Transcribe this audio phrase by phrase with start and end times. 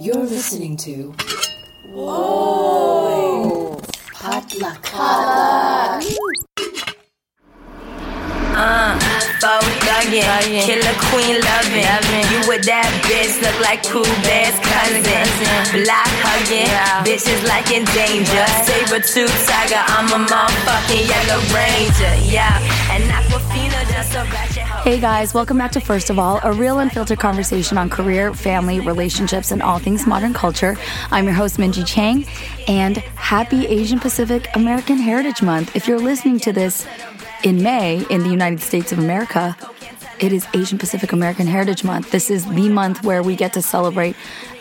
[0.00, 1.12] You're listening to.
[1.90, 3.80] Whoa!
[4.14, 4.80] Potluck.
[4.84, 6.04] Potluck.
[8.54, 8.94] Uh,
[9.42, 12.30] faux thuggin', killer queen lovin'.
[12.30, 15.26] You with that bitch look like cool bear's cousin.
[15.82, 16.70] Block huggin',
[17.02, 18.46] bitches like in danger.
[18.62, 22.14] Saber tooth tiger, I'm a motherfucking yellow ranger.
[22.22, 22.54] Yeah,
[22.94, 23.67] and Awkwafina
[23.98, 28.78] Hey guys, welcome back to First of All, a real unfiltered conversation on career, family,
[28.78, 30.76] relationships, and all things modern culture.
[31.10, 32.24] I'm your host, Minji Chang,
[32.68, 35.74] and happy Asian Pacific American Heritage Month.
[35.74, 36.86] If you're listening to this
[37.42, 39.56] in May in the United States of America,
[40.20, 42.12] it is Asian Pacific American Heritage Month.
[42.12, 44.14] This is the month where we get to celebrate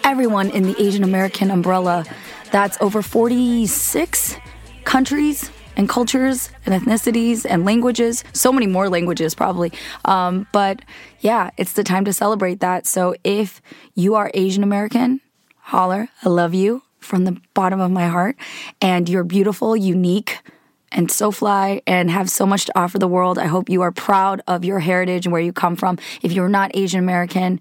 [0.04, 2.05] everyone in the Asian American umbrella.
[2.51, 4.35] That's over 46
[4.84, 8.26] countries and cultures and ethnicities and languages.
[8.34, 9.72] So many more languages, probably.
[10.04, 10.81] Um, but
[11.22, 12.85] yeah, it's the time to celebrate that.
[12.85, 13.62] So if
[13.95, 15.21] you are Asian American,
[15.55, 16.09] holler.
[16.23, 18.35] I love you from the bottom of my heart.
[18.82, 20.40] And you're beautiful, unique,
[20.91, 23.38] and so fly and have so much to offer the world.
[23.38, 25.99] I hope you are proud of your heritage and where you come from.
[26.21, 27.60] If you're not Asian American,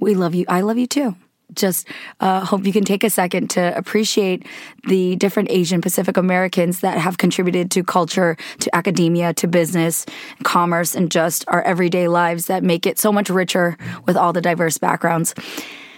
[0.00, 0.44] we love you.
[0.48, 1.16] I love you too.
[1.54, 1.88] Just
[2.20, 4.46] uh, hope you can take a second to appreciate
[4.88, 10.06] the different Asian Pacific Americans that have contributed to culture, to academia, to business,
[10.42, 14.40] commerce, and just our everyday lives that make it so much richer with all the
[14.40, 15.34] diverse backgrounds.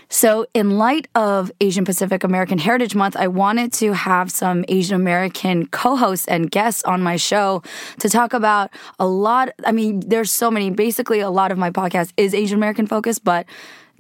[0.09, 4.95] So, in light of Asian Pacific American Heritage Month, I wanted to have some Asian
[4.95, 7.63] American co hosts and guests on my show
[7.99, 9.51] to talk about a lot.
[9.67, 10.71] I mean, there's so many.
[10.71, 13.47] Basically, a lot of my podcast is Asian American focused, but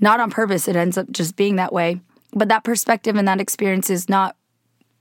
[0.00, 0.68] not on purpose.
[0.68, 2.00] It ends up just being that way.
[2.32, 4.36] But that perspective and that experience is not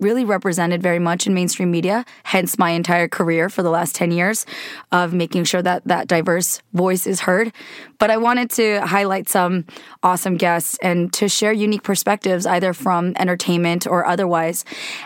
[0.03, 4.11] really represented very much in mainstream media, hence my entire career for the last 10
[4.11, 4.45] years
[4.91, 7.51] of making sure that that diverse voice is heard.
[7.97, 9.65] But I wanted to highlight some
[10.03, 14.65] awesome guests and to share unique perspectives, either from entertainment or otherwise.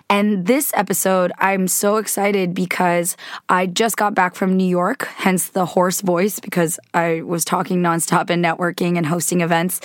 [0.10, 3.16] And this episode, I'm so excited because
[3.50, 7.82] I just got back from New York, hence the hoarse voice, because I was talking
[7.82, 9.80] nonstop and networking and hosting events.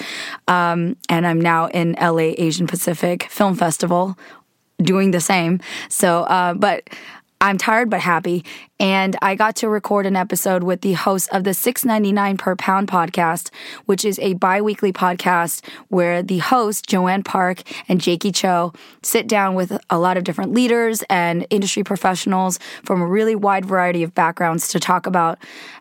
[0.49, 4.17] Um, and I'm now in LA Asian Pacific Film Festival
[4.83, 5.61] doing the same.
[5.89, 6.89] So, uh, but
[7.43, 8.45] I'm tired but happy.
[8.79, 12.87] And I got to record an episode with the host of the 6.99 per pound
[12.87, 13.51] podcast,
[13.87, 18.73] which is a bi-weekly podcast where the host, Joanne Park and Jaeki Cho,
[19.03, 23.67] sit down with a lot of different leaders and industry professionals from a really wide
[23.67, 25.37] variety of backgrounds to talk about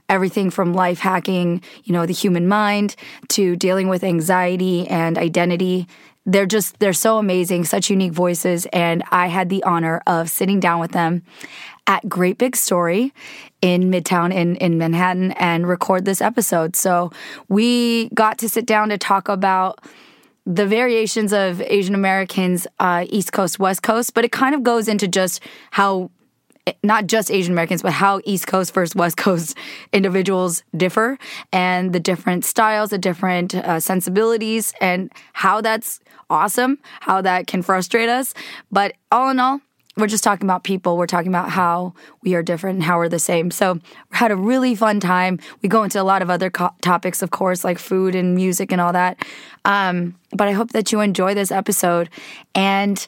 [0.09, 2.95] everything from life hacking, you know, the human mind
[3.29, 5.87] to dealing with anxiety and identity
[6.25, 10.59] they're just they're so amazing such unique voices and i had the honor of sitting
[10.59, 11.23] down with them
[11.87, 13.13] at great big story
[13.61, 16.75] in midtown in, in manhattan and record this episode.
[16.75, 17.11] So
[17.49, 19.83] we got to sit down to talk about
[20.43, 24.87] the variations of asian americans uh, east coast west coast but it kind of goes
[24.87, 25.39] into just
[25.69, 26.09] how
[26.83, 29.57] not just Asian Americans, but how East Coast versus West Coast
[29.93, 31.17] individuals differ
[31.51, 37.61] and the different styles, the different uh, sensibilities, and how that's awesome, how that can
[37.61, 38.33] frustrate us.
[38.71, 39.61] But all in all,
[39.97, 40.97] we're just talking about people.
[40.97, 43.51] We're talking about how we are different and how we're the same.
[43.51, 45.39] So, we had a really fun time.
[45.61, 48.71] We go into a lot of other co- topics, of course, like food and music
[48.71, 49.23] and all that.
[49.65, 52.09] Um, but I hope that you enjoy this episode.
[52.55, 53.05] And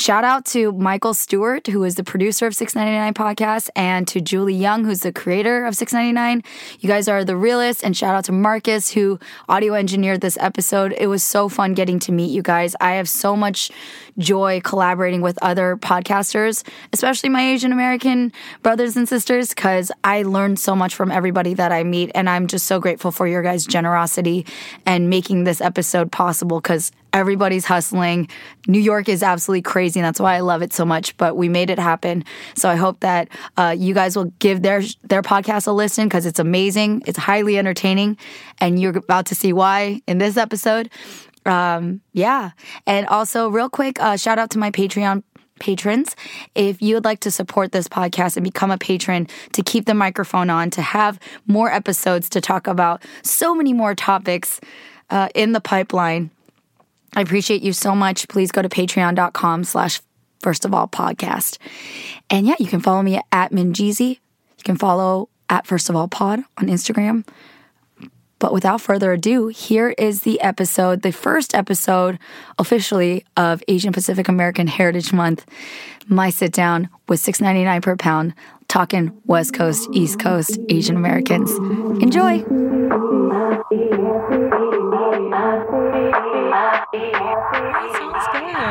[0.00, 4.54] Shout out to Michael Stewart, who is the producer of 699 Podcast, and to Julie
[4.54, 6.42] Young, who's the creator of 699.
[6.80, 7.84] You guys are the realest.
[7.84, 10.94] And shout out to Marcus, who audio engineered this episode.
[10.96, 12.74] It was so fun getting to meet you guys.
[12.80, 13.70] I have so much
[14.16, 20.58] joy collaborating with other podcasters, especially my Asian American brothers and sisters, because I learned
[20.58, 22.10] so much from everybody that I meet.
[22.14, 24.46] And I'm just so grateful for your guys' generosity
[24.86, 28.28] and making this episode possible because everybody's hustling.
[28.66, 31.16] New York is absolutely crazy, and that's why I love it so much.
[31.16, 32.24] But we made it happen.
[32.54, 36.26] So I hope that uh, you guys will give their their podcast a listen because
[36.26, 37.02] it's amazing.
[37.06, 38.16] It's highly entertaining,
[38.60, 40.90] and you're about to see why in this episode.
[41.46, 42.50] Um, yeah,
[42.86, 45.22] and also real quick, uh, shout out to my Patreon
[45.60, 46.16] patrons.
[46.54, 49.94] If you would like to support this podcast and become a patron to keep the
[49.94, 54.60] microphone on, to have more episodes to talk about so many more topics
[55.10, 56.30] uh, in the pipeline,
[57.14, 58.28] I appreciate you so much.
[58.28, 60.00] Please go to patreon.com slash
[60.40, 61.58] first of all podcast.
[62.28, 64.10] And yeah, you can follow me at Minjeezy.
[64.10, 67.24] You can follow at first of all pod on Instagram.
[68.38, 72.18] But without further ado, here is the episode, the first episode
[72.58, 75.44] officially of Asian Pacific American Heritage Month.
[76.08, 78.34] My sit down with $6.99 per pound,
[78.66, 81.52] talking West Coast, East Coast Asian Americans.
[82.02, 82.42] Enjoy.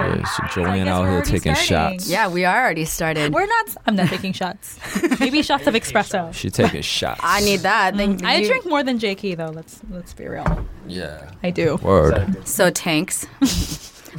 [0.09, 0.19] Good.
[0.19, 2.00] Yeah, so I Joanne out here taking starting.
[2.00, 2.09] shots.
[2.09, 3.33] Yeah, we are already started.
[3.33, 3.75] We're not.
[3.85, 4.79] I'm not taking shots.
[5.19, 6.33] Maybe shots of espresso.
[6.33, 7.21] She taking shots.
[7.23, 7.95] I need that.
[7.95, 9.50] Thank I drink more than JK though.
[9.50, 10.65] Let's let's be real.
[10.88, 11.31] Yeah.
[11.44, 11.75] I do.
[11.77, 12.47] Word.
[12.47, 13.25] so tanks.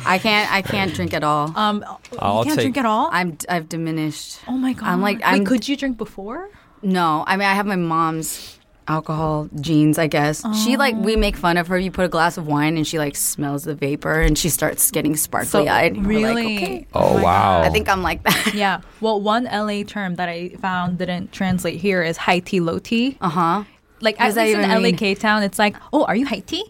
[0.07, 0.51] I can't.
[0.53, 1.53] I can't drink at all.
[1.57, 1.85] Um,
[2.21, 3.09] I'll you can't take- drink at all.
[3.13, 3.37] I'm.
[3.49, 4.39] I've diminished.
[4.47, 4.87] oh my god.
[4.89, 6.49] I'm like- Wait, I'm- could you drink before?
[6.83, 8.60] No, I mean I have my mom's
[8.91, 9.99] alcohol genes.
[9.99, 11.79] I guess she like we make fun of her.
[11.79, 14.91] You put a glass of wine and she like smells the vapor and she starts
[14.91, 15.97] getting sparkly eyed.
[16.05, 16.57] really.
[16.57, 16.87] okay.
[16.93, 17.63] Oh, my wow.
[17.63, 18.55] I think I'm like that.
[18.61, 18.81] Yeah.
[19.01, 23.17] Well, one LA term that I found didn't translate here is high tea, low tea.
[23.21, 23.65] Uh huh.
[24.01, 24.97] Like What I at in LA?
[24.97, 26.65] K town, it's like, oh, are you high tea?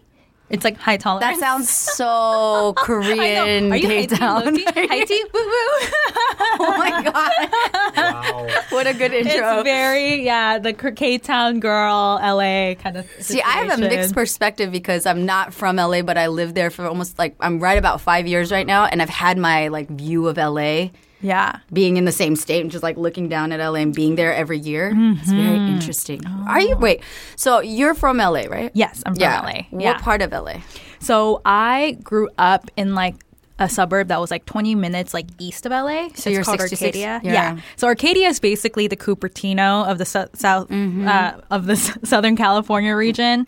[0.51, 1.39] It's like high tolerance.
[1.39, 2.73] That sounds so I know.
[2.75, 4.55] Korean Are you high Cape tea, low Town.
[4.55, 4.65] tea?
[4.65, 5.87] High tea, woo woo.
[6.59, 7.93] oh my god!
[7.97, 8.47] Wow.
[8.69, 9.59] what a good intro.
[9.59, 13.09] It's very yeah, the K town girl, LA kind of.
[13.19, 16.69] See, I have a mixed perspective because I'm not from LA, but I lived there
[16.69, 19.89] for almost like I'm right about five years right now, and I've had my like
[19.89, 20.89] view of LA
[21.21, 21.59] Yeah.
[21.71, 24.33] being in the same state and just like looking down at LA and being there
[24.33, 24.91] every year.
[24.95, 25.73] It's very Mm-hmm.
[25.75, 26.21] interesting.
[26.47, 27.01] Are you wait?
[27.35, 28.71] So you're from LA, right?
[28.73, 29.41] Yes, I'm from yeah.
[29.41, 29.61] LA.
[29.69, 29.97] What Yeah.
[29.99, 30.61] part of LA?
[30.99, 33.15] So I grew up in like
[33.61, 36.09] a suburb that was like 20 minutes like east of LA.
[36.15, 36.97] So you're it's called 66?
[36.97, 37.21] Arcadia.
[37.23, 37.59] Yeah.
[37.75, 41.07] So Arcadia is basically the Cupertino of the su- south Mm-hmm.
[41.07, 43.45] uh, of the s- Southern California region.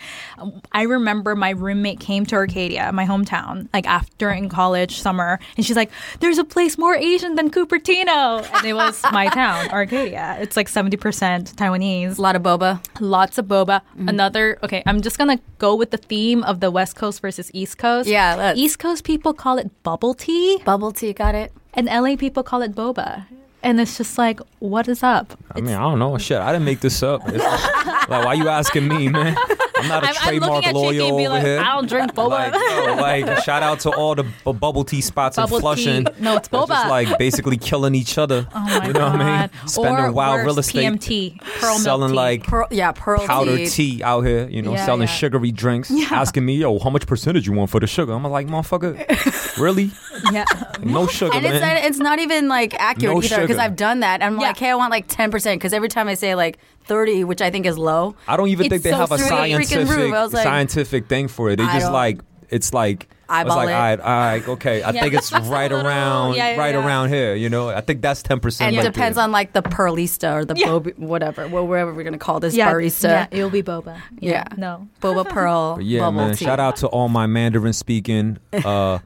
[0.72, 5.66] I remember my roommate came to Arcadia, my hometown, like after in college summer, and
[5.66, 10.38] she's like, "There's a place more Asian than Cupertino," and it was my town, Arcadia.
[10.42, 12.84] It's like 70% Taiwanese A lot of boba.
[13.00, 13.82] lots of boba.
[13.96, 14.10] Mm-hmm.
[14.10, 17.78] Another okay, I'm just gonna go with the theme of the West Coast versus East
[17.78, 18.10] Coast.
[18.10, 18.60] Yeah, let's.
[18.60, 21.54] East Coast people call it bubble tea, Bubble tea, got it.
[21.74, 23.26] and LA people call it boba.
[23.64, 25.40] And it's just like, what is up?
[25.56, 26.18] I mean, I don't know.
[26.18, 27.22] Shit, I didn't make this up.
[27.30, 29.38] It's like, like, why you asking me, man?
[29.84, 31.60] I'm not a I'm, I'm trademark looking at lawyer and be over like, here.
[31.60, 32.30] I don't drink boba.
[32.30, 32.96] Like, yo,
[33.30, 36.06] like, shout out to all the bu- bubble tea spots Bubble in Flushing.
[36.06, 36.12] tea.
[36.20, 36.68] No, it's They're boba.
[36.68, 38.48] Just like basically killing each other.
[38.56, 39.18] oh my you know god!
[39.20, 39.68] what I mean?
[39.68, 42.16] Spending or wild worse, real estate, PMT, pearl selling milk tea.
[42.16, 43.68] like Pearl, yeah, pearl powder tea.
[43.68, 44.04] tea.
[44.04, 44.48] out here.
[44.50, 45.08] You know, Yeah, selling yeah.
[45.08, 45.92] sugary drinks.
[46.12, 48.14] Asking me, yo, how much percentage you want for the sugar?
[48.14, 49.92] I'm like, motherfucker, really?
[50.32, 50.46] Yeah,
[50.84, 51.76] No sugar, And it's man.
[51.76, 53.60] not, it's not even like accurate No either because sugar.
[53.62, 54.22] I've done that.
[54.24, 54.48] I'm Yeah.
[54.48, 57.50] like, hey, I want like 10% because every time I say like 30, which I
[57.52, 59.66] think is low, I don't even It's think they so have a through the freaking
[59.66, 60.14] scientific roof.
[60.14, 61.58] I was like, scientific thing for it.
[61.58, 62.20] They I just don't- like
[62.50, 63.74] it's like I was Eyeball like, it.
[63.74, 64.84] all right, all right, okay.
[64.84, 65.02] I Yeah.
[65.02, 66.86] think it's right little- around, yeah, yeah, right yeah.
[66.86, 67.34] around here.
[67.34, 68.68] You know, I think that's ten percent.
[68.68, 69.24] and right it depends there.
[69.24, 70.68] on like the perlista or the Yeah.
[70.68, 73.04] boba, whatever, well, wherever we're going to call this yeah, barista.
[73.10, 74.00] yeah, it'll be boba.
[74.20, 74.44] Yeah.
[74.58, 76.36] no, Boba pearl, But yeah, bubble man.
[76.36, 76.46] tea.
[76.46, 79.00] Shout out to all my Mandarin speaking uh,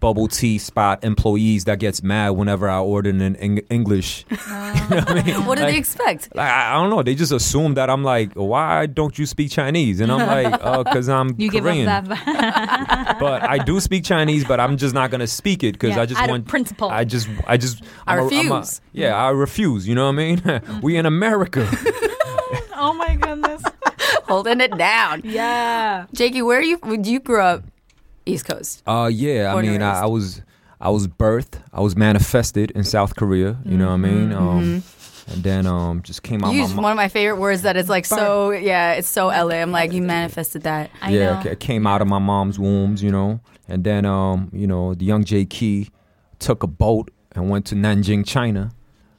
[0.00, 4.24] bubble tea spot employees that gets mad whenever I order in Eng- English.
[4.84, 5.46] You know what I mean?
[5.46, 6.34] What do they expect?
[6.34, 7.02] Like, I I don't know.
[7.02, 10.00] They just assume that I'm like, why don't you speak Chinese?
[10.00, 11.76] And I'm like, uh, oh, because I'm you Korean.
[11.78, 13.16] give up that.
[13.20, 16.06] but I do speak Chinese, but I'm just not gonna speak it because Yeah, I
[16.06, 16.90] just out of want principle.
[16.90, 18.80] I just, I just, I I'm a- I'm a- refuse.
[18.92, 19.88] yeah, I refuse.
[19.88, 20.80] You know what I mean?
[20.82, 21.66] we in America.
[22.76, 23.62] oh my goodness.
[24.28, 25.22] Holding it down.
[25.24, 26.06] Yeah.
[26.14, 26.78] Jaeki, where are you?
[27.02, 27.62] You grew up
[28.26, 28.82] East Coast.
[28.86, 29.50] Uh, yeah.
[29.50, 30.02] I Born and mean, I.
[30.02, 30.42] I was,
[30.80, 33.56] I was birthed, I was manifested in South Korea.
[33.64, 34.32] You know what I mean?
[34.32, 34.82] Um,
[35.28, 36.52] and then um, just came out.
[36.52, 39.08] You my used mo- one of my favorite words that is like so, yeah, it's
[39.08, 39.56] so LA.
[39.56, 40.90] I'm like, you manifested that.
[41.00, 41.50] I yeah, know.
[41.50, 43.40] it came out of my mom's wombs, you know.
[43.66, 45.88] And then, um, you know, the young Jaeki
[46.38, 48.72] took a boat and went to Nanjing, China.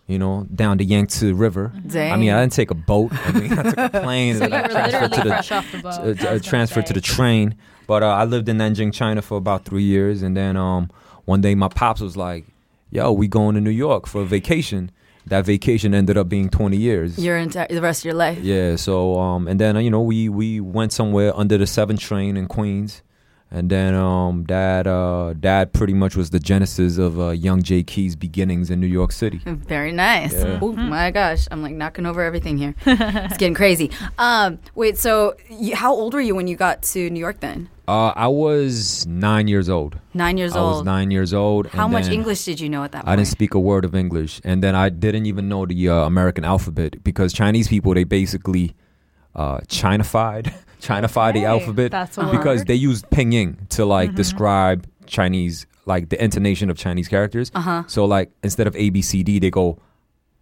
[0.07, 1.73] You know, down the Yangtze River.
[1.87, 2.13] Dang.
[2.13, 3.11] I mean, I didn't take a boat.
[3.11, 5.59] I mean, I took a plane So and I transferred to the fresh the uh,
[5.59, 7.55] I was uh, gonna transferred to the train.
[7.87, 10.89] But uh, I lived in Nanjing, China for about three years, and then um,
[11.25, 12.45] one day my pops was like,
[12.91, 14.91] "Yo, we going to New York for a vacation."
[15.27, 17.17] That vacation ended up being twenty years.
[17.17, 18.37] Your entire the rest of your life.
[18.39, 18.75] Yeah.
[18.75, 22.37] So um, and then uh, you know we we went somewhere under the seven train
[22.37, 23.01] in Queens,
[23.51, 28.15] and then um, dad uh, dad pretty much was the genesis of uh, young Jaeki's
[28.15, 29.39] beginnings in New York City.
[29.45, 30.33] Very nice.
[30.33, 30.59] Yeah.
[30.61, 32.75] Oh my gosh, I'm like knocking over everything here.
[32.85, 33.91] it's getting crazy.
[34.17, 37.39] Um, wait, so you, how old were you when you got to New York?
[37.39, 39.99] Then Uh, I was nine years old.
[40.13, 40.85] nine years I was old.
[40.85, 41.67] nine years old.
[41.67, 43.09] how and much English did you know at that point?
[43.13, 45.93] I didn't speak a word of English, and then I didn't even know the uh,
[46.05, 48.73] American alphabet because Chinese people they basically
[49.35, 50.51] uh, Chinafied,
[50.85, 52.67] Chinafied the alphabet that's a because word.
[52.67, 54.17] they used pinyin to like Mm-hmm.
[54.17, 57.51] describe Chinese, like the intonation of Chinese characters.
[57.55, 57.83] Uh-huh.
[57.87, 59.79] So like instead of A B C D, they go.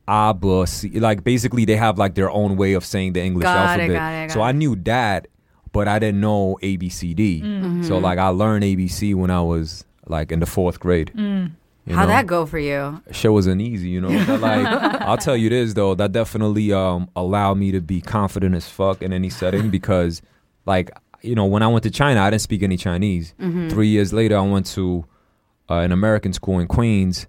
[0.07, 0.99] A B C.
[0.99, 3.95] Like basically, they have like their own way of saying the English Got it, alphabet.
[3.97, 4.43] got it, got so it.
[4.47, 5.27] I knew that,
[5.71, 7.41] but I didn't know A B C D.
[7.41, 7.83] Mm-hmm.
[7.83, 11.11] So like I learned ABC when I was like in the fourth grade.
[11.15, 11.51] Mm.
[11.85, 12.13] You How'd know?
[12.15, 13.01] that go for you?
[13.11, 14.25] shit wasn't easy, you know.
[14.25, 14.65] But like,
[15.01, 19.01] I'll tell you this though, that definitely um allowed me to be confident as fuck
[19.01, 20.21] in any setting because,
[20.65, 23.33] like, you know, when I went to China, I didn't speak any Chinese.
[23.39, 23.69] Mm-hmm.
[23.69, 25.05] Three years later, I went to
[25.69, 27.27] uh, an American school in Queens,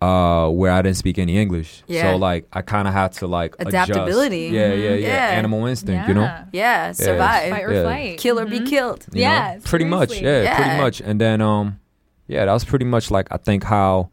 [0.00, 1.82] uh, where I didn't speak any English.
[1.86, 2.12] Yeah.
[2.12, 3.90] So like, I kind of had to like adjust.
[3.90, 4.48] Adaptability.
[4.52, 5.26] Yeah, yeah, yeah, Yeah.
[5.30, 6.22] Animal instinct, you know.
[6.22, 6.44] Yeah.
[6.52, 7.50] Yeah, survive.
[7.50, 7.82] Fight or Yeah.
[7.82, 8.18] flight.
[8.18, 9.04] Kill or be killed.
[9.12, 9.28] you know?
[9.28, 10.20] Yeah, pretty much.
[10.20, 10.56] Yeah, Yeah.
[10.56, 11.00] pretty much.
[11.00, 11.79] And then, um,
[12.30, 14.08] yeah, that was pretty much like I think how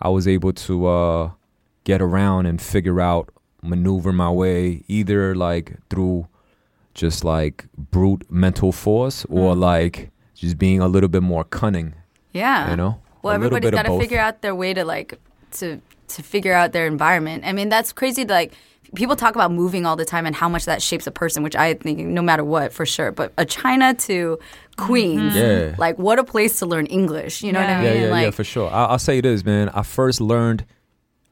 [0.00, 1.30] I was able to uh
[1.84, 3.24] get around and figure out,
[3.62, 6.26] maneuver my way either like through
[6.94, 9.60] just like brute mental force or Mm.
[9.72, 11.94] like just being a little bit more cunning.
[12.32, 12.70] Yeah.
[12.70, 15.18] You know, Well, A everybody's got to figure out their way to like
[15.58, 15.80] to
[16.14, 17.44] to figure out their environment.
[17.44, 18.24] I mean, that's crazy.
[18.24, 18.52] to, Like
[18.94, 21.54] people talk about moving all the time and how much that shapes a person, which
[21.56, 23.12] I think no matter what for sure.
[23.12, 24.38] But a China to
[24.76, 25.74] Queens, Yeah.
[25.78, 27.42] like what a place to learn English.
[27.42, 27.92] You know what I Yeah.
[27.94, 28.70] Yeah, yeah, like, yeah, for sure.
[28.70, 29.68] I, I'll say this, man.
[29.70, 30.64] I first learned.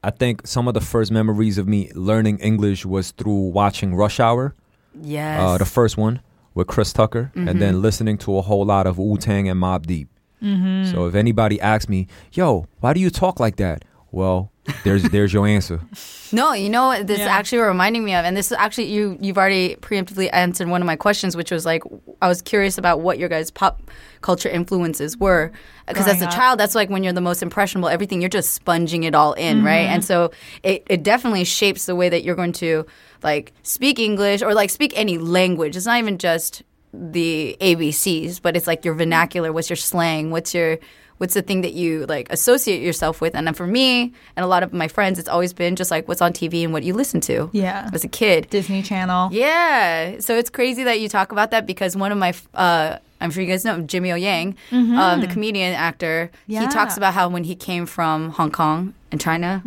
[0.03, 4.19] I think some of the first memories of me learning English was through watching Rush
[4.19, 4.53] Hour.
[5.01, 5.39] yes.
[5.41, 6.21] uh, the first one
[6.53, 7.59] with Chris Tucker, and Mm-hmm.
[7.59, 10.09] then listening to a whole lot of Wu Tang and Mobb Deep.
[10.41, 10.91] Mm-hmm.
[10.91, 14.51] So if anybody asks me, "Yo, why do you talk like that?" Well,
[14.83, 15.79] there's there's your answer.
[16.33, 17.27] No, you know what this Yeah.
[17.27, 20.85] actually reminding me of, and this is actually you you've already preemptively answered one of
[20.85, 21.83] my questions, which was like
[22.21, 23.81] I was curious about what your guys' pop
[24.19, 25.53] culture influences were,
[25.87, 26.33] because as a up.
[26.33, 27.87] child, that's like when you're the most impressionable.
[27.87, 29.85] Everything you're just sponging it all in, right?
[29.85, 29.93] Mm-hmm.
[29.93, 30.31] And so
[30.63, 32.85] it it definitely shapes the way that you're going to
[33.23, 35.77] like speak English or like speak any language.
[35.77, 36.61] It's not even just
[36.93, 39.53] the ABCs, but it's like your vernacular.
[39.53, 40.31] What's your slang?
[40.31, 40.77] What's your
[41.17, 43.35] what's the thing that you like associate yourself with?
[43.35, 46.07] And then for me and a lot of my friends, it's always been just like
[46.07, 47.49] what's on TV and what you listen to.
[47.53, 47.89] Yeah.
[47.93, 48.49] as a kid.
[48.49, 49.29] Disney Channel.
[49.31, 53.31] Yeah, so it's crazy that you talk about that because one of my, uh, I'm
[53.31, 56.29] sure you guys know Jimmy O Yang, um, the comedian actor.
[56.47, 59.63] He talks about how when he came from Hong Kong and China.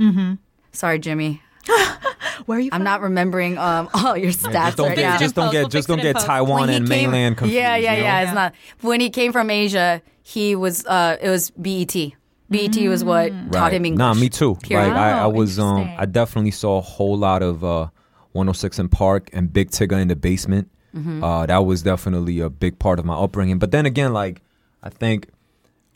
[0.72, 1.42] Sorry, Jimmy.
[2.46, 2.70] Where are you?
[2.72, 2.84] I'm from?
[2.84, 5.18] not remembering um, all your stats just don't right get now.
[5.18, 6.18] just don't get just don't get.
[6.18, 7.56] Taiwan and came- mainland confused.
[7.56, 8.04] Yeah, yeah, you know?
[8.04, 8.20] yeah.
[8.22, 8.54] It's not.
[8.80, 10.84] When he came from Asia, he was.
[10.86, 11.94] Uh, it was BET.
[12.48, 13.98] BET was what taught him English.
[13.98, 14.56] Nah, me too.
[14.56, 14.88] Period.
[14.88, 15.88] Like I, I Oh, was um.
[15.98, 17.88] I definitely saw a whole lot of uh
[18.32, 20.68] 106 & Park and Big Tigger in the basement.
[20.94, 21.22] Mm-hmm.
[21.22, 23.58] Uh that was definitely a big part of my upbringing.
[23.60, 24.42] But then again, like
[24.82, 25.28] I think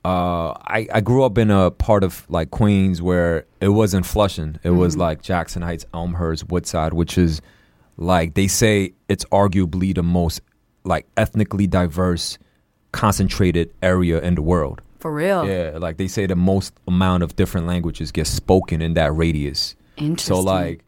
[0.04, 4.58] uh I, I grew up in a part of like Queens where it wasn't Flushing.
[4.62, 7.40] It was like Jackson Heights, Elmhurst, Woodside, which is
[7.96, 10.40] like they say it's arguably the most
[10.84, 12.38] like ethnically diverse
[12.92, 14.82] concentrated area in the world.
[15.00, 15.46] For real.
[15.46, 19.74] Yeah, like they say the most amount of different languages get spoken in that radius.
[19.96, 20.36] Interesting.
[20.36, 20.83] So like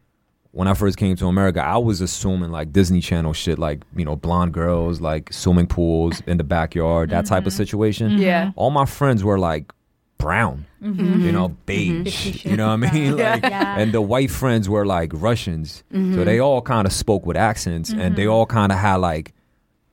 [0.57, 4.05] when I first came to America, I was assuming like Disney Channel shit, like you
[4.07, 8.13] know blonde girls, like swimming pools in the backyard, that type of situation.
[8.13, 8.23] Mm-hmm.
[8.23, 8.51] Yeah.
[8.57, 9.71] All my friends were like
[10.19, 12.43] brown, you know, beige.
[12.47, 13.17] You know what I mean?
[13.19, 13.79] Like, Yeah.
[13.79, 16.15] And the white friends were like Russians, Mm-hmm.
[16.15, 19.35] so they all kind of spoke with accents, and they all kind of had like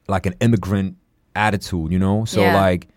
[0.08, 0.96] like an immigrant
[1.36, 2.24] attitude, you know.
[2.26, 2.56] So Yeah.
[2.56, 2.88] like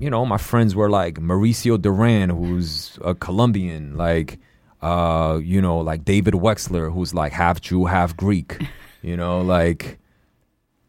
[0.00, 4.38] you know, my friends were like Mauricio Duran, who's a Colombian, like,
[4.82, 8.56] uh, you know, like David Wexler, who's like half Jew, half Greek,
[9.02, 9.98] you know, like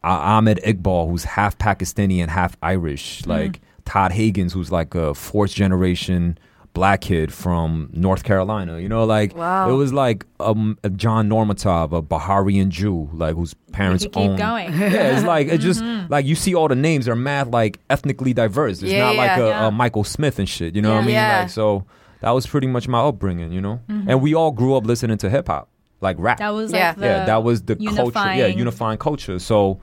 [0.02, 5.14] Ah- Ahmed Iqbal, who's half Pakistani and half Irish, like Todd Higgins, who's like a
[5.14, 6.38] fourth generation
[6.72, 9.68] black kid from North Carolina, you know, like Wow.
[9.68, 14.36] it was like um, a John Normatov, a Bukharian Jew, like whose parents keep own.
[14.36, 14.72] going.
[14.78, 18.32] Yeah, it's like it's just like you see all the names are mad like ethnically
[18.32, 18.82] diverse.
[18.82, 19.66] It's Yeah, not like a, yeah.
[19.66, 20.76] a Michael Smith and shit.
[20.76, 21.14] You know what I mean?
[21.14, 21.40] Yeah.
[21.40, 21.84] Like so
[22.20, 23.52] that was pretty much my upbringing.
[23.52, 24.08] You know, mm-hmm.
[24.10, 25.68] and we all grew up listening to hip hop,
[26.00, 26.38] like rap.
[26.38, 26.88] That was Yeah.
[26.88, 27.94] like the yeah, that was the culture.
[27.94, 28.02] Yeah,
[28.46, 29.38] unifying- unifying culture.
[29.38, 29.80] So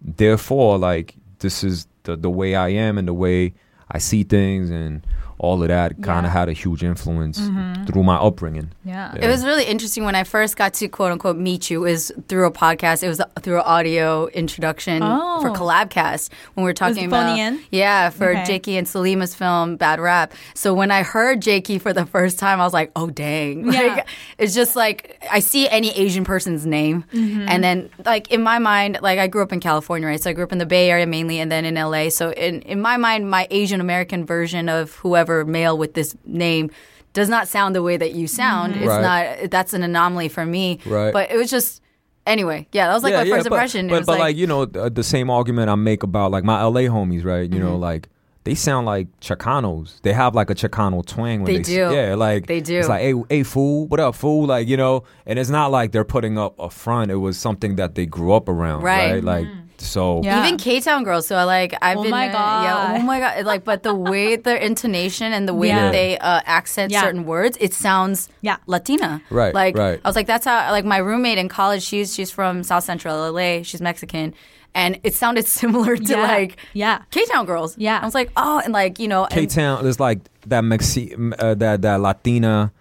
[0.00, 3.54] therefore, like this is the the way I am and the way
[3.90, 5.06] I see things and
[5.42, 7.38] all of that kind of had a huge influence
[7.86, 8.70] through my upbringing.
[8.84, 9.14] Yeah.
[9.14, 11.84] It was really interesting when I first got to quote unquote meet you.
[11.84, 13.02] It was through a podcast.
[13.02, 15.40] It was through an audio introduction Oh.
[15.42, 17.60] for Collabcast when we were talking it about phoning in?
[17.70, 18.58] yeah for Okay.
[18.60, 20.32] Jaeki and Salima's film Bad Rap.
[20.54, 23.64] So when I heard Jaeki for the first time, I was like, oh dang!
[23.72, 23.80] Yeah.
[23.96, 24.08] Like,
[24.38, 27.48] it's just like I see any Asian person's name, Mm-hmm.
[27.48, 30.20] and then like in my mind, like I grew up in California, right?
[30.22, 32.08] So I grew up in the Bay Area mainly, and then in LA.
[32.10, 36.70] So in in my mind, my Asian American version of whoever male with this name
[37.12, 38.74] does not sound the way that you sound.
[38.76, 39.38] It's Right.
[39.42, 39.50] not.
[39.50, 40.78] That's an anomaly for me.
[40.86, 41.12] Right.
[41.12, 41.82] But it was just
[42.26, 42.66] anyway.
[42.72, 43.88] Yeah, that was like my first but, impression.
[43.88, 46.30] But, it was but like, like, you know, the, the same argument I make about
[46.30, 47.42] like my LA homies, right?
[47.42, 47.68] You Mm-hmm.
[47.68, 48.08] know, like
[48.44, 50.00] they sound like Chicanos.
[50.02, 51.92] They have like a Chicano twang when They they, do.
[51.94, 52.78] Yeah, like They do.
[52.78, 54.46] It's like, hey, hey, fool, what up, fool?
[54.46, 57.10] Like, you know, and it's not like they're putting up a front.
[57.10, 59.12] It was something that they grew up around, Right.
[59.12, 59.24] right?
[59.24, 59.46] Like,
[59.82, 60.44] so Yeah.
[60.46, 61.26] Even K Town girls.
[61.26, 62.72] So I like I've been Oh been my there- Yeah.
[62.92, 63.00] God.
[63.00, 63.44] Oh my god.
[63.44, 65.84] Like, but the way their intonation and the way Yeah.
[65.84, 67.02] that they uh, accent Yeah.
[67.02, 68.56] certain words, it sounds Yeah.
[68.66, 69.20] Latina.
[69.30, 70.00] Right, Like right.
[70.04, 70.70] I was like, that's how.
[70.70, 73.62] Like my roommate in college, she's she's from South Central LA.
[73.62, 74.34] She's Mexican.
[74.74, 76.22] and it sounded similar to Yeah.
[76.22, 77.02] like Yeah.
[77.10, 77.76] K Town girls.
[77.76, 77.98] Yeah.
[78.00, 81.54] I was like, oh, and like you know, K Town is like that Mexi- uh,
[81.56, 82.72] that that Latina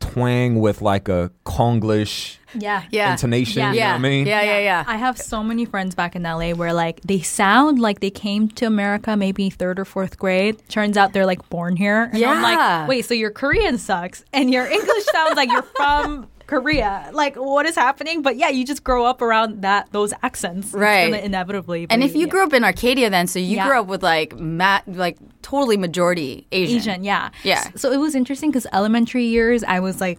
[0.00, 2.82] twang with like a Konglish Yeah.
[2.90, 3.60] yeah, intonation.
[3.60, 3.68] Yeah.
[3.72, 4.26] You know yeah, what I mean?
[4.26, 4.84] yeah, yeah, yeah.
[4.86, 8.48] I have so many friends back in LA where like they sound like they came
[8.48, 10.60] to America maybe third or fourth grade.
[10.68, 12.04] Turns out they're like born here.
[12.04, 12.42] And I'm Yeah.
[12.42, 17.08] like, wait, so your Korean sucks and your English sounds like you're from Korea.
[17.12, 18.20] Like what is happening?
[18.20, 20.72] But yeah, you just grow up around that those accents.
[20.72, 21.10] Right.
[21.10, 21.86] gonna inevitably.
[21.88, 22.26] and if you yeah.
[22.26, 23.66] grew up in Arcadia, then so you Yeah.
[23.66, 26.76] grew up with like mat, like totally majority Asian.
[26.76, 27.30] Asian, yeah.
[27.42, 27.60] Yeah.
[27.74, 30.18] S- So it was interesting because elementary years, I was like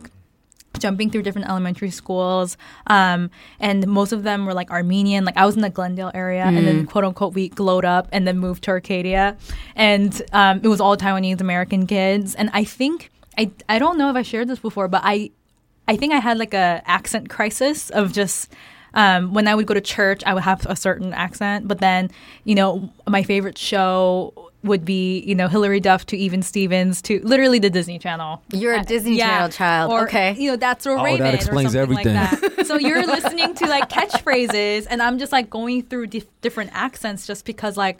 [0.80, 5.24] jumping through different elementary schools, um, and most of them were like Armenian.
[5.26, 6.66] Like I was in the Glendale area, and Mm.
[6.66, 9.38] then quote unquote we glowed up and then moved to Arcadia,
[9.76, 12.36] and um, it was all Taiwanese American kids.
[12.36, 15.32] And I think I I don't know if I shared this before, but I
[15.88, 18.52] I think I had like a accent crisis of just.
[18.96, 22.12] Um, when I would go to church, I would have a certain accent, but then,
[22.44, 27.20] you know, my favorite show would be, you know, Hilary Duff to Even Stevens to
[27.24, 28.42] literally the Disney Channel.
[28.54, 29.92] You're a Disney Channel child.
[29.92, 30.36] Or, Okay.
[30.38, 31.36] You know, that's a oh, that Raven.
[31.36, 32.16] explains or something everything.
[32.16, 32.66] Like that.
[32.68, 37.28] So you're listening to like catchphrases, and I'm just like going through dif- different accents
[37.28, 37.98] just because like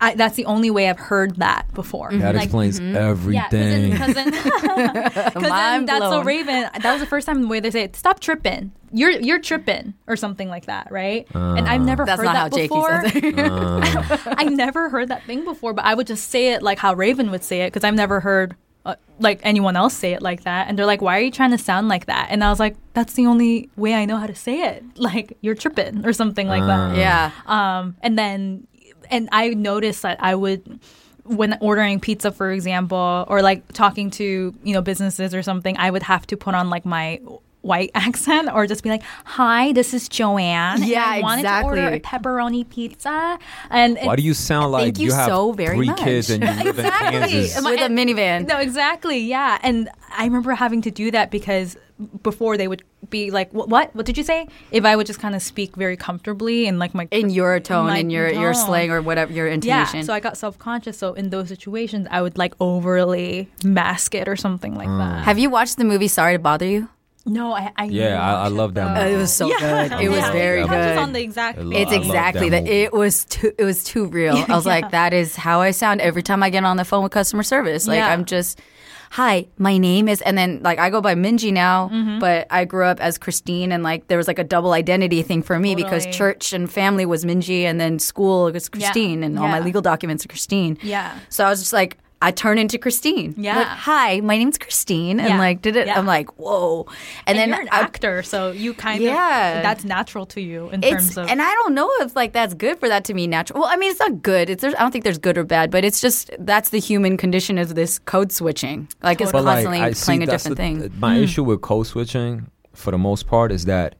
[0.00, 2.10] I, that's the only way I've heard that before.
[2.12, 3.90] That like, explains Yeah, everything.
[3.92, 6.22] because then, 'cause then Mind that's so.
[6.22, 6.68] Raven.
[6.80, 7.94] That was the first time the way they say it.
[7.94, 8.72] Stop tripping.
[8.92, 11.26] You're you're tripping or something like that, right?
[11.34, 13.02] and I've never That's heard not that how before.
[13.02, 14.20] says it.
[14.38, 17.30] I never heard that thing before, but I would just say it like how Raven
[17.30, 18.56] would say it because I've never heard
[18.86, 20.68] uh, like anyone else say it like that.
[20.68, 22.76] And they're like, "Why are you trying to sound like that?" And I was like,
[22.94, 24.84] "That's the only way I know how to say it.
[24.96, 27.30] Like you're tripping or something like that." yeah.
[27.46, 28.66] Um, and then,
[29.10, 30.80] and I noticed that I would,
[31.24, 35.90] when ordering pizza, for example, or like talking to, you know, businesses or something, I
[35.90, 37.20] would have to put on like my
[37.62, 40.82] white accent or just be like, hi, this is Joanne.
[40.82, 43.38] and Yeah, I wanted to order a pepperoni pizza.
[43.70, 45.98] And, and Why do you sound like Thank you have so very three much.
[45.98, 47.18] kids and you live in Exactly.
[47.32, 47.56] Kansas?
[47.56, 48.46] Am I- With a minivan.
[48.46, 49.18] No, exactly.
[49.18, 49.58] Yeah.
[49.62, 51.76] And I remember having to do that because
[52.22, 53.94] before they would be like, "Wh- what?
[53.94, 54.48] What did you say?
[54.70, 57.86] If I would just kind of speak very comfortably in like my in your tone
[57.86, 60.00] my and your your slang or whatever your intonation.
[60.00, 60.98] Yeah, so I got self conscious.
[60.98, 64.98] So in those situations, I would like overly mask it or something like mm.
[64.98, 65.24] that.
[65.24, 66.88] Have you watched the movie Sorry to Bother You?
[67.28, 67.72] No, I.
[67.76, 69.02] I Yeah, I- I love that though.
[69.02, 69.14] movie.
[69.14, 69.88] it was so Yeah.
[69.88, 70.00] good.
[70.00, 70.96] It was Yeah, very it good.
[70.98, 71.58] on the exact.
[71.58, 72.72] I love- it's I exactly that that.
[72.72, 73.52] It was too.
[73.58, 74.36] It was too real.
[74.48, 77.02] I was like, that is how I sound every time I get on the phone
[77.02, 77.88] with customer service.
[77.88, 78.12] Like Yeah.
[78.12, 78.60] I'm just,
[79.10, 82.18] hi, my name is, and then like I go by Minji now, Mm-hmm.
[82.18, 85.42] but I grew up as Christine, and like there was like a double identity thing
[85.42, 89.48] for me because church and family was Minji, and then school was Christine, and all
[89.48, 90.78] my legal documents are Christine.
[90.82, 91.18] Yeah.
[91.28, 91.98] So I was just like.
[92.22, 93.34] I turn into Christine.
[93.36, 93.58] Yeah.
[93.58, 95.20] Like, hi, my name's Christine.
[95.20, 95.38] And Yeah.
[95.38, 95.86] like, did it?
[95.86, 95.98] Yeah.
[95.98, 96.86] I'm like, whoa.
[97.26, 99.06] And, And, then you're an I- actor, so you kind of.
[99.06, 99.58] Yeah.
[99.58, 101.28] of that's natural to you in it's terms of.
[101.28, 103.60] and I don't know if like that's good for that to be natural.
[103.60, 104.48] Well, I mean, it's not good.
[104.48, 107.18] It's there's, I don't think there's good or bad, but it's just that's the human
[107.18, 108.88] condition of this code switching.
[109.02, 110.92] Like it's But like, constantly playing a different the- thing.
[110.98, 113.94] My issue with code switching, for the most part, is that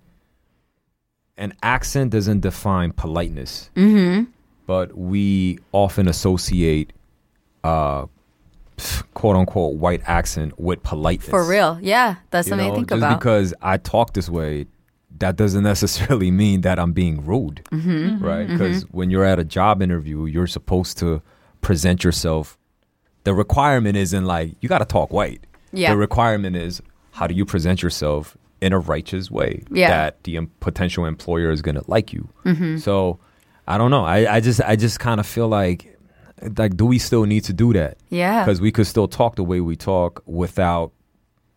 [1.36, 3.70] an accent doesn't define politeness.
[3.76, 4.30] Mm-hmm.
[4.66, 6.92] But we often associate,
[7.66, 8.06] uh,
[9.14, 11.30] quote unquote, white accent with politeness.
[11.30, 13.18] For real, yeah, that's You something know, to think just about.
[13.18, 14.66] because I talk this way,
[15.18, 18.24] that doesn't necessarily mean that I'm being rude, Mm-hmm.
[18.24, 18.46] right?
[18.46, 21.22] Because when you're at a job interview, you're supposed to
[21.62, 22.58] present yourself.
[23.24, 25.40] The requirement isn't like you got to talk white.
[25.72, 25.90] Yeah.
[25.90, 26.80] The requirement is
[27.12, 29.88] how do you present yourself in a righteous way Yeah.
[29.88, 32.28] that the em- potential employer is going to like you.
[32.44, 32.76] Mm-hmm.
[32.78, 33.18] So
[33.66, 34.04] I don't know.
[34.04, 35.95] I, I just I just kind of feel like
[36.56, 37.98] like do we still need to do that?
[38.10, 38.44] Yeah.
[38.44, 40.92] because we could still talk the way we talk without,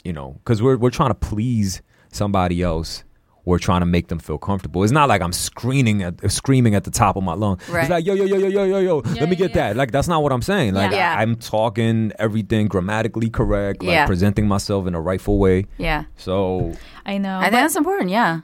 [0.03, 3.03] you know, because we're we're trying to please somebody else.
[3.45, 4.83] We're trying to make them feel comfortable.
[4.83, 7.67] It's not like I'm screaming at screaming at the top of my lungs.
[7.67, 7.81] Right.
[7.81, 8.97] It's like yo yo yo yo yo yo yo.
[8.97, 9.55] Let me yeah, get yeah.
[9.69, 9.75] that.
[9.75, 10.75] Like that's not what I'm saying.
[10.75, 11.15] Like Yeah.
[11.17, 13.81] I, am talking everything grammatically correct.
[13.81, 14.05] Like Yeah.
[14.05, 15.65] presenting myself in a rightful way.
[15.77, 16.73] yeah, So
[17.07, 17.39] I know.
[17.39, 18.11] I think that's important.
[18.11, 18.41] Yeah,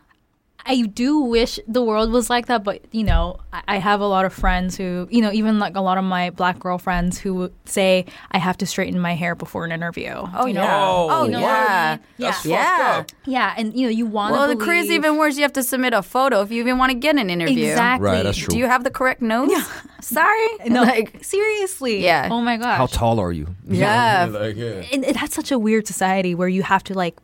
[0.68, 4.08] I do wish the world was like that, but you know, I, I have a
[4.08, 7.52] lot of friends who, you know, even like a lot of my black girlfriends who
[7.66, 10.14] say I have to straighten my hair before an interview.
[10.34, 10.64] Oh, you know?
[10.64, 10.82] yeah.
[10.86, 11.92] Oh, Oh, You know yeah.
[11.92, 12.96] what yeah, That's yeah.
[13.02, 13.12] up.
[13.26, 14.32] yeah, and you know, you want.
[14.34, 15.36] Well, the career's even worse.
[15.38, 17.70] You have to submit a photo if you even want to get an interview.
[17.70, 18.48] exactly Right, that's true.
[18.48, 19.52] Do you have the correct nose?
[20.02, 20.48] Sorry.
[20.68, 22.04] No, Like, seriously.
[22.04, 22.30] Yeah.
[22.32, 22.78] Oh my gosh.
[22.78, 23.48] how tall are you?
[23.68, 24.26] Yeah.
[24.32, 24.84] like, yeah.
[24.92, 27.16] and it, that's such a weird society where you have to like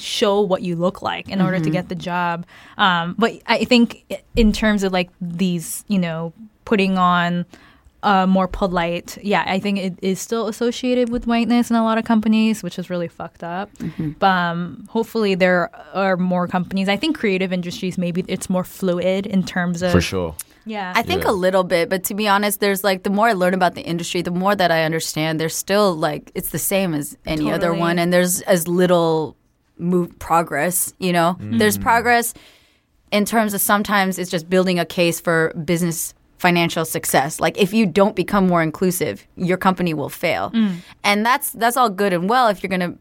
[0.00, 1.72] show what you look like in order to Mm-hmm.
[1.72, 2.46] get the job.
[2.78, 4.04] Um, but I think
[4.36, 6.32] in terms of like these, you know,
[6.64, 7.46] putting on
[8.02, 11.96] uh, more polite, yeah, I think it is still associated with whiteness in a lot
[11.96, 13.72] of companies, which is really fucked up.
[13.78, 14.10] Mm-hmm.
[14.18, 16.88] But um, hopefully there are more companies.
[16.88, 20.34] I think creative industries maybe it's more fluid in terms of For sure.
[20.66, 20.92] Yeah.
[20.96, 21.30] I think Yeah.
[21.30, 23.82] a little bit, but to be honest, there's like the more I learn about the
[23.82, 25.38] industry, the more that I understand.
[25.40, 29.36] There's still like it's the same as any other one, and there's as little
[29.78, 30.92] move progress.
[30.98, 31.58] You know, mm.
[31.58, 32.34] there's progress
[33.10, 37.40] in terms of sometimes it's just building a case for business financial success.
[37.40, 40.76] Like if you don't become more inclusive, your company will fail, mm.
[41.02, 42.94] and that's that's all good and well if you're gonna.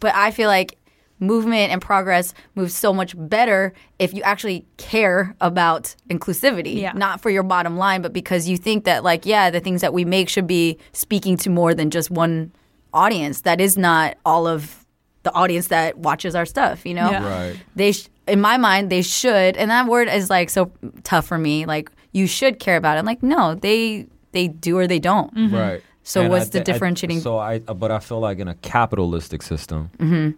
[0.00, 0.78] But I feel like
[1.20, 6.92] movement and progress moves so much better if you actually care about inclusivity Yeah.
[6.94, 9.92] not for your bottom line but because you think that like yeah the things that
[9.92, 12.52] we make should be speaking to more than just one
[12.94, 14.86] audience that is not all of
[15.24, 17.26] the audience that watches our stuff you know Yeah.
[17.28, 17.56] Right.
[17.76, 20.70] they sh- in my mind they should and that word is like so
[21.02, 24.78] tough for me like you should care about it I'm like no they they do
[24.78, 25.82] or they don't Right.
[26.02, 28.48] So And what's I the thi- I- differentiating- so I, but I feel like in
[28.48, 30.30] a capitalistic system, Mm-hmm.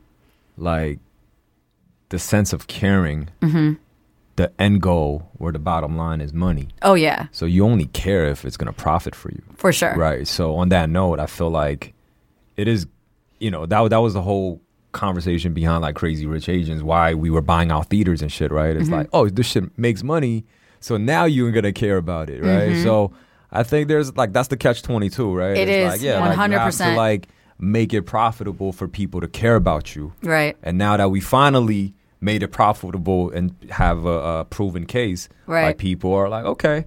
[0.57, 0.99] like
[2.09, 3.75] the sense of caring, Mm-hmm.
[4.37, 6.69] the end goal or the bottom line is money.
[6.83, 9.43] oh yeah So you only care if it's going to profit for you.
[9.57, 10.27] for sure Right.
[10.27, 11.95] So on that note, I feel like
[12.57, 12.87] it is,
[13.38, 14.61] you know, that that was the whole
[14.92, 18.50] conversation behind like Crazy Rich Asians, why we were buying out theaters and shit.
[18.50, 18.76] Right.
[18.76, 18.94] It's Mm-hmm.
[18.94, 20.44] like, oh, this shit makes money,
[20.81, 22.83] so now you're gonna care about it, right?
[22.83, 23.12] So
[23.53, 25.57] I think there's like that's the catch twenty two, right?
[25.57, 25.61] Mm-hmm.
[25.62, 26.96] It it's is, like, yeah, you have to 100%.
[26.96, 30.12] like make it profitable for people to care about you.
[30.22, 35.29] right And now that we finally made it profitable and have a, a proven case,
[35.46, 35.64] Right.
[35.66, 36.87] like people are like, okay,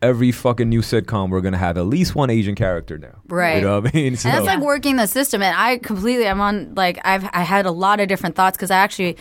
[0.00, 3.56] every fucking new sitcom we're gonna have at least one Asian character now, Right.
[3.56, 4.16] You know what I mean?
[4.16, 5.42] So, And that's like working the system.
[5.42, 8.70] And I completely, I'm on, like, I've, I had a lot of different thoughts because
[8.70, 9.16] I actually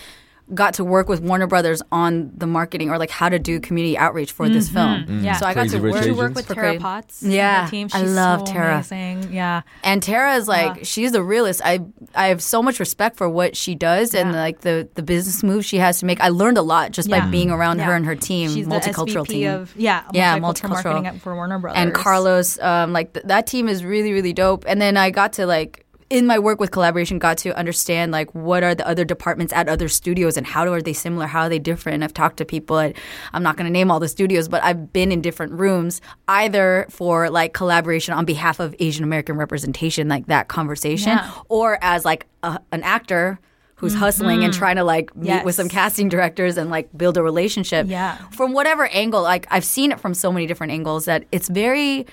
[0.53, 3.97] got to work with Warner Brothers on the marketing or like how to do community
[3.97, 5.21] outreach for this film.
[5.21, 5.33] Yeah.
[5.37, 7.21] So I got Crazy to work, Did you work with Tara Crazy- Potts?
[7.23, 7.87] Yeah, on the team?
[7.93, 8.73] I love so Tara.
[8.75, 9.33] Amazing.
[9.33, 9.61] Yeah.
[9.83, 10.83] And Tara is like, Yeah.
[10.83, 11.61] she's the realist.
[11.65, 11.81] I
[12.15, 15.65] I have so much respect for what she does and like the the business moves
[15.65, 16.21] she has to make.
[16.21, 19.33] I learned a lot just by being around her and her team, She's multicultural the
[19.33, 19.49] SVP team.
[19.53, 20.93] of yeah, Yeah, multicultural multicultural.
[21.03, 21.81] marketing for Warner Brothers.
[21.81, 24.63] and Carlos, um, like th- that team is really really dope.
[24.67, 28.33] And then I got to like in my work with collaboration, got to understand like
[28.33, 31.49] what are the other departments at other studios and how are they similar, how are
[31.49, 32.03] they different.
[32.03, 32.95] I've talked to people at
[33.33, 36.85] I'm not going to name all the studios, but I've been in different rooms either
[36.89, 41.31] for like collaboration on behalf of Asian American representation, like that conversation, Yeah.
[41.49, 43.39] or as like a, an actor.
[43.79, 43.99] Who's mm-hmm.
[43.99, 47.85] hustling and trying to like meet with some casting directors and like build a relationship
[47.87, 48.15] Yeah.
[48.31, 52.07] from whatever angle like i've seen it from so many different angles that it's very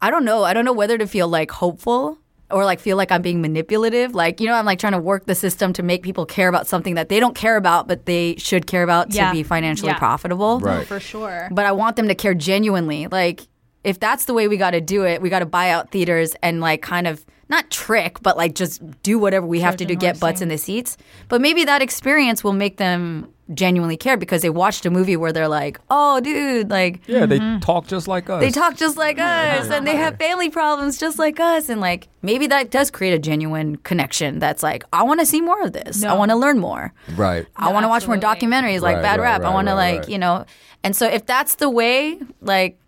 [0.00, 2.16] i don't know i don't know whether to feel like hopeful
[2.52, 5.26] or like feel like i'm being manipulative like you know i'm like trying to work
[5.26, 8.34] the system to make people care about something that they don't care about but they
[8.36, 9.28] should care about Yeah.
[9.28, 9.98] to be financially Yeah.
[9.98, 10.80] profitable Right.
[10.80, 11.48] Oh, for sure.
[11.52, 13.42] but i want them to care genuinely like
[13.84, 16.34] if that's the way we got to do it we got to buy out theaters
[16.42, 19.94] and like kind of not trick but like just do whatever we have to do
[19.94, 20.96] Trojan get butts in the seats
[21.28, 25.32] but maybe that experience will make them genuinely care because they watched a movie where
[25.32, 28.40] they're like oh dude like yeah, they talk just like us.
[28.40, 32.08] they talk just like us and they have family problems just like us and like
[32.22, 35.72] maybe that does create a genuine connection that's like i want to see more of
[35.72, 37.46] this i want to learn more right.
[37.56, 38.48] i want to watch more absolutely.
[38.48, 40.08] documentaries like Right, bad right, rap i right, want to like right.
[40.08, 40.44] you know
[40.84, 42.78] and so if that's the way like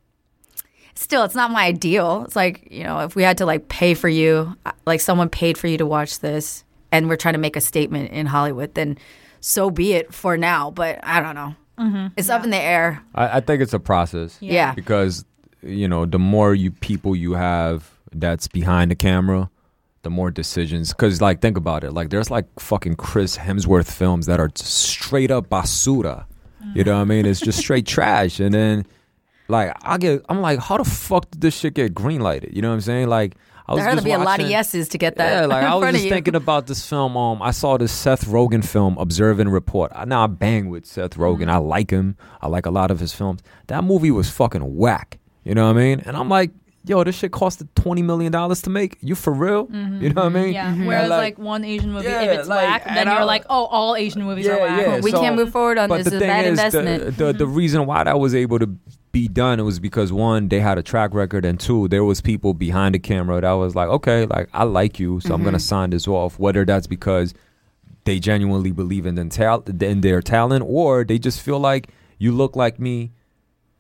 [0.95, 3.95] still it's not my ideal it's like you know if we had to like pay
[3.95, 7.39] for you uh, like someone paid for you to watch this and we're trying to
[7.41, 8.97] make a statement in hollywood then
[9.43, 12.07] so be it for now but i don't know mm-hmm.
[12.17, 14.39] it's up in the air I, I think it's a process.
[14.41, 15.27] yeah, Because
[15.63, 19.51] you know, the more you people you have that's behind the camera,
[20.03, 20.91] the more decisions.
[20.91, 21.93] Because like, think about it.
[21.93, 26.27] Like, there's like fucking Chris Hemsworth films that are straight up basura.
[26.75, 27.27] You know what I mean?
[27.27, 28.41] It's just straight trash.
[28.41, 28.87] And then,
[29.49, 32.55] like, I get, I'm like, how the fuck did this shit get greenlighted?
[32.55, 33.09] You know what I'm saying?
[33.09, 33.35] Like,
[33.73, 35.65] I there had to be a lot of watching- yeses to get that Yeah, like
[35.73, 37.17] I was just thinking about this film.
[37.17, 39.93] Um, I saw this Seth Rogen film, Observe and Report.
[39.95, 41.43] I now I bang with Seth Rogen.
[41.43, 41.51] Mm-hmm.
[41.51, 42.17] I like him.
[42.41, 43.41] I like a lot of his films.
[43.69, 45.19] That movie was fucking whack.
[45.45, 46.01] You know what I mean?
[46.07, 46.51] And I'm like,
[46.85, 48.97] yo, this shit costed twenty million dollars to make.
[49.01, 49.67] You for real?
[49.67, 50.03] Mm-hmm.
[50.03, 50.53] You know what I mean?
[50.53, 50.67] Yeah.
[50.71, 50.79] Mm-hmm.
[50.81, 53.45] And Whereas like, one Asian movie, Yeah, if it's like, whack, then you're I- like,
[53.51, 54.87] oh, all Asian movies are Yeah, whack.
[54.87, 55.01] yeah.
[55.01, 56.09] We so- can't move forward on but this.
[56.11, 57.17] the It's a thing bad is, investment.
[57.17, 58.71] The, the the reason why that was able to
[59.12, 62.54] be done was because one, they had a track record, and two, there was people
[62.54, 65.74] behind the camera that was like, okay, like I like you, so I'm gonna Mm-hmm.
[65.74, 66.38] sign this off.
[66.40, 67.34] Whether that's because
[68.06, 72.32] they genuinely believe in, them tal- in their talent, or they just feel like you
[72.32, 73.12] look like me.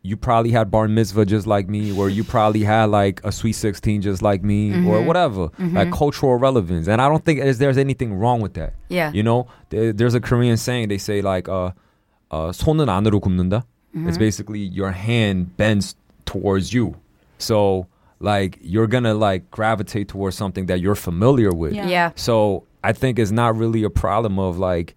[0.03, 3.53] You probably had bar mitzvah just like me, or you probably had like a sweet
[3.53, 5.05] sixteen just like me, or Mm-hmm.
[5.05, 6.87] whatever, like cultural relevance.
[6.87, 8.73] And I don't think there's, there's anything wrong with that.
[8.87, 9.11] Yeah.
[9.11, 11.71] You know, there, there's a Korean saying they say like uh,
[12.31, 13.63] uh 손은 안으로 굽는다.
[13.94, 14.08] Mm-hmm.
[14.08, 16.96] It's basically your hand bends towards you.
[17.38, 17.86] So
[18.20, 21.74] like you're gonna like gravitate towards something that you're familiar with.
[21.74, 21.88] Yeah.
[21.88, 22.12] yeah.
[22.14, 24.94] So I think it's not really a problem of like,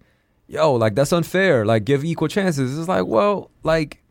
[0.48, 1.64] yo, like that's unfair.
[1.66, 2.78] Like give equal chances.
[2.78, 4.02] It's like, well, like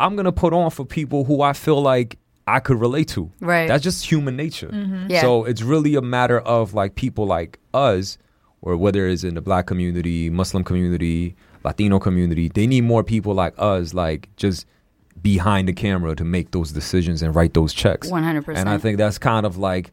[0.00, 3.30] I'm gonna put on for people who I feel like I could relate to.
[3.40, 3.68] Right.
[3.68, 4.70] That's just human nature.
[5.08, 5.20] Yeah.
[5.20, 8.16] So it's really a matter of like people like us,
[8.62, 11.36] or whether it's in the black community, Muslim community,
[11.68, 14.64] Latino community, they need more people like us, like just
[15.20, 18.10] behind the camera to make those decisions and write those checks.
[18.10, 18.56] 100%.
[18.56, 19.92] And I think that's kind of like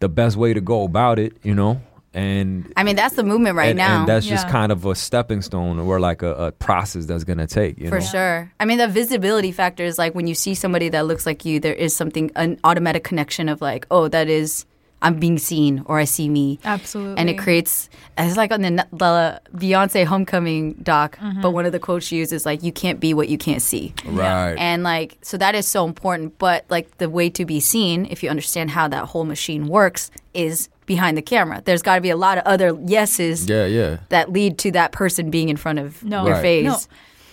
[0.00, 1.82] the best way to go about it, you know?
[2.14, 3.98] And I mean, that's the movement right and, now.
[4.00, 7.46] and that's just kind of a stepping stone or like a, a process that's gonna
[7.46, 7.78] take.
[7.78, 8.06] You For know?
[8.06, 8.52] sure.
[8.58, 11.60] I mean, the visibility factor is like when you see somebody that looks like you,
[11.60, 14.64] there is something, an automatic connection of like, oh, that is,
[15.00, 16.58] I'm being seen or I see me.
[16.64, 17.18] Absolutely.
[17.18, 21.40] And it creates, it's like on the, the Beyonce Homecoming doc, Mm-hmm.
[21.40, 23.62] but one of the quotes she used is like, you can't be what you can't
[23.62, 23.94] see.
[24.04, 24.54] Right.
[24.58, 26.36] And like, so that is so important.
[26.38, 30.10] But like, the way to be seen, if you understand how that whole machine works,
[30.34, 31.62] is behind the camera.
[31.64, 33.98] There's got to be a lot of other yeses yeah, yeah.
[34.08, 36.42] that lead to that person being in front of no, your Right.
[36.42, 36.64] face.
[36.66, 36.78] No,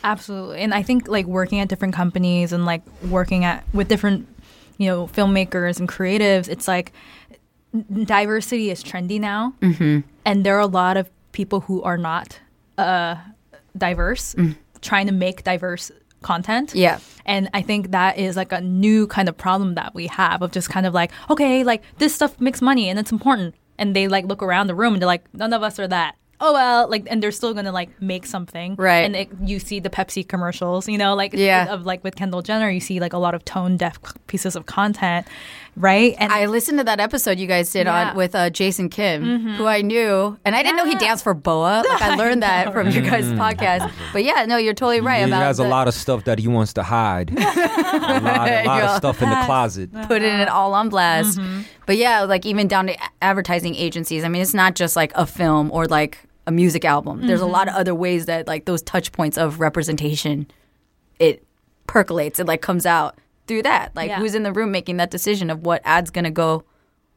[0.03, 0.59] absolutely.
[0.59, 4.27] And I think like working at different companies and like working at with different,
[4.77, 6.91] you know, filmmakers and creatives, it's like
[7.24, 7.24] n-
[8.03, 10.01] diversity is trendy now, mm-hmm.
[10.25, 12.39] and there are a lot of people who are not
[12.77, 13.15] uh,
[13.77, 14.35] diverse
[14.81, 16.73] trying to make diverse content.
[16.73, 16.99] Yeah.
[17.25, 20.51] And I think that is like a new kind of problem that we have of
[20.51, 23.55] just kind of like, okay, like this stuff makes money and it's important.
[23.77, 26.15] And they like look around the room and they're like, none of us are that.
[26.41, 29.05] Oh well, like, and they're still gonna like make something, Right.
[29.05, 31.71] And it, you see the Pepsi commercials, you know, like Yeah.
[31.73, 34.65] of like with Kendall Jenner, you see like a lot of tone deaf pieces of
[34.65, 35.27] content,
[35.75, 36.15] right?
[36.19, 37.93] And I listened to that episode you guys did Yeah.
[38.01, 38.09] Mm-hmm.
[38.11, 41.33] on with uh, Jason Kim, who I knew, and I didn't know he danced for
[41.33, 41.83] BoA.
[41.89, 43.91] Like I learned that from your guys' podcast.
[44.13, 46.47] But yeah, no, you're totally right he about has a lot of stuff that he
[46.47, 47.31] wants to hide.
[47.31, 47.33] a
[48.21, 49.89] lot, a lot of stuff in the closet.
[50.07, 51.37] putting it all on blast.
[51.39, 51.61] Mm-hmm.
[51.85, 54.23] But yeah, like even down to advertising agencies.
[54.23, 57.25] I mean, it's not just like a film or like a music album.
[57.27, 57.81] There's a lot of Mm-hmm.
[57.81, 60.47] other ways that like those touch points of representation,
[61.19, 61.43] it
[61.87, 62.39] percolates.
[62.39, 63.95] It like comes out through that.
[63.95, 64.19] Like Yeah.
[64.19, 66.63] who's in the room making that decision of what ad's gonna go.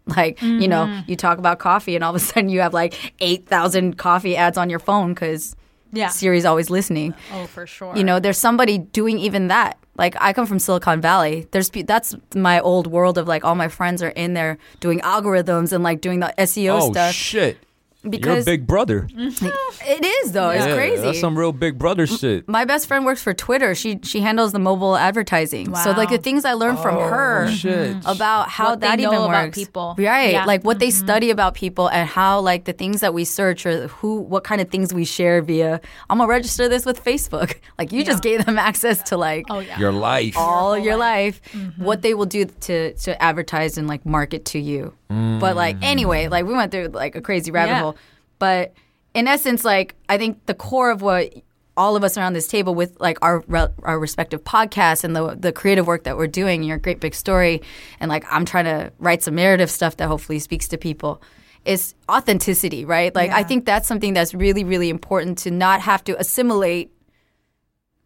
[0.07, 1.11] Like you know, Mm-hmm.
[1.11, 4.37] you talk about coffee, and all of a sudden you have like eight thousand coffee
[4.37, 5.55] ads on your phone because
[5.93, 6.09] Yeah.
[6.09, 7.15] Siri's always listening.
[7.35, 7.95] oh, for sure.
[7.97, 9.79] You know, there's somebody doing even that.
[9.97, 11.47] Like I come from Silicon Valley.
[11.51, 15.73] There's that's my old world of like all my friends are in there doing algorithms
[15.73, 17.13] and like doing the SEO Oh stuff.
[17.15, 17.59] shit!
[18.05, 19.09] You're a big brother.
[19.17, 20.51] it is though.
[20.51, 21.03] It's Yeah, crazy.
[21.03, 22.49] That's some real big brother shit.
[22.49, 23.75] my best friend works for Twitter.
[23.75, 25.75] She she handles the mobile advertising.
[25.75, 27.97] So like the things I learned from her Oh, shit.
[28.07, 29.59] about how What they that know even about works.
[29.59, 29.95] people.
[29.99, 30.33] Right.
[30.33, 30.45] Yeah.
[30.45, 33.89] Like what they study about people and how like the things that we search or
[33.89, 37.57] who what kind of things we share via I'm gonna register this with Facebook.
[37.79, 39.79] Like you just gave them access to like oh yeah.
[39.79, 40.35] Your life.
[40.37, 41.85] all your life, Mm-hmm.
[41.85, 44.95] what they will do to to advertise and like market to you.
[45.09, 47.81] But like anyway, like we went through like a crazy rabbit Yeah.
[47.81, 47.97] hole.
[48.39, 48.75] But
[49.15, 51.33] in essence, like I think the core of what
[51.77, 53.43] all of us around this table with like our
[53.85, 57.63] our respective podcasts and the the creative work that we're doing, your great big story,
[58.01, 61.23] and like I'm trying to write some narrative stuff that hopefully speaks to people.
[61.65, 63.15] Is authenticity, right?
[63.15, 66.91] Like I think that's something that's really, really important to not have to assimilate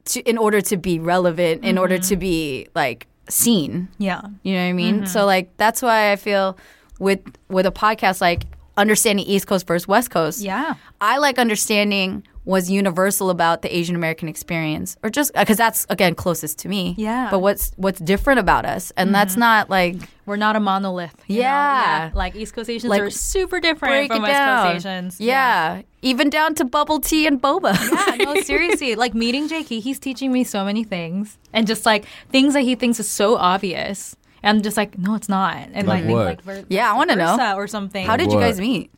[0.07, 2.09] to in order to be relevant, in order Mm-hmm.
[2.09, 3.89] to be like seen.
[3.99, 4.23] yeah.
[4.43, 4.97] You know what I mean?
[4.97, 5.07] Mm-hmm.
[5.07, 6.57] So like that's why I feel
[7.03, 8.45] with with a podcast like
[8.77, 10.41] understanding East Coast versus West Coast.
[10.41, 10.75] Yeah.
[11.01, 16.15] I like understanding was universal about the Asian American experience, or just because that's again
[16.15, 16.95] closest to me.
[16.99, 17.29] Yeah.
[17.31, 19.41] But what's what's different about us, and that's mm-hmm.
[19.41, 21.15] not like We're not a monolith.
[21.27, 21.43] you know?
[21.43, 22.11] Yeah.
[22.15, 24.73] Like East Coast Asians Like, are super different from West down.
[24.73, 25.21] Coast Asians.
[25.21, 25.83] Yeah.
[26.01, 27.75] even down to bubble tea and boba.
[27.75, 28.95] Yeah, no, seriously.
[28.97, 32.75] Like meeting Jaeki, he's teaching me so many things, and just like things that he
[32.75, 34.17] thinks is so obvious.
[34.43, 35.57] And I'm just like, no, it's not.
[35.73, 36.27] And Like like, what?
[36.27, 37.37] like ver- Yeah, I wanna know.
[37.37, 38.07] versa or something.
[38.07, 38.91] How did you guys meet?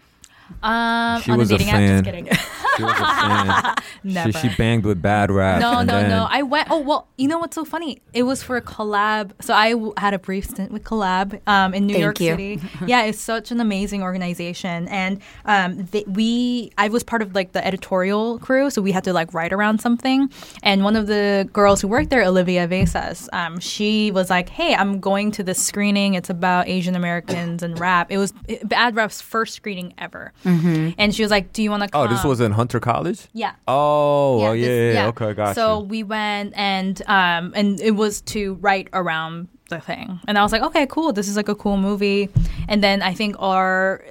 [0.62, 1.82] Um She on was a a fan.
[1.82, 1.90] app?
[1.90, 2.28] Just kidding.
[2.76, 3.74] She was a fan.
[4.04, 4.32] Never.
[4.38, 5.60] She, she banged with bad rap.
[5.60, 6.26] No, no, then- no.
[6.28, 6.68] I went.
[6.70, 8.02] Oh well, you know what's so funny?
[8.12, 9.30] It was for a collab.
[9.40, 12.30] So I w- had a brief stint with Collab um, in New Thank York you.
[12.32, 12.60] City.
[12.86, 17.52] yeah, it's such an amazing organization, and um, they, we I was part of like
[17.52, 20.30] the editorial crew, so we had to like write around something.
[20.62, 24.74] And one of the girls who worked there, Olivia Vesas, um, she was like, "Hey,
[24.74, 26.14] I'm going to this screening.
[26.14, 28.10] It's about Asian Americans and rap.
[28.10, 28.32] It was
[28.64, 32.22] Bad Rap's first screening ever." And she was like, "Do you want to?" Oh, this
[32.24, 33.28] was in Hunter College.
[33.32, 33.52] yeah.
[33.66, 35.84] Oh, oh, yeah, this- yeah, Okay, got so you.
[35.86, 40.52] we went and um and it was to write around the thing, and I was
[40.52, 41.12] like, okay, cool.
[41.14, 42.28] This is like a cool movie.
[42.68, 44.04] And then I think our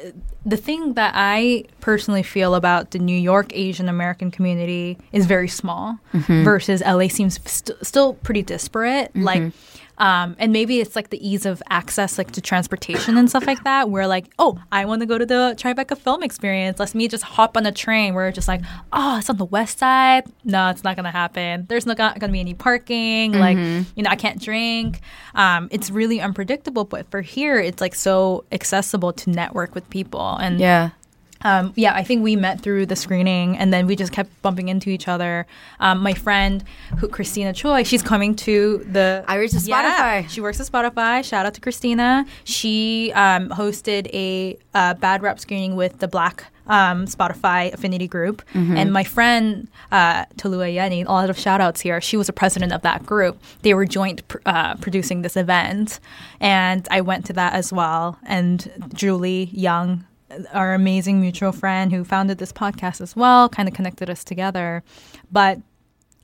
[0.46, 5.48] the thing that I personally feel about the New York Asian American community is very
[5.48, 6.44] small Mm-hmm.
[6.44, 9.16] versus LA seems st- still pretty disparate.
[9.16, 9.54] Like
[9.98, 13.64] Um, and maybe it's like the ease of access, like to transportation and stuff like
[13.64, 13.90] that.
[13.90, 16.80] Where like, oh, I want to go to the Tribeca Film Experience.
[16.80, 18.14] Let's me just hop on a train.
[18.14, 20.24] Where it's just like, oh, it's on the west side.
[20.44, 21.66] No, it's not gonna happen.
[21.70, 23.34] There's not gonna be any parking.
[23.34, 25.02] Like, you know, I can't drink.
[25.36, 26.86] Um, it's really unpredictable.
[26.86, 30.38] But for here, it's like so accessible to network with people.
[30.38, 30.90] And Yeah.
[31.44, 34.70] Um, yeah, I think we met through the screening, and then we just kept bumping
[34.70, 35.46] into each other.
[35.80, 36.64] Um, my friend,
[37.00, 40.30] who, Christina Choi, she's coming to the I works at Yeah, Spotify.
[40.30, 41.24] she works at Spotify.
[41.24, 42.26] Shout out to Christina.
[42.44, 48.42] She um, hosted a uh, bad rap screening with the Black um, Spotify affinity group,
[48.54, 48.78] Mm-hmm.
[48.78, 51.02] and my friend uh, Tolua Yeni.
[51.02, 52.00] A lot of shout outs here.
[52.00, 53.38] She was a president of that group.
[53.64, 56.00] They were joint pr- uh, producing this event,
[56.40, 58.18] and I went to that as well.
[58.26, 60.06] And Julie Young
[60.52, 64.84] our amazing mutual friend who founded this podcast as well kind of connected us together
[65.32, 65.60] but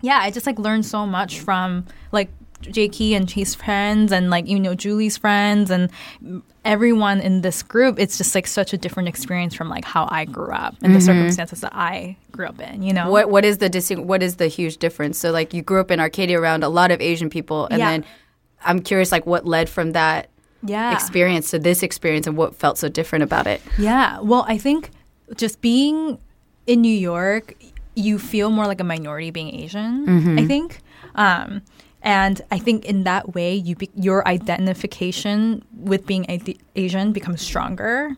[0.01, 2.29] yeah i just like learned so much from like
[2.61, 5.89] Jaeki and his friends and like you know Julie's friends and
[6.65, 10.25] everyone in this group it's just like such a different experience from like how I
[10.25, 11.05] grew up and the mm-hmm.
[11.05, 14.35] circumstances that I grew up in you know What what is the dis- what is
[14.35, 15.17] the huge difference?
[15.17, 17.91] So like you grew up in Arcadia around a lot of Asian people, and Yeah.
[17.91, 18.05] then
[18.63, 20.29] I'm curious like what led from that
[20.63, 23.61] yeah experience to this experience, and what felt so different about it.
[23.77, 24.19] Yeah.
[24.19, 24.91] Well, I think
[25.35, 26.17] just being
[26.67, 27.55] in New York,
[27.95, 30.81] you feel more like a minority being Asian, I think.
[31.15, 31.61] Um,
[32.01, 37.41] and I think in that way, you be, your identification with being a- Asian becomes
[37.41, 38.15] stronger.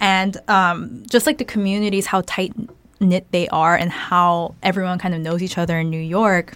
[0.00, 2.52] And um, just like the communities, how tight
[3.00, 6.54] knit they are, and how everyone kind of knows each other in New York,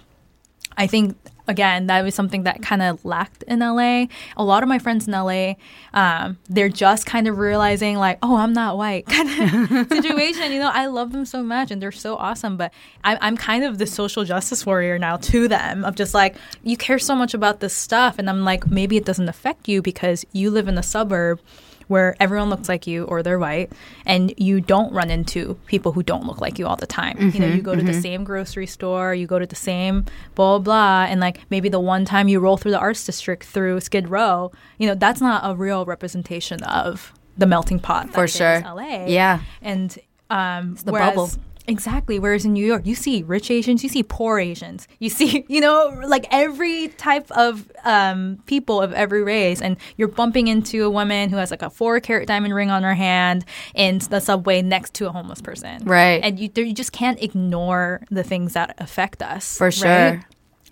[0.77, 4.05] I think again that was something that kind of lacked in LA.
[4.35, 5.53] A lot of my friends in LA,
[5.93, 10.51] um, they're just kind of realizing like, oh, I'm not white kind of situation.
[10.51, 13.63] You know, I love them so much and they're so awesome, but I, I'm kind
[13.63, 17.33] of the social justice warrior now to them of just like you care so much
[17.33, 20.77] about this stuff, and I'm like maybe it doesn't affect you because you live in
[20.77, 21.39] a suburb
[21.87, 23.71] where everyone looks like you or they're white
[24.05, 27.31] and you don't run into people who don't look like you all the time.
[27.33, 30.59] You know, you go to the same grocery store, you go to the same blah
[30.59, 34.09] blah and like maybe the one time you roll through the arts district through Skid
[34.09, 38.61] Row, you know, that's not a real representation of the melting pot that For sure.
[38.61, 39.05] LA.
[39.07, 39.39] Yeah.
[39.61, 39.97] And
[40.29, 41.29] um the whereas- bubble.
[41.67, 42.17] Exactly.
[42.17, 45.59] Whereas in New York, you see rich Asians, you see poor Asians, you see, you
[45.59, 49.61] know, like every type of um, people of every race.
[49.61, 52.83] And you're bumping into a woman who has like a four carat diamond ring on
[52.83, 53.43] her hand
[53.75, 55.83] in the subway next to a homeless person.
[55.83, 56.21] Right.
[56.23, 59.57] And you, you just can't ignore the things that affect us.
[59.57, 59.73] For right?
[59.73, 60.25] sure.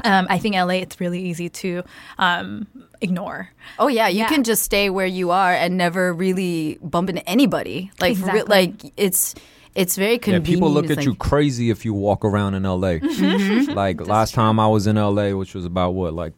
[0.03, 1.84] Um, I think LA, it's really easy to
[2.17, 2.67] um,
[3.01, 3.49] ignore.
[3.79, 4.27] Oh yeah, you Yeah.
[4.27, 7.91] can just stay where you are and never really bump into anybody.
[8.01, 9.36] Like re- like it's
[9.75, 12.63] it's very Yeah, people look It's at like- you crazy if you walk around in
[12.63, 12.99] LA.
[12.99, 13.73] Mm-hmm.
[13.73, 16.33] Like last time I was in LA, which was about what, like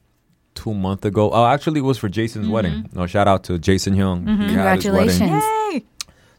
[0.55, 1.29] two months ago.
[1.31, 2.53] Oh, actually, it was for Jason's Mm-hmm.
[2.53, 2.89] wedding.
[2.93, 4.25] No, shout out to Jason Young.
[4.25, 5.09] He had his wedding.
[5.19, 5.43] Congratulations.
[5.43, 5.85] Hey!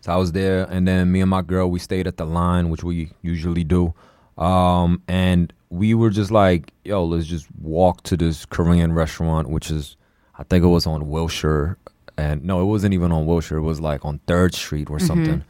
[0.00, 2.70] So I was there, and then me and my girl, we stayed at the line,
[2.70, 3.94] which we usually do.
[4.36, 9.70] Um, and we were just like, yo, let's just walk to this Korean restaurant, which
[9.70, 9.96] is,
[10.36, 11.76] I think it was on Wilshire.
[12.16, 13.58] And no, it wasn't even on Wilshire.
[13.58, 15.44] It was like on 3rd Street or something.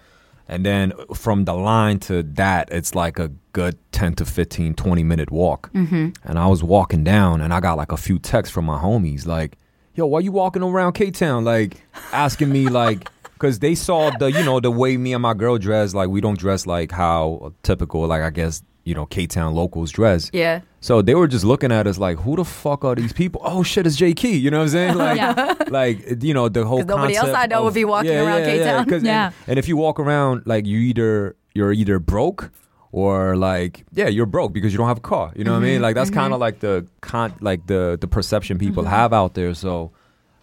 [0.48, 5.04] And then from the line to that, it's like a good 10 to 15, 20
[5.04, 5.70] minute walk.
[5.72, 6.10] Mm-hmm.
[6.24, 9.26] And I was walking down, and I got like a few texts from my homies,
[9.26, 9.58] like,
[9.94, 11.44] yo, why you walking around K Town?
[11.44, 11.76] Like,
[12.12, 15.58] asking me, like, because they saw the, you know, the way me and my girl
[15.58, 15.92] dress.
[15.92, 19.90] Like, we don't dress like how typical, like, I guess, you know, K Town locals
[19.92, 20.30] dress.
[20.32, 20.60] Yeah.
[20.80, 23.40] So they were just looking at us like, who the fuck are these people?
[23.44, 24.40] Oh shit, it's Jaeki.
[24.40, 24.94] You know what I'm saying?
[25.06, 26.82] Like, like you know the whole.
[26.84, 28.88] nobody else I know of- would be walking yeah, around yeah, K-Town.
[28.88, 29.26] Yeah, Yeah.
[29.26, 32.50] And, and if you walk around like you either you're either broke
[32.92, 35.32] or like yeah you're broke because you don't have a car.
[35.36, 35.72] You know what I Mm-hmm.
[35.74, 35.82] mean?
[35.82, 38.92] Like that's kind of like the con like the the perception people Mm-hmm.
[38.92, 39.52] have out there.
[39.54, 39.90] So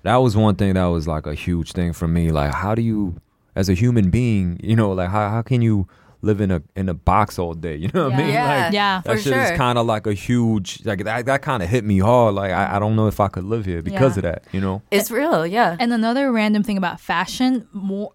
[0.04, 2.32] that was one thing that was like a huge thing for me.
[2.32, 3.20] Like how do you
[3.56, 5.88] as a human being, you know, like how how can you
[6.26, 7.76] live in a in a box all day?
[7.76, 8.30] You know what I mean?
[8.30, 8.64] Yeah.
[8.66, 9.02] Like, Yeah.
[9.06, 9.44] that For shit sure.
[9.44, 11.26] is kind of like a huge like that.
[11.28, 12.36] That kind of hit me hard.
[12.36, 14.20] Like I, I don't know if I could live here because Yeah.
[14.20, 14.44] of that.
[14.52, 14.82] You know.
[14.92, 15.78] It's real, yeah.
[15.80, 18.12] And another random thing about fashion, more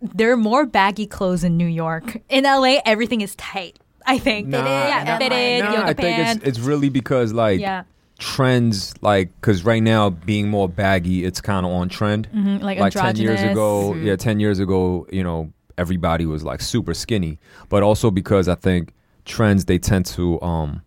[0.00, 2.18] there are more baggy clothes in New York.
[2.28, 3.78] In LA, everything is tight.
[4.08, 4.46] I think.
[4.46, 6.44] Nah, yeah, nah, fitted, Nah, yoga I think pants.
[6.46, 7.82] it's it's really because like yeah,
[8.18, 12.28] trends like because right now being more baggy, it's kind of on trend.
[12.32, 13.52] Mhm, like, like 10 years androgynous.
[13.52, 18.48] ago yeah 10 years ago you know everybody was like super skinny but also because
[18.48, 18.92] i think
[19.24, 20.82] trends they tend to um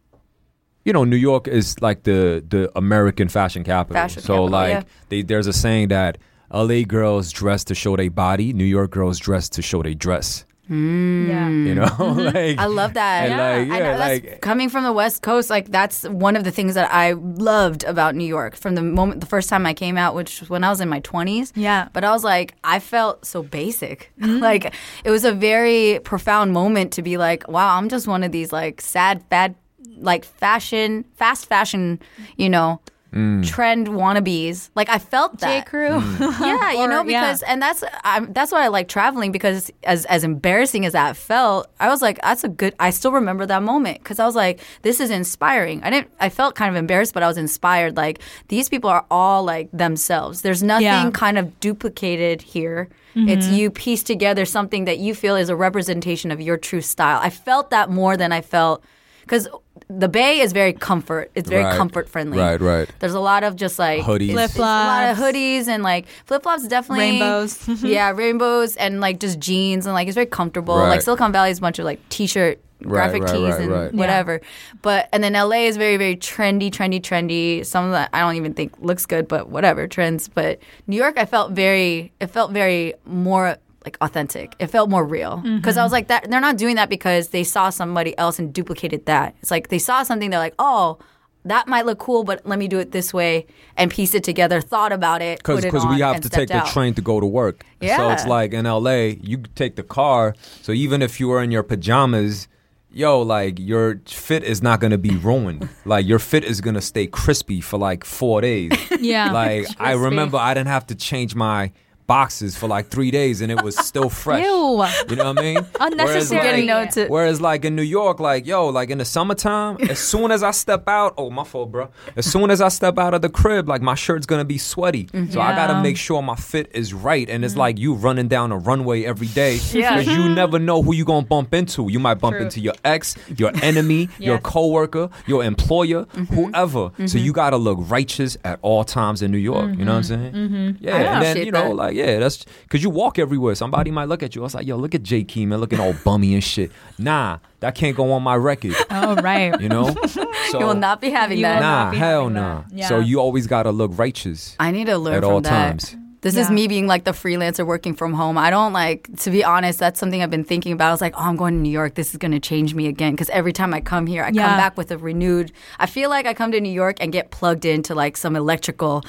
[0.86, 4.70] you know new york is like the the american fashion capital Fashion so capital, like
[4.72, 4.84] yeah.
[5.10, 6.18] they there's a saying that
[6.52, 10.46] la girls dress to show their body new york girls dress to show their dress
[10.70, 11.50] Yeah.
[11.50, 11.76] You mm.
[11.76, 12.20] know, mm-hmm.
[12.20, 13.30] like I love that.
[13.30, 16.36] And like, I yeah, know that's like coming from the West Coast, like that's one
[16.36, 19.66] of the things that I loved about New York from the moment the first time
[19.66, 21.52] I came out, which was when I was in my twenties.
[21.56, 21.90] Yeah.
[21.92, 24.12] But I was like, I felt so basic.
[24.20, 24.44] Mm-hmm.
[24.44, 24.74] like
[25.06, 28.52] it was a very profound moment to be like, wow, I'm just one of these
[28.52, 29.56] like sad, bad,
[29.98, 32.00] like fashion, fast fashion,
[32.36, 32.82] you know.
[33.14, 33.44] Mm.
[33.48, 35.66] Trend wannabes, like I felt that.
[35.66, 35.70] J.
[35.70, 36.00] Crew.
[36.00, 36.20] Mm.
[36.42, 37.22] yeah, you Or- know, yeah.
[37.22, 41.18] because and that's I'm, that's why I like traveling because as as embarrassing as that
[41.18, 42.76] felt, I was like, that's a good.
[42.80, 45.82] I still remember that moment because I was like, this is inspiring.
[45.84, 46.12] I didn't.
[46.20, 47.98] I felt kind of embarrassed, but I was inspired.
[47.98, 50.42] Like these people are all like themselves.
[50.44, 51.10] There's nothing Yeah.
[51.12, 52.90] kind of duplicated here.
[53.16, 53.30] Mm-hmm.
[53.30, 57.20] It's you piece together something that you feel is a representation of your true style.
[57.24, 58.84] I felt that more than I felt
[59.22, 59.48] because
[59.90, 61.32] the Bay is very comfort.
[61.34, 61.76] It's very Right.
[61.76, 62.38] comfort friendly.
[62.38, 62.88] Right, right.
[63.00, 64.30] There's a lot of just like Hoodies.
[64.30, 66.68] it's- it's A lot of hoodies and like flip flops.
[66.68, 67.68] Definitely Rainbows.
[67.84, 70.78] yeah, rainbows and like just jeans and like it's very comfortable.
[70.78, 70.90] Right.
[70.90, 72.60] Like Silicon Valley is a bunch of like t-shirt.
[72.82, 73.94] Graphic right, tees right, and right.
[73.94, 74.40] whatever,
[74.82, 77.66] but and then LA is very very trendy, trendy, trendy.
[77.66, 80.30] Some of that I don't even think looks good, but whatever trends.
[80.30, 84.56] But New York, I felt very, it felt very more like authentic.
[84.60, 85.58] It felt more real mm-hmm.
[85.58, 86.30] because I was like that.
[86.30, 89.36] They're not doing that because they saw somebody else and duplicated that.
[89.42, 90.30] It's like they saw something.
[90.30, 91.00] They're like, oh,
[91.46, 94.60] that might look cool, but let me do it this way and piece it together.
[94.62, 97.20] Thought about it, because put we have and to take stepped the train to go
[97.20, 97.66] to work.
[97.80, 97.98] Yeah.
[97.98, 100.36] So it's like in LA, you take the car.
[100.62, 102.48] So even if you were in your pajamas,
[102.92, 105.70] yo, like your fit is not gonna be ruined.
[105.86, 108.72] like your fit is gonna stay crispy for like four days.
[109.00, 109.32] Yeah.
[109.32, 111.72] Like I remember I didn't have to change my
[112.10, 114.44] boxes for like three days and it was still fresh.
[114.44, 114.84] Ew.
[115.10, 115.66] You know what I mean?
[115.80, 116.40] Unnecessary.
[116.40, 119.78] Whereas, like, notes to- Whereas, like in New York, like yo, like in the summertime,
[119.90, 121.90] as soon as I step out, oh my fault, bro.
[122.16, 125.08] As soon as I step out of the crib, like my shirt's gonna be sweaty,
[125.08, 125.38] so I mm-hmm.
[125.38, 127.30] gotta make sure my fit is right.
[127.30, 127.58] And it's mm.
[127.58, 130.00] like you running down a runway every day Yeah.
[130.00, 131.92] because you never know who you gonna bump into.
[131.92, 132.46] You might bump True.
[132.46, 134.44] into your ex, your enemy, your Yes.
[134.44, 136.34] coworker, your employer, mm-hmm.
[136.34, 136.92] whoever.
[136.98, 137.18] So mm-hmm.
[137.20, 139.78] you gotta look righteous at all times in New York.
[139.78, 140.34] You know what I'm saying?
[140.34, 140.84] Mm-hmm.
[140.84, 141.76] Yeah, and then you know, that.
[141.76, 143.56] like yeah, that's because you walk everywhere.
[143.56, 144.42] Somebody might look at you.
[144.42, 146.72] I was like, yo, look at Jaeki, man, looking all bummy and shit.
[146.98, 148.76] Nah, that can't go on my record.
[148.90, 149.60] Oh, right.
[149.62, 149.96] You know?
[150.50, 151.56] So You will not be having that.
[151.56, 152.64] will Nah, hell having nah.
[152.72, 152.88] that.
[152.88, 155.50] So you always gotta look righteous I need to learn at from all that.
[155.50, 155.96] times.
[156.22, 158.38] This is me being like the freelancer working from home.
[158.38, 160.90] I don't like, to be honest, that's something I've been thinking about.
[160.90, 161.94] I was like, oh, I'm going to New York.
[161.96, 163.14] This is going to change me again.
[163.14, 164.48] Because every time I come here, I Yeah.
[164.48, 165.54] come back with a renewed.
[165.80, 169.02] I feel like I come to New York and get plugged into like some electrical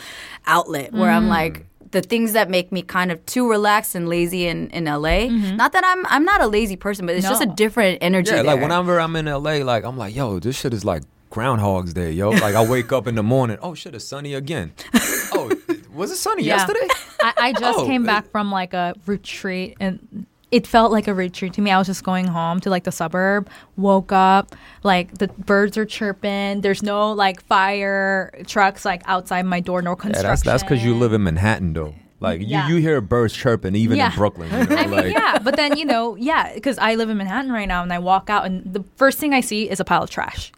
[0.47, 1.17] outlet where Mm.
[1.17, 4.85] I'm like, the things that make me kind of too relaxed and lazy in, in
[4.85, 5.27] LA.
[5.29, 5.57] Mm-hmm.
[5.57, 8.31] Not that I'm I'm not a lazy person, but it's just a different energy.
[8.33, 11.93] Yeah, like whenever I'm in LA, like I'm like, yo, this shit is like Groundhog's
[11.95, 12.31] Day, yo.
[12.31, 14.73] Like I wake up in the morning, oh shit, it's sunny again.
[15.33, 15.51] oh,
[15.93, 16.57] was it sunny Yeah.
[16.57, 16.87] yesterday?
[17.23, 21.15] I, I just Oh, came back from like a retreat and it felt like a
[21.15, 21.71] retreat to me.
[21.71, 25.85] I was just going home to like the suburb, woke up, like the birds are
[25.85, 26.61] chirping.
[26.63, 30.29] There's no like fire trucks like outside my door, nor Yeah, construction.
[30.29, 31.95] that's that's because you live in Manhattan, though.
[32.19, 32.69] Like you, Yeah.
[32.69, 34.11] you hear birds chirping even Yeah.
[34.11, 34.51] in Brooklyn.
[34.51, 34.77] You know?
[34.77, 37.69] I mean, like, yeah, but then you know, yeah, because I live in Manhattan right
[37.69, 40.11] now, and I walk out, and the first thing I see is a pile of
[40.11, 40.53] trash,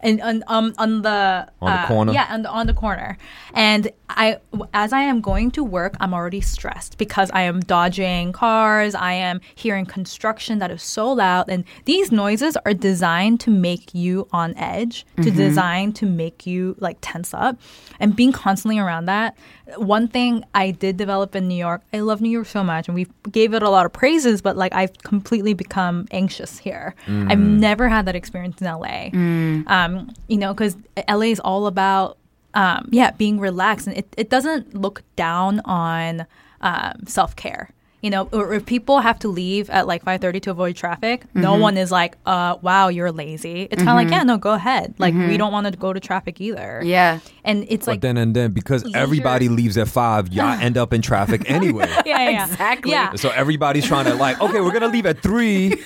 [0.00, 2.12] and on um on the On the uh, corner?
[2.12, 3.18] yeah, on the on the corner,
[3.54, 4.38] and I
[4.74, 9.12] as I am going to work, I'm already stressed because I am dodging cars, I
[9.12, 14.28] am hearing construction that is so loud, and these noises are designed to make you
[14.32, 15.36] on edge, to mm-hmm.
[15.36, 17.58] design to make you like tense up,
[17.98, 19.36] and being constantly around that.
[19.76, 22.94] One thing I did develop in New York, I love New York so much, and
[22.94, 26.94] we gave it a lot of praises, but like I've completely become anxious here.
[27.06, 27.58] I've mm.
[27.58, 29.10] never had that experience in LA.
[29.10, 29.68] Mm.
[29.68, 30.76] Um, you know, because
[31.08, 32.18] LA is all about
[32.54, 36.26] um, yeah, being relaxed, and it, it doesn't look down on
[36.60, 37.70] um, self care.
[38.02, 41.24] You know, or if people have to leave at like five thirty to avoid traffic,
[41.34, 44.54] no one is like, "Uh, wow, you're lazy." It's kind of like, "Yeah, no, go
[44.54, 46.80] ahead." Like we don't want to go to traffic either.
[46.82, 47.18] yeah.
[47.44, 50.78] and it's But like, then and then because leisure- everybody leaves at five, y'all end
[50.78, 51.88] up in traffic anyway.
[51.90, 52.46] yeah, yeah, yeah.
[52.46, 52.90] Exactly.
[52.92, 55.82] Yeah, So everybody's trying to like, okay, we're gonna leave at three,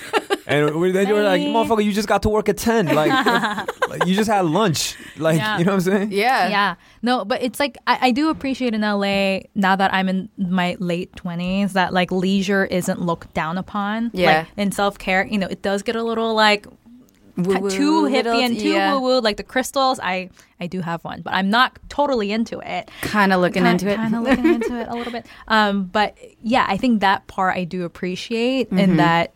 [0.47, 3.11] and we- then you're like, motherfucker, you just got to work at ten, like,
[3.89, 5.57] like, you just had lunch, like, Yeah.
[5.57, 6.11] you know what I'm saying?
[6.11, 6.47] Yeah.
[6.49, 6.75] yeah.
[7.01, 10.75] No, but it's like I, I do appreciate in LA now that I'm in my
[10.79, 14.11] late twenties that like leisure isn't looked down upon.
[14.13, 14.39] Yeah.
[14.39, 16.67] Like in self care, you know, it does get a little like
[17.37, 18.93] Woo-woo, too hippie little- and too yeah.
[18.93, 19.19] woo woo.
[19.19, 20.29] Like the crystals, I
[20.61, 22.89] I do have one, but I'm not totally into it.
[23.01, 23.97] Kind of looking into it.
[23.97, 25.25] Kind of looking into it a little bit.
[25.49, 28.79] Um, but yeah, I think that part I do appreciate, Mm-hmm.
[28.79, 29.33] and that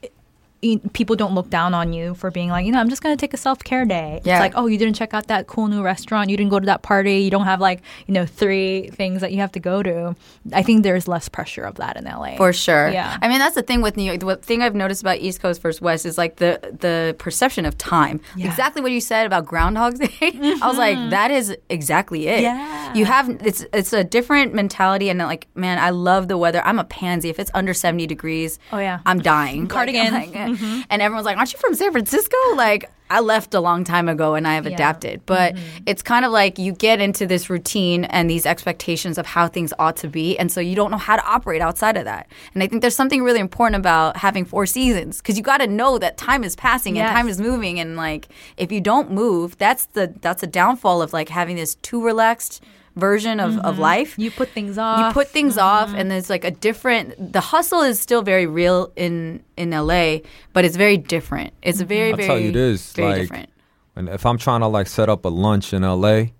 [0.93, 3.33] people don't look down on you for being like, you know, I'm just gonna take
[3.33, 4.21] a self care day.
[4.23, 4.35] Yeah.
[4.35, 6.29] It's like, oh, you didn't check out that cool new restaurant.
[6.29, 7.17] You didn't go to that party.
[7.19, 10.15] You don't have like, you know, three things that you have to go to.
[10.53, 12.35] I think there's less pressure of that in LA.
[12.35, 12.89] For sure.
[12.89, 13.17] Yeah.
[13.21, 14.19] I mean, that's the thing with New York.
[14.19, 17.77] The thing I've noticed about East Coast versus West is like the the perception of
[17.77, 18.19] time.
[18.35, 18.43] Yeah.
[18.43, 18.51] Mm-hmm.
[18.51, 20.09] Exactly what you said about Groundhog's Day.
[20.21, 22.41] I was like, that is exactly it.
[22.41, 22.93] Yeah.
[22.93, 26.61] You have it's it's a different mentality, and like, man, I love the weather.
[26.65, 27.29] I'm a pansy.
[27.29, 28.99] If it's under seventy degrees, Oh, yeah.
[29.05, 29.67] I'm dying.
[29.67, 30.13] Cardigan.
[30.13, 30.83] Like, I'm like, eh.
[30.89, 32.35] And everyone's like, aren't you from San Francisco?
[32.55, 32.89] Like.
[33.11, 34.75] I left a long time ago and I have Yeah.
[34.75, 35.21] adapted.
[35.25, 35.83] But Mm-hmm.
[35.87, 39.73] it's kind of like you get into this routine and these expectations of how things
[39.79, 40.37] ought to be.
[40.37, 42.27] And so you don't know how to operate outside of that.
[42.53, 45.65] And I think there's something really important about having four seasons because you got to
[45.65, 47.07] know that time is passing Yes.
[47.09, 47.79] and time is moving.
[47.79, 48.27] And like,
[48.57, 52.63] if you don't move, that's the, that's a downfall of like having this too relaxed
[52.95, 54.21] version of, of life Mm-hmm.
[54.21, 54.99] you put things off.
[54.99, 55.97] you put things off Mm-hmm.
[55.99, 60.17] and there's like a different the hustle is still very real in in LA
[60.53, 63.49] but it's very different it's very I'll very tell you this, very like, different
[63.95, 66.31] And if I'm trying to like set up a lunch in LA,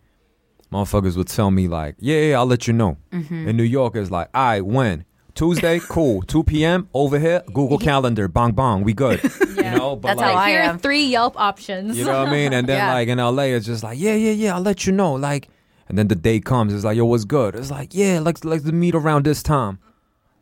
[0.71, 2.97] motherfuckers would tell me like, yeah, yeah, I'll let you know.
[3.11, 3.47] Mm-hmm.
[3.49, 5.05] In New York, it's like, all right, when?
[5.35, 6.21] Tuesday, cool.
[6.23, 6.87] 2 p.m.
[6.93, 9.19] over here, Google Calendar, bang bang, we good.
[9.59, 10.79] You know, but That's like, how I Here am.
[10.79, 11.97] three Yelp options.
[11.97, 12.53] you know what I mean?
[12.53, 12.93] And then Yeah.
[12.93, 15.13] like in LA, it's just like, yeah, yeah, yeah, I'll let you know.
[15.13, 15.49] Like,
[15.89, 17.55] and then the day comes, it's like, yo, what's good?
[17.55, 19.79] It's like, yeah, let's let's meet around this time.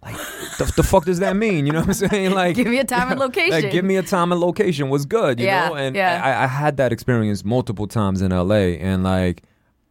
[0.03, 0.15] Like,
[0.57, 1.65] the, the fuck does that mean?
[1.65, 2.31] You know what I'm saying?
[2.31, 3.51] Like, Give me a time and location.
[3.63, 4.89] Like, give me a time and location.
[4.89, 5.39] What's good?
[5.39, 5.75] You Yeah, know?
[5.75, 6.21] And yeah.
[6.23, 9.43] I, I had that experience multiple times in LA, and like,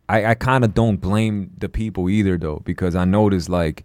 [0.08, 3.84] I, I kind of don't blame the people either, though, because I noticed like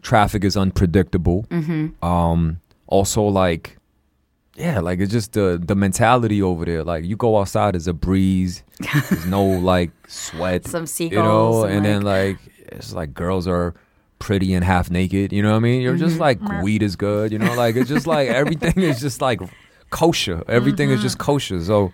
[0.00, 1.44] traffic is unpredictable.
[1.50, 2.04] Mm-hmm.
[2.04, 3.76] Um, also, like,
[4.56, 6.82] yeah, like it's just the the mentality over there.
[6.84, 8.62] Like, you go outside, there's a breeze,
[9.10, 13.74] there's no like sweat, Some you know, and, and then like it's like girls are
[14.18, 15.32] pretty and half naked.
[15.32, 15.82] You know what I mean?
[15.82, 16.04] You're Mm-hmm.
[16.08, 17.32] just like weed is good.
[17.32, 19.40] You know, like it's just like everything is just like
[19.90, 20.42] kosher.
[20.48, 21.02] Everything is Mm-hmm.
[21.02, 21.62] just kosher.
[21.62, 21.92] So.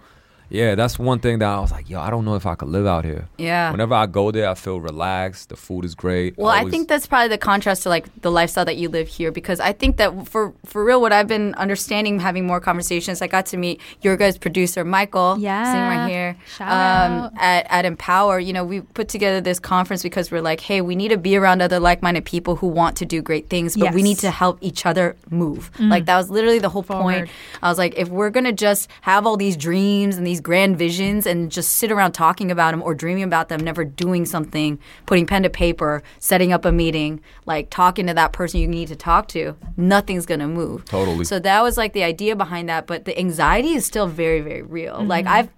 [0.53, 2.69] Yeah, that's one thing that I was like, yo, I don't know if I could
[2.69, 3.27] live out here.
[3.39, 3.71] Yeah.
[3.71, 5.49] Whenever I go there, I feel relaxed.
[5.49, 6.37] The food is great.
[6.37, 9.09] Well, I Always- think that's probably the contrast to like the lifestyle that you live
[9.09, 13.23] here because I think that for for real, what I've been understanding, having more conversations,
[13.23, 15.65] I got to meet your guys' producer Michael, Yeah.
[15.73, 17.33] sitting right here, Shout um, out.
[17.39, 18.39] at at Empower.
[18.39, 21.35] You know, we put together this conference because we're like, hey, we need to be
[21.35, 24.59] around other like-minded people who want to do great things, but we need to help
[24.61, 25.71] each other move.
[25.81, 27.31] Like that was literally the whole point.
[27.63, 31.27] I was like, if we're gonna just have all these dreams and these grand visions
[31.27, 35.27] and just sit around talking about them or dreaming about them, never doing something, putting
[35.27, 38.97] pen to paper, setting up a meeting, like talking to that person you need to
[38.97, 40.85] talk to, nothing's gonna move.
[40.85, 41.25] Totally.
[41.25, 44.63] So that was like the idea behind that, but the anxiety is still very, very
[44.63, 45.03] real.
[45.03, 45.35] Like mm-hmm.
[45.35, 45.51] I've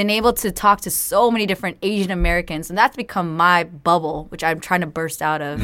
[0.00, 4.26] been able to talk to so many different Asian Americans, and that's become my bubble,
[4.30, 5.60] which I'm trying to burst out of.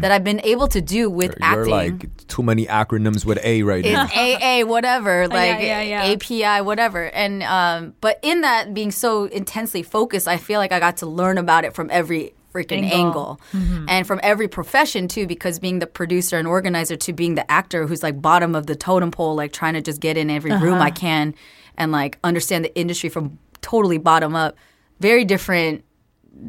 [0.00, 1.42] That I've been able to do with Mm-hmm.
[1.54, 1.98] you're acting.
[1.98, 4.06] like too many acronyms with A right now.
[4.12, 6.12] It's AA, whatever, like yeah, yeah.
[6.14, 7.02] API, whatever.
[7.10, 11.06] And um, but in that being so intensely focused, I feel like I got to
[11.06, 13.84] learn about it from every freaking angle, Angle.
[13.88, 15.26] and from every profession too.
[15.26, 18.76] Because being the producer and organizer to being the actor who's like bottom of the
[18.76, 20.84] totem pole, like trying to just get in every room Uh-huh.
[20.84, 21.34] I can
[21.76, 24.56] and like understand the industry from totally bottom up.
[25.00, 25.84] Very different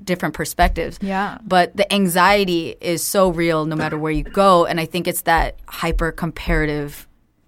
[0.03, 0.99] different perspectives.
[1.01, 1.39] Yeah.
[1.45, 4.65] But the anxiety is so real no matter where you go.
[4.65, 7.07] And I think it's that hyper comparative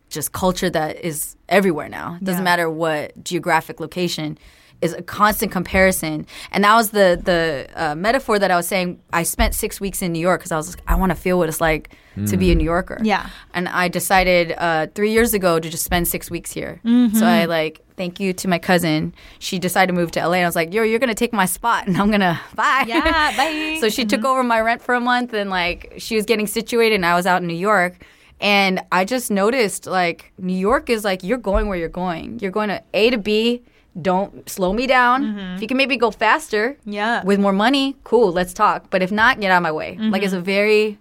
[0.09, 2.15] just culture that is everywhere now.
[2.15, 2.43] It doesn't Yeah.
[2.43, 4.37] matter what geographic location
[4.81, 6.25] is a constant comparison.
[6.51, 8.99] And that was the the uh, metaphor that I was saying.
[9.11, 11.37] I spent six weeks in New York because I was like, I want to feel
[11.37, 11.95] what it's like
[12.27, 12.99] to be a New Yorker.
[13.01, 13.29] Yeah.
[13.53, 16.79] And I decided uh, three years ago to just spend six weeks here.
[16.85, 17.17] Mm-hmm.
[17.17, 19.13] So I like thank you to my cousin.
[19.39, 20.33] She decided to move to LA.
[20.33, 22.85] And I was like, yo, you're gonna take my spot, and I'm gonna bye.
[22.87, 23.01] Yeah,
[23.37, 23.77] bye.
[23.79, 26.95] so she took over my rent for a month, and like she was getting situated,
[26.95, 28.03] and I was out in New York.
[28.41, 32.39] And I just noticed like New York is like you're going where you're going.
[32.39, 33.63] You're going to A to B.
[34.01, 35.23] Don't slow me down.
[35.23, 35.55] Mm-hmm.
[35.55, 37.23] If you can maybe go faster, Yeah.
[37.23, 38.89] with more money, cool, let's talk.
[38.89, 39.97] But if not, get out of my way.
[39.99, 40.45] Like it's a mm-hmm.
[40.45, 40.97] very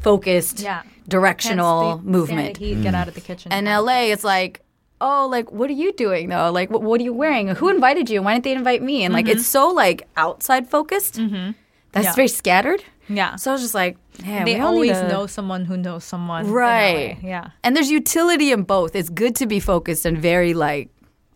[0.00, 0.82] focused, Yeah.
[1.06, 2.56] directional movement.
[2.56, 3.52] heat, Get out of the kitchen.
[3.52, 4.60] And LA, it's like,
[5.00, 6.50] oh, like what are you doing though?
[6.50, 7.48] Like what, what are you wearing?
[7.48, 8.22] Who invited you?
[8.22, 9.04] Why didn't they invite me?
[9.04, 9.68] And like it's mm-hmm.
[9.68, 11.14] so like outside focused.
[11.14, 12.00] That's Mm-hmm.
[12.02, 12.12] Yeah.
[12.14, 12.82] very scattered.
[13.08, 13.36] yeah.
[13.36, 16.50] So I was just like, man, they we always to- know someone who knows someone.
[16.50, 17.18] right?
[17.22, 17.50] Yeah.
[17.62, 18.96] And there's utility in both.
[18.96, 20.88] It's good to be focused and very like.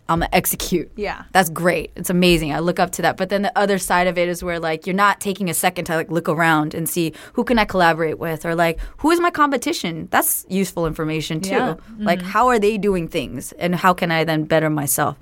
[0.09, 0.91] I'm gonna execute.
[0.97, 1.25] Yeah.
[1.33, 1.91] That's great.
[1.97, 2.53] It's amazing.
[2.53, 3.17] I look up to that.
[3.17, 5.87] But then the other side of it is where like you're not taking a second
[5.87, 9.21] to like look around and see who can I collaborate with or like who is
[9.21, 10.09] my competition.
[10.11, 11.51] That's useful information too.
[11.51, 11.75] Yeah.
[11.99, 12.29] Like mm-hmm.
[12.29, 15.17] how are they doing things and how can I then better myself?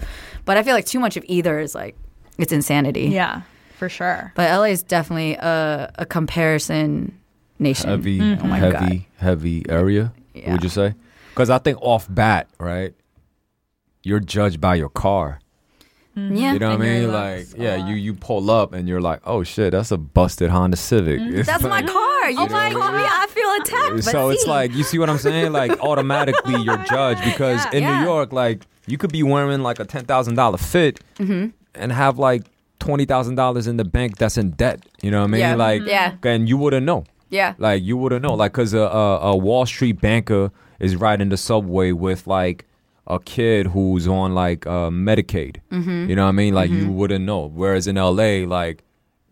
[0.44, 1.96] But I feel like too much of either is like
[2.36, 3.06] it's insanity.
[3.06, 3.42] Yeah.
[3.78, 4.32] For sure.
[4.36, 7.18] But LA is definitely a, a comparison
[7.58, 7.88] nation.
[7.88, 8.40] heavy, mm.
[8.42, 9.04] Oh my heavy, God.
[9.16, 10.12] heavy area.
[10.34, 10.52] Yeah.
[10.52, 10.94] Would you say?
[11.30, 12.94] Because I think off bat, right,
[14.04, 15.40] you're judged by your car.
[16.16, 16.52] Yeah.
[16.52, 17.10] You know what I mean?
[17.12, 20.48] Like, yeah, a you you pull up and you're like, oh shit, that's a busted
[20.48, 21.18] Honda Civic.
[21.18, 21.38] Mm-hmm.
[21.38, 22.30] It's That's my car.
[22.30, 23.04] You know just what call I me.
[23.04, 23.94] I feel attacked.
[23.96, 24.48] But so it's see.
[24.50, 25.50] like you see what I'm saying?
[25.52, 27.70] Like automatically you're judged because Yeah.
[27.76, 27.98] in Yeah.
[27.98, 31.48] New York, like you could be wearing like a ten thousand dollar fit Mm-hmm.
[31.74, 32.44] and have like
[32.78, 34.86] twenty thousand dollars in the bank that's in debt.
[35.02, 35.40] You know what I mean?
[35.40, 35.54] Yeah.
[35.56, 35.88] Like, mm-hmm.
[35.88, 36.30] Yeah.
[36.32, 37.06] and you wouldn't know.
[37.28, 37.54] yeah.
[37.58, 41.36] Like you wouldn't know, like, cause a, a, a Wall Street banker is riding the
[41.36, 42.66] subway with like
[43.06, 45.56] a kid who's on like uh, Medicaid.
[45.70, 46.08] Mm-hmm.
[46.10, 46.54] You know what I mean?
[46.54, 47.48] Like you wouldn't know.
[47.48, 48.82] Whereas in LA, like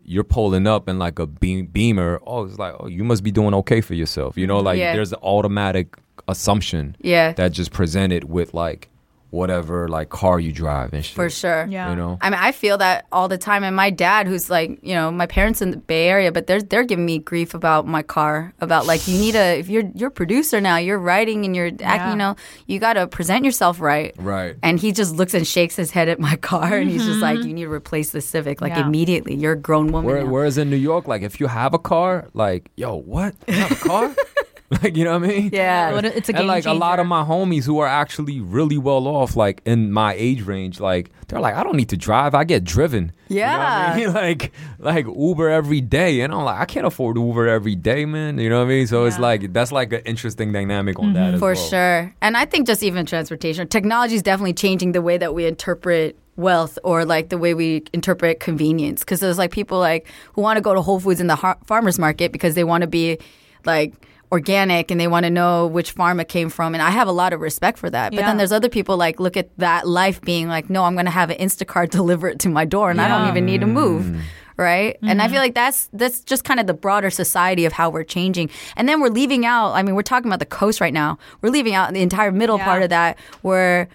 [0.04, 2.20] you're pulling up in like a beam, Beamer.
[2.26, 4.36] Oh, it's like oh, you must be doing okay for yourself.
[4.36, 4.92] You know, like Yeah.
[4.94, 5.96] there's an automatic
[6.28, 7.32] assumption Yeah.
[7.32, 8.88] that just presented with like
[9.32, 11.16] whatever like car you drive and shit.
[11.16, 11.66] For sure.
[11.68, 11.88] Yeah.
[11.90, 12.18] You know.
[12.20, 13.64] I mean, I feel that all the time.
[13.64, 16.60] And my dad, who's like, you know, my parents in the Bay Area, but they're
[16.60, 18.52] they're giving me grief about my car.
[18.60, 21.68] About like, you need a if you're you're a producer now, you're writing and you're
[21.68, 21.82] acting.
[21.82, 22.10] Yeah.
[22.10, 24.14] You know, you got to present yourself right.
[24.18, 24.56] Right.
[24.62, 27.38] And he just looks and shakes his head at my car, and he's just like,
[27.38, 27.48] mm-hmm.
[27.48, 28.86] "You need to replace the Civic like Yeah.
[28.86, 29.34] immediately.
[29.34, 31.78] You're a grown woman." Where, now." whereas in New York, like if you have a
[31.78, 33.34] car, like yo, what?
[33.48, 34.14] You have a car?
[34.82, 35.50] like you know what I mean?
[35.52, 35.92] Yeah.
[35.92, 38.40] What a- it's a and game like a lot of my homies who are actually
[38.40, 41.96] really well off, like in my age range, like they're like, I don't need to
[41.96, 43.12] drive, I get driven.
[43.28, 44.04] You know what I Yeah.
[44.06, 44.14] mean?
[44.22, 48.38] like like Uber every day, and I'm like, I can't afford Uber every day, man.
[48.38, 48.86] You know what I mean?
[48.86, 51.34] So it's like that's like an interesting dynamic on that mm-hmm.
[51.34, 51.68] as For well.
[51.68, 52.14] sure.
[52.22, 56.16] And I think just even transportation, technology is definitely changing the way that we interpret
[56.36, 59.00] wealth or like the way we interpret convenience.
[59.00, 61.58] Because there's like people like who want to go to Whole Foods in the har-
[61.66, 63.18] farmer's market because they want to be
[63.66, 63.92] like
[64.32, 66.74] organic and they want to know which farm it came from.
[66.74, 68.10] And I have a lot of respect for that.
[68.12, 68.26] But Yeah.
[68.28, 71.10] then there's other people like look at that life being like, no, I'm going to
[71.12, 74.16] have an Instacart deliver it to my door and I don't even need to move.
[74.56, 74.96] Right.
[75.02, 75.20] And Mm-hmm.
[75.20, 78.48] I feel like that's that's just kind of the broader society of how we're changing.
[78.76, 81.18] And then we're leaving out, I mean, we're talking about the coast right now.
[81.42, 82.64] We're leaving out the entire middle Yeah.
[82.64, 83.88] part of that where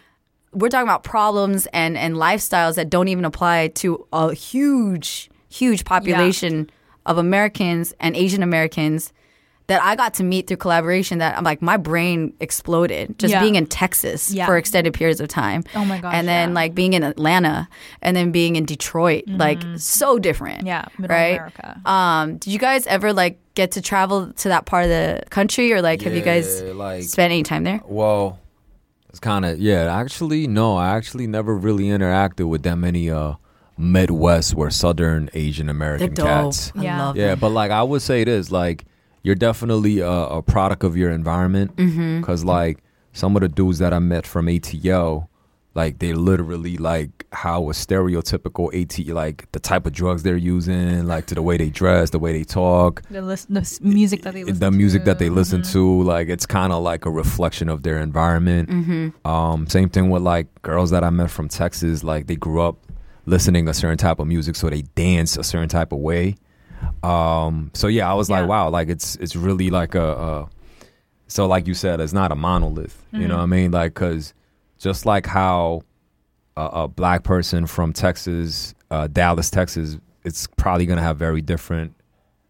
[0.54, 5.84] we're talking about problems and, and lifestyles that don't even apply to a huge, huge
[5.86, 6.70] population
[7.06, 9.14] of Americans and Asian Americans
[9.68, 13.42] that I got to meet through Kollaboration that I'm like my brain exploded just Yeah.
[13.42, 14.46] being in Texas Yeah.
[14.46, 15.64] for extended periods of time.
[15.76, 16.56] Oh my gosh, And then yeah.
[16.56, 17.68] like being in Atlanta
[18.02, 20.60] and then being in Detroit, like so different.
[20.60, 20.68] Mm-hmm.
[20.68, 21.36] Yeah, middle right?
[21.36, 21.82] America.
[21.86, 25.74] Um, did you guys ever like get to travel to that part of the country
[25.74, 27.82] or like have you guys like spent any time there?
[27.86, 28.40] Well,
[29.10, 29.94] it's kind of yeah.
[29.94, 30.78] Actually, no.
[30.78, 33.34] I actually never really interacted with that many uh
[33.78, 36.26] Midwest or Southern Asian American dope.
[36.26, 36.72] cats.
[36.76, 37.06] I Yeah.
[37.06, 38.86] love Yeah, but like I would say this, like
[39.28, 40.10] you're definitely a,
[40.40, 41.76] a product of your environment.
[41.76, 42.20] Mm-hmm.
[42.22, 42.78] Because like
[43.14, 45.28] some of the dudes that I met from ATL,
[45.76, 51.06] like they literally like how a stereotypical AT, like the type of drugs they're using,
[51.08, 54.34] like to the way they dress, the way they talk, The, lis- the music that
[54.34, 55.36] they listen the music that they to.
[55.36, 59.28] listen to like it's kind of like a reflection of their environment Mm-hmm.
[59.28, 62.78] um same thing with like girls that i met from texas like they grew up
[63.26, 66.36] listening a certain type of music so they dance a certain type of way
[67.04, 68.40] um so yeah i was Yeah.
[68.42, 70.50] like wow like it's it's really like a, a
[71.28, 73.28] so like you said it's not a monolith you Mm-hmm.
[73.30, 74.34] know what i mean like because
[74.78, 75.82] just like how
[76.56, 81.42] a, a black person from texas uh, dallas texas it's probably going to have very
[81.42, 81.94] different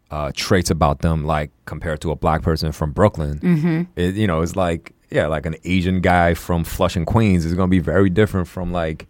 [0.09, 3.39] uh, traits about them, like compared to a black person from Brooklyn.
[3.39, 3.81] Mm-hmm.
[3.97, 7.67] It, you know, it's like yeah, like an Asian guy from Flushing, Queens is going
[7.67, 9.07] to be very different from like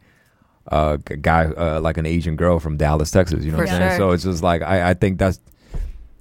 [0.72, 3.44] uh, a guy uh, like an Asian girl from Dallas, Texas.
[3.44, 3.98] You know For what I'm saying?
[3.98, 5.40] So it's just like I, I think that's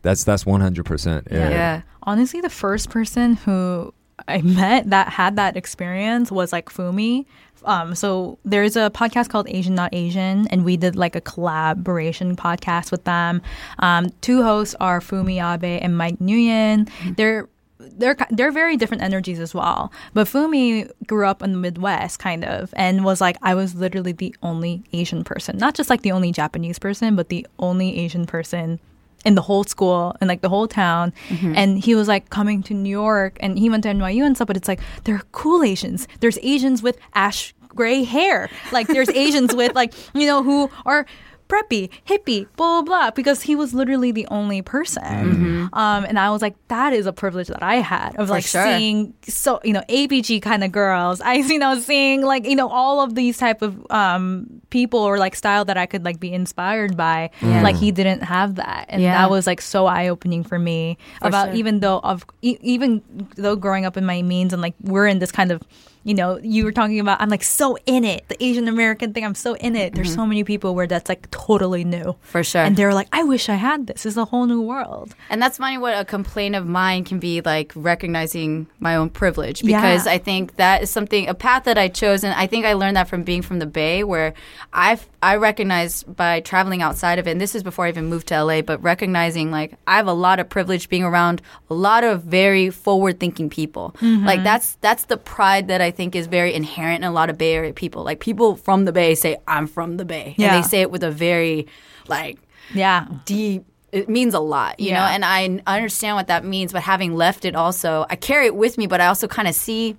[0.02, 0.84] that's that's 100.
[0.84, 1.50] percent Yeah.
[1.50, 1.82] Yeah.
[2.02, 3.92] honestly the first person who
[4.28, 7.26] I met that had that experience was like Fumi.
[7.64, 12.36] Um, so there's a podcast called Asian Not Asian, and we did like a collaboration
[12.36, 13.42] podcast with them.
[13.80, 16.88] Um, two hosts are Fumi Abe and Mike Nguyen.
[17.16, 19.92] They're they're they're very different energies as well.
[20.14, 24.12] But Fumi grew up in the Midwest, kind of, and was like, I was literally
[24.12, 28.26] the only Asian person, not just like the only Japanese person, but the only Asian
[28.26, 28.80] person
[29.24, 31.12] in the whole school and like the whole town.
[31.28, 31.54] Mm-hmm.
[31.56, 34.48] And he was like coming to New York, and he went to NYU and stuff.
[34.48, 36.08] But it's like there are cool Asians.
[36.20, 38.48] There's Asians with ash gray hair.
[38.72, 41.06] Like there's Asians with like you know who are
[41.48, 45.68] preppy, hippie, blah, blah, blah, because he was literally the only person.
[45.72, 48.64] Um, and I was like, that is a privilege that I had of like sure.
[48.64, 51.20] seeing so, you know, ABG kind of girls.
[51.24, 55.18] I, you know, seeing like, you know, all of these type of um, people or
[55.18, 57.30] like style that I could like be inspired by.
[57.42, 57.62] Yeah.
[57.62, 58.86] Like he didn't have that.
[58.88, 59.16] And Yeah.
[59.18, 61.54] that was like so eye opening for me For about sure.
[61.56, 63.02] even though of, e- even
[63.36, 65.62] though growing up in my means and like we're in this kind of,
[66.06, 68.28] you know, you were talking about, I'm like so in it.
[68.28, 69.92] The Asian American thing, I'm so in it.
[69.92, 70.20] There's mm-hmm.
[70.20, 72.14] so many people where that's like totally new.
[72.20, 72.62] For sure.
[72.62, 74.04] And they're like, I wish I had this.
[74.04, 75.16] This is a whole new world.
[75.30, 79.62] And that's funny what a complaint of mine can be like recognizing my own privilege
[79.62, 80.12] because Yeah.
[80.12, 82.96] I think that is something a path that I chose and I think I learned
[82.96, 84.32] that from being from the Bay where
[84.72, 85.00] I
[85.32, 88.44] I recognized by traveling outside of it and this is before I even moved to
[88.44, 92.22] LA but recognizing like I have a lot of privilege being around a lot of
[92.22, 93.94] very forward thinking people.
[94.00, 94.24] Mm-hmm.
[94.24, 97.36] Like that's that's the pride that I think is very inherent in a lot of
[97.36, 98.04] Bay Area people.
[98.04, 100.54] Like people from the Bay say I'm from the Bay Yeah.
[100.54, 101.66] and they say it with a very
[102.06, 102.38] like
[102.72, 103.06] Yeah.
[103.24, 106.82] deep it means a lot you know and I, I understand what that means but
[106.82, 109.96] having left it also i carry it with me but i also kind of see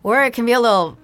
[0.00, 0.96] where it can be a little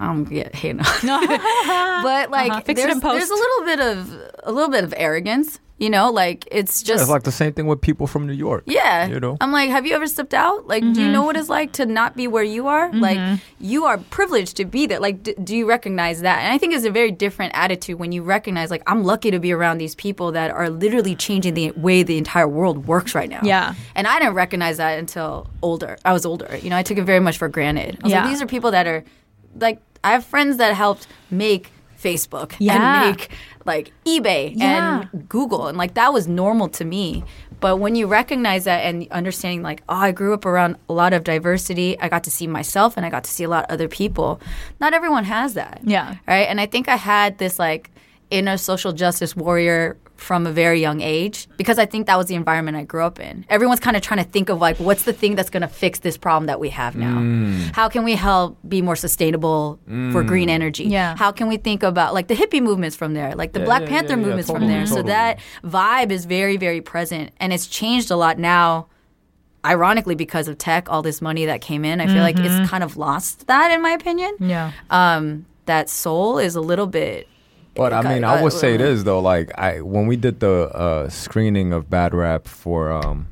[0.00, 0.76] I'm get hate
[1.38, 2.60] but like Uh-huh.
[2.64, 6.10] Fix it there's, there's a little bit of a little bit of arrogance you know
[6.10, 8.64] like it's Yeah, just it's like the same thing with people from New York.
[8.66, 9.06] yeah.
[9.06, 9.38] You know?
[9.40, 10.66] I'm like, have you ever stepped out?
[10.66, 11.12] Like, do you Mm-hmm.
[11.12, 12.92] know what it's like to not be where you are?
[12.92, 15.00] Like, you are privileged to be there.
[15.00, 16.40] Like, d- do you recognize that?
[16.42, 19.38] And I think it's a very different attitude when you recognize, like, I'm lucky to
[19.40, 23.30] be around these people that are literally changing the way the entire world works right
[23.30, 23.40] now.
[23.42, 23.72] Yeah.
[23.94, 25.96] And I didn't recognize that until older.
[26.04, 26.58] I was older.
[26.62, 27.96] You know, I took it very much for granted.
[28.02, 28.20] I was Yeah.
[28.20, 29.02] like, these are people that are,
[29.58, 31.70] like, I have friends that helped make
[32.00, 33.02] Facebook Yeah.
[33.04, 33.30] and make
[33.66, 35.02] like eBay Yeah.
[35.12, 37.22] and Google and like that was normal to me.
[37.60, 41.12] But when you recognize that and understanding like, oh, I grew up around a lot
[41.12, 43.70] of diversity, I got to see myself and I got to see a lot of
[43.70, 44.40] other people.
[44.80, 45.80] Not everyone has that.
[45.84, 46.14] Yeah.
[46.26, 46.48] Right.
[46.48, 47.90] And I think I had this like
[48.30, 52.34] inner social justice warrior from a very young age because I think that was the
[52.34, 53.46] environment I grew up in.
[53.48, 56.00] Everyone's kind of trying to think of like what's the thing that's going to fix
[56.00, 57.18] this problem that we have now?
[57.18, 57.74] Mm.
[57.74, 59.80] How can we help be more sustainable
[60.12, 60.52] for green mm.
[60.52, 60.84] energy?
[60.84, 61.16] Yeah.
[61.16, 63.82] How can we think about like the hippie movements from there, like the Yeah, Black
[63.82, 64.86] yeah, Panther yeah, yeah, movements from totally, there?
[64.86, 68.86] So that vibe is very very present and it's changed a lot now
[69.64, 72.64] ironically because of tech all this money that came in i feel like it's mm-hmm.
[72.64, 74.72] kind of lost that in my opinion Yeah.
[74.88, 77.28] um that soul is a little bit
[77.74, 81.08] But I mean, I would say this though, like I when we did the uh,
[81.08, 83.28] screening of Bad Rap for um,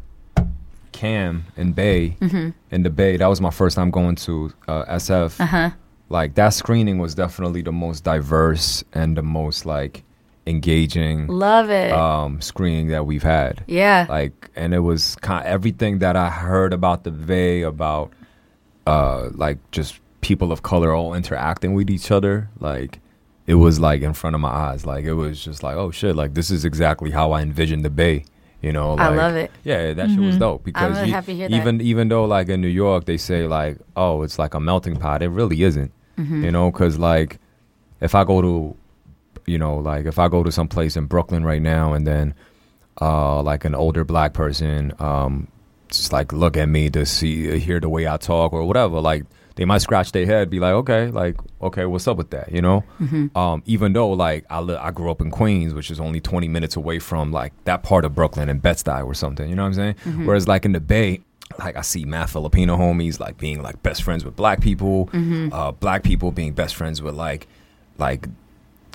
[0.92, 2.50] Cam and Bay Mm-hmm.
[2.70, 5.40] in the Bay, that was my first time going to uh, SF.
[5.40, 5.70] uh-huh
[6.08, 10.02] Like that screening was definitely the most diverse and the most like
[10.46, 13.62] engaging love it um, screening that we've had.
[13.66, 18.10] yeah Like, and it was kind of everything that I heard about the Bay, about
[18.86, 22.48] uh, like just people of color all interacting with each other.
[22.60, 23.00] Like,
[23.48, 24.84] it was like in front of my eyes.
[24.86, 27.90] Like, it was just like, oh shit, like this is exactly how I envisioned the
[27.90, 28.24] Bay.
[28.60, 29.50] You know, I love it.
[29.64, 31.54] Yeah, that shit was dope because you- happy to hear that.
[31.56, 34.96] even even though like in New York they say like, oh, it's like a melting
[34.96, 35.22] pot.
[35.22, 35.92] It really isn't.
[36.18, 36.44] Mm-hmm.
[36.44, 37.38] You know, because like
[38.00, 38.76] if I go to
[39.46, 42.34] you know, like if I go to some place in Brooklyn right now and then
[43.00, 45.46] uh like an older black person um
[45.88, 49.24] just like look at me to see hear the way I talk or whatever, like
[49.58, 52.62] they might scratch their head, be like, okay, like okay, what's up with that, you
[52.62, 52.84] know?
[53.36, 56.48] Um, even though like I li- I grew up in Queens, which is only twenty
[56.48, 59.62] minutes away from like that part of Brooklyn and Bed Stuy or something, you know
[59.64, 60.24] what I'm saying?
[60.26, 61.20] Whereas like in the Bay,
[61.58, 65.10] like I see mad Filipino homies like being like best friends with black people,
[65.52, 67.48] uh, black people being best friends with like
[67.98, 68.28] like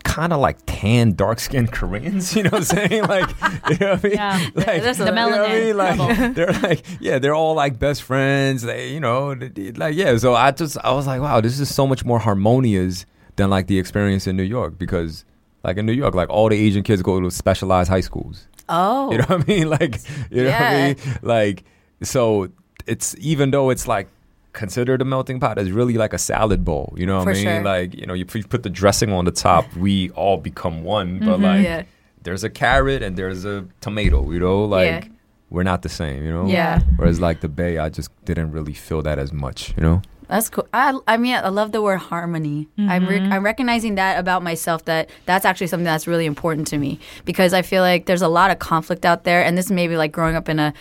[0.04, 2.36] kind of like tan, dark skinned Koreans.
[2.36, 3.04] You know what I'm saying?
[3.04, 3.30] Like,
[3.70, 4.14] you know what I mean?
[4.14, 4.50] Yeah.
[4.56, 5.78] Like, That's a- you know I mean?
[5.78, 8.62] Like, they're like, yeah, they're all like best friends.
[8.64, 9.36] They, you know,
[9.76, 10.18] like, yeah.
[10.18, 13.68] So I just, I was like, wow, this is so much more harmonious than like
[13.68, 15.26] the experience in New York because,
[15.64, 18.48] like, in New York, like all the Asian kids go to specialized high schools.
[18.70, 19.70] oh You know what I mean?
[19.80, 20.00] Like,
[20.30, 20.96] you know what I mean?
[21.22, 21.64] Like,
[22.02, 22.50] so
[22.86, 24.08] it's even though it's like
[24.54, 26.94] considered a melting pot, it's really like a salad bowl.
[26.96, 27.44] You know what For I mean?
[27.44, 27.64] sure.
[27.64, 31.20] Like, you know, you put the dressing on the top, we all become one.
[31.20, 31.44] But mm-hmm.
[31.44, 31.84] like, Yeah.
[32.22, 34.30] there's a carrot and there's a tomato.
[34.32, 35.04] You know, like Yeah.
[35.50, 36.24] we're not the same.
[36.24, 36.48] You know?
[36.48, 36.82] Yeah.
[36.96, 39.74] Whereas like the Bay, I just didn't really feel that as much.
[39.76, 40.02] You know?
[40.30, 40.68] That's cool.
[40.74, 42.68] I, I mean, I love the word harmony.
[42.78, 43.32] I'm, re- mm-hmm.
[43.34, 47.54] I'm recognizing that about myself that that's actually something that's really important to me because
[47.54, 50.12] I feel like there's a lot of conflict out there, and this may be like
[50.12, 50.74] growing up in a,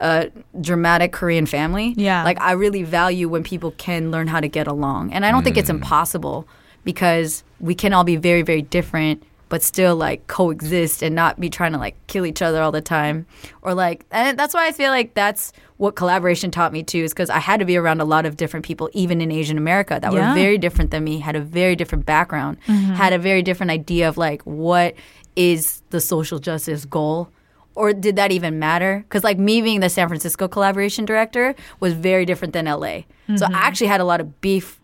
[0.00, 0.30] a
[0.60, 1.94] dramatic Korean family.
[1.96, 2.22] Yeah.
[2.24, 5.12] Like, I really value when people can learn how to get along.
[5.12, 5.76] And I don't think it's mm.
[5.76, 6.46] impossible
[6.84, 9.22] because we can all be very, very different.
[9.48, 12.80] But still, like coexist and not be trying to like kill each other all the
[12.80, 13.26] time,
[13.62, 17.04] or like, and that's why I feel like that's what Kollaboration taught me too.
[17.04, 19.56] Is because I had to be around a lot of different people, even in Asian
[19.56, 20.30] America, that Yeah.
[20.30, 22.94] were very different than me, had a very different background, mm-hmm.
[22.94, 24.96] had a very different idea of like what
[25.36, 27.28] is the social justice goal,
[27.76, 29.04] or did that even matter?
[29.06, 33.02] Because like me being the San Francisco Kollaboration director was very different than LA.
[33.36, 33.54] So I mm-hmm.
[33.54, 34.80] actually had a lot of beef.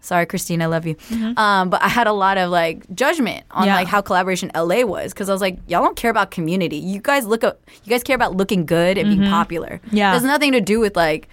[0.00, 0.96] Sorry, Christine, I love you.
[0.96, 1.38] Mm-hmm.
[1.38, 3.76] Um, but I had a lot of like judgment on Yeah.
[3.76, 6.76] like how Kollaboration LA was because I was like, y'all don't care about community.
[6.76, 7.60] You guys look up.
[7.84, 9.30] You guys care about looking good and being mm-hmm.
[9.30, 9.80] popular.
[9.92, 10.10] Yeah.
[10.10, 11.28] it has nothing to do with like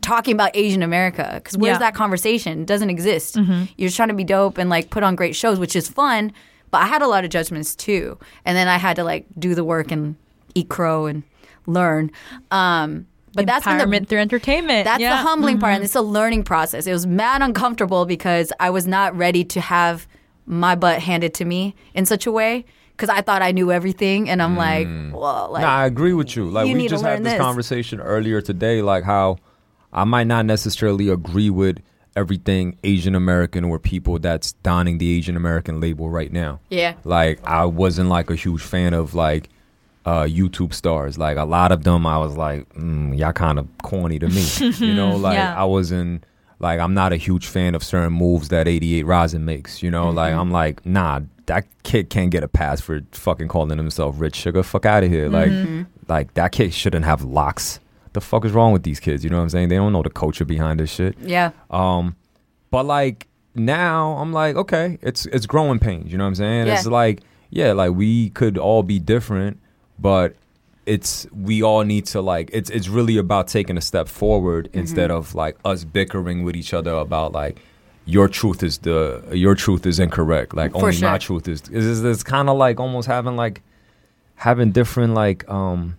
[0.00, 1.78] talking about Asian America because where's Yeah.
[1.80, 2.62] that conversation?
[2.62, 3.36] It doesn't exist.
[3.36, 6.32] You're just trying to be dope and like put on great shows, which is fun.
[6.70, 9.54] But I had a lot of judgments too, and then I had to like do
[9.54, 10.16] the work and
[10.58, 11.22] eat crow and
[11.66, 12.10] learn.
[12.50, 14.84] Um, but that's when Empowerment the through entertainment.
[14.84, 15.12] that's yeah.
[15.12, 15.24] Mm-hmm.
[15.24, 16.86] the humbling part, and it's a learning process.
[16.86, 20.08] It was mad uncomfortable because I was not ready to have
[20.46, 24.28] my butt handed to me in such a way because I thought I knew everything,
[24.28, 26.48] and I'm like, well, like Nah, I agree with you.
[26.50, 27.40] Like you we need to just learn had this, this.
[27.40, 29.36] conversation earlier today, like how
[29.92, 31.78] I might not necessarily agree with
[32.16, 36.58] everything Asian American or people that's donning the Asian American label right now.
[36.70, 39.50] yeah, Like I wasn't like a huge fan of like
[40.08, 41.12] uh YouTube stars.
[41.26, 44.44] Like a lot of them I was like, mm, y'all kind of corny to me.
[44.88, 45.62] you know, like Yeah.
[45.62, 46.24] I wasn't
[46.66, 50.10] like I'm not a huge fan of certain moves that 88rising makes, you know?
[50.20, 54.36] Like I'm like, nah, that kid can't get a pass for fucking calling himself Rich
[54.42, 54.64] Chigga.
[54.64, 55.28] Fuck out of here.
[55.28, 55.52] Like
[56.08, 57.80] like that kid shouldn't have locks.
[58.14, 59.22] The fuck is wrong with these kids?
[59.24, 59.68] You know what I'm saying?
[59.68, 61.14] They don't know the culture behind this shit.
[61.20, 62.16] yeah, Um,
[62.70, 66.10] but like now, I'm like, okay, it's it's growing pains.
[66.10, 66.66] You know what I'm saying?
[66.66, 66.74] Yeah.
[66.78, 69.58] It's like, yeah, like we could all be different,
[69.98, 70.34] but
[70.86, 74.78] it's we all need to like it's it's really about taking a step forward Mm-hmm.
[74.78, 77.60] instead of like us bickering with each other about like
[78.06, 80.54] your truth is the your truth is incorrect.
[80.54, 81.10] Like For only sure.
[81.10, 83.60] my truth is is it's kind of like almost having like
[84.36, 85.98] having different like um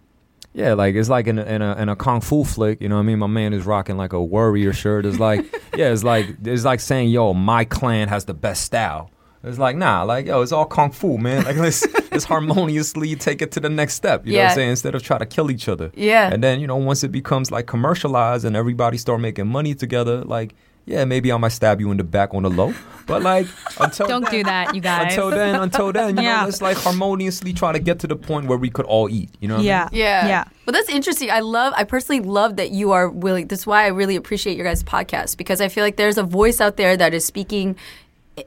[0.52, 2.96] yeah, like it's like in a, in a in a kung fu flick, you know
[2.96, 3.20] what I mean?
[3.20, 5.06] My man is rocking like a warrior shirt.
[5.06, 5.46] It's like
[5.78, 9.12] yeah, it's like it's like saying, "Yo, my clan has the best style."
[9.44, 11.44] It's like nah, like yo, it's all kung fu, man.
[11.46, 14.26] Like let's let's harmoniously take it to the next step.
[14.26, 14.70] You know what I'm saying?
[14.72, 15.92] Instead of try to kill each other.
[15.96, 16.30] Yeah.
[16.34, 20.24] And then you know once it becomes like commercialized and everybody start making money together,
[20.26, 22.74] like yeah, maybe I might stab you in the back on the low,
[23.06, 23.46] but like
[23.80, 25.12] until Don't then- do that, you guys.
[25.14, 26.40] Until then, until then, you Yeah.
[26.40, 29.30] know, let's like harmoniously try to get to the point where we could all eat.
[29.40, 29.54] You know?
[29.56, 29.68] What I mean?
[29.68, 29.90] yeah.
[29.94, 30.44] yeah, Yeah.
[30.66, 31.30] But that's interesting.
[31.32, 31.74] I love.
[31.78, 33.48] I personally love that you are willing.
[33.48, 36.60] That's why I really appreciate your guys' podcast because I feel like there's a voice
[36.60, 37.76] out there that is speaking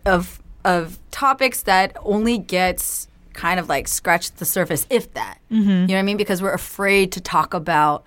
[0.04, 5.38] of of topics that only gets kind of like scratched the surface, if that.
[5.50, 5.68] Mm-hmm.
[5.70, 6.16] You know what I mean?
[6.16, 8.06] Because we're afraid to talk about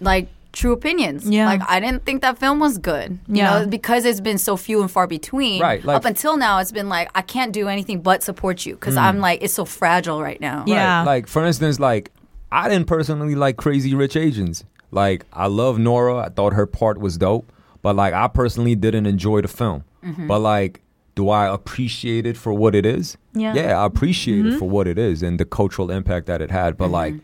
[0.00, 1.28] like true opinions.
[1.28, 1.46] Yeah.
[1.46, 3.12] Like I didn't think that film was good.
[3.26, 3.60] You Yeah.
[3.60, 5.62] know, because it's been so few and far between.
[5.62, 8.74] Right, like- up until now, it's been like I can't do anything but support you
[8.74, 10.64] because I'm like it's so fragile right now.
[10.66, 10.98] Yeah.
[10.98, 11.04] Right.
[11.04, 12.10] Like for instance, like
[12.50, 14.64] I didn't personally like Crazy Rich Asians.
[14.90, 16.16] Like I love Nora.
[16.18, 19.84] I thought her part was dope, but like I personally didn't enjoy the film.
[20.04, 20.26] Mm-hmm.
[20.26, 20.82] But like,
[21.14, 23.16] do I appreciate it for what it is?
[23.34, 23.54] Yeah.
[23.54, 24.54] Yeah, I appreciate Mm-hmm.
[24.56, 26.76] it for what it is and the cultural impact that it had.
[26.76, 27.14] But like,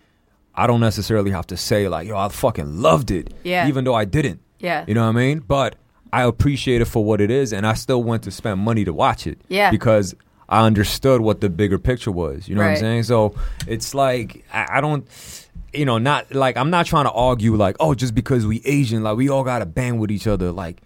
[0.54, 3.32] I don't necessarily have to say like, yo, I fucking loved it.
[3.44, 3.66] Yeah.
[3.68, 4.40] Even though I didn't.
[4.58, 4.84] Yeah.
[4.86, 5.38] You know what I mean?
[5.40, 5.76] But
[6.12, 8.92] I appreciate it for what it is, and I still went to spend money to
[8.92, 9.40] watch it.
[9.48, 9.70] Yeah.
[9.70, 10.14] Because
[10.48, 12.48] I understood what the bigger picture was.
[12.48, 13.02] You know what I'm saying?
[13.04, 13.34] So
[13.66, 15.06] it's like I, I don't,
[15.72, 19.02] you know, not like I'm not trying to argue like, oh, just because we Asian,
[19.02, 20.50] like we all gotta bang with each other.
[20.50, 20.80] Like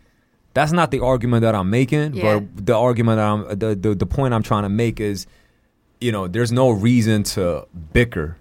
[0.55, 2.15] that's not the argument that I'm making.
[2.15, 2.41] Yeah.
[2.41, 5.27] But the argument that I'm the, the the point I'm trying to make is,
[6.01, 8.37] you know, there's no reason to bicker.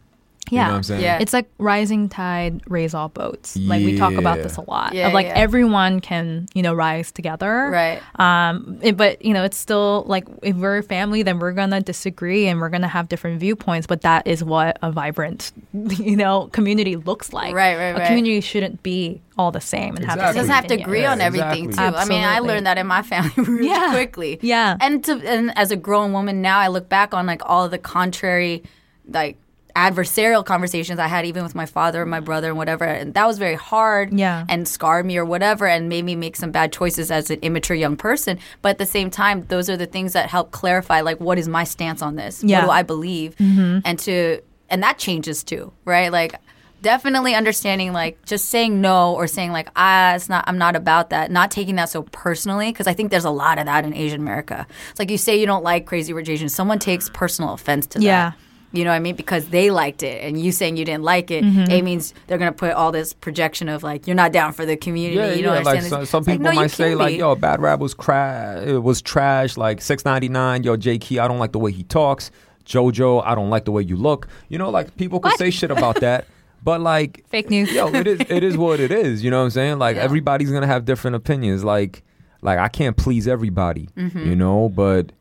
[0.52, 0.66] You Yeah.
[0.66, 1.02] know what I'm saying?
[1.02, 1.18] Yeah.
[1.20, 3.56] It's like rising tide raise all boats.
[3.58, 4.94] Like we talk about this a lot.
[4.94, 5.34] Yeah, of like yeah.
[5.36, 7.70] everyone can, you know, rise together.
[7.72, 8.02] Right.
[8.20, 11.72] Um it- but you know, it's still like if we're a family then we're going
[11.72, 15.52] to disagree and we're going to have different viewpoints, but that is what a vibrant,
[15.74, 17.56] you know, community looks like.
[17.56, 18.08] Right, right, A right.
[18.08, 20.38] community shouldn't be all the same and have Exactly.
[20.38, 21.98] It doesn't have to agree Yeah, on everything exactly.
[21.98, 21.98] too.
[21.98, 23.92] I mean, I learned that in my family really Yeah.
[23.92, 24.38] quickly.
[24.42, 24.76] Yeah.
[24.82, 27.78] And to and as a grown woman now, I look back on like all the
[27.78, 28.64] contrary,
[29.08, 29.38] like
[29.76, 33.26] adversarial conversations I had even with my father and my brother and whatever, and that
[33.28, 34.14] was very hard.
[34.14, 34.46] Yeah.
[34.50, 37.76] And scarred me or whatever, and made me make some bad choices as an immature
[37.76, 38.40] young person.
[38.62, 41.48] But at the same time, those are the things that help clarify like what is
[41.48, 42.44] my stance on this?
[42.44, 42.60] Yeah.
[42.60, 43.36] What do I believe?
[43.40, 46.12] And to and that changes too, right?
[46.12, 46.36] Like
[46.82, 51.12] definitely understanding like just saying no or saying like ah it's not i'm not about
[51.12, 53.94] that not taking that so personally because i think there's a lot of that in
[53.94, 57.54] asian america it's like you say you don't like crazy rich asians someone takes personal
[57.54, 58.32] offense to Yeah.
[58.32, 58.38] that
[58.74, 61.30] you know what i mean because they liked it and you saying you didn't like
[61.32, 61.70] it Mm-hmm.
[61.72, 64.78] it means they're gonna put all this projection of like you're not down for the
[64.78, 65.62] community Yeah, you don't yeah.
[65.64, 67.18] Like understand some, some It's like, people no, might say can like, be.
[67.18, 68.66] "Yo, Bad Rap was crash.
[68.68, 69.58] It was trash.
[69.58, 70.64] Like six ninety nine.
[70.64, 72.32] Yo, Jaeki, I don't like the way he talks.
[72.66, 74.28] JoJo, I don't like the way you look.
[74.50, 76.26] You know, like people could say shit about that,
[76.64, 77.72] but like, Fake news.
[77.74, 79.24] yo, it is it is what it is.
[79.24, 79.80] You know what I'm saying?
[79.80, 80.04] Like Yeah.
[80.04, 81.64] everybody's gonna have different opinions.
[81.64, 82.04] Like,
[82.42, 83.90] like I can't please everybody.
[83.98, 84.20] Mm-hmm.
[84.30, 85.12] You know, but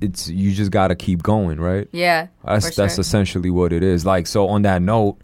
[0.00, 1.88] it's you just gotta keep going, right?
[1.92, 3.00] yeah That's that's sure.
[3.00, 4.04] essentially what it is.
[4.04, 5.18] Like so on that note,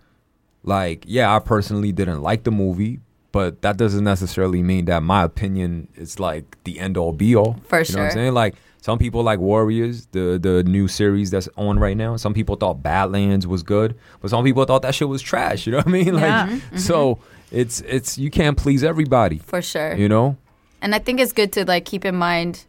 [0.62, 3.00] like yeah, I personally didn't like the movie,
[3.32, 7.56] but that doesn't necessarily mean that my opinion is like the end all be all.
[7.68, 8.34] For you know what I'm saying?
[8.34, 12.16] Like Some people like Warriors, the the new series that's on right now.
[12.16, 15.66] Some people thought Badlands was good, but some people thought that shit was trash.
[15.66, 16.14] You know what I mean?
[16.14, 16.48] Like, Yeah.
[16.48, 16.76] Mm-hmm.
[16.78, 17.18] so
[17.50, 19.38] it's it's you can't please everybody.
[19.38, 19.94] For sure.
[19.94, 20.36] You know?
[20.80, 22.64] And I think it's good to like keep in mind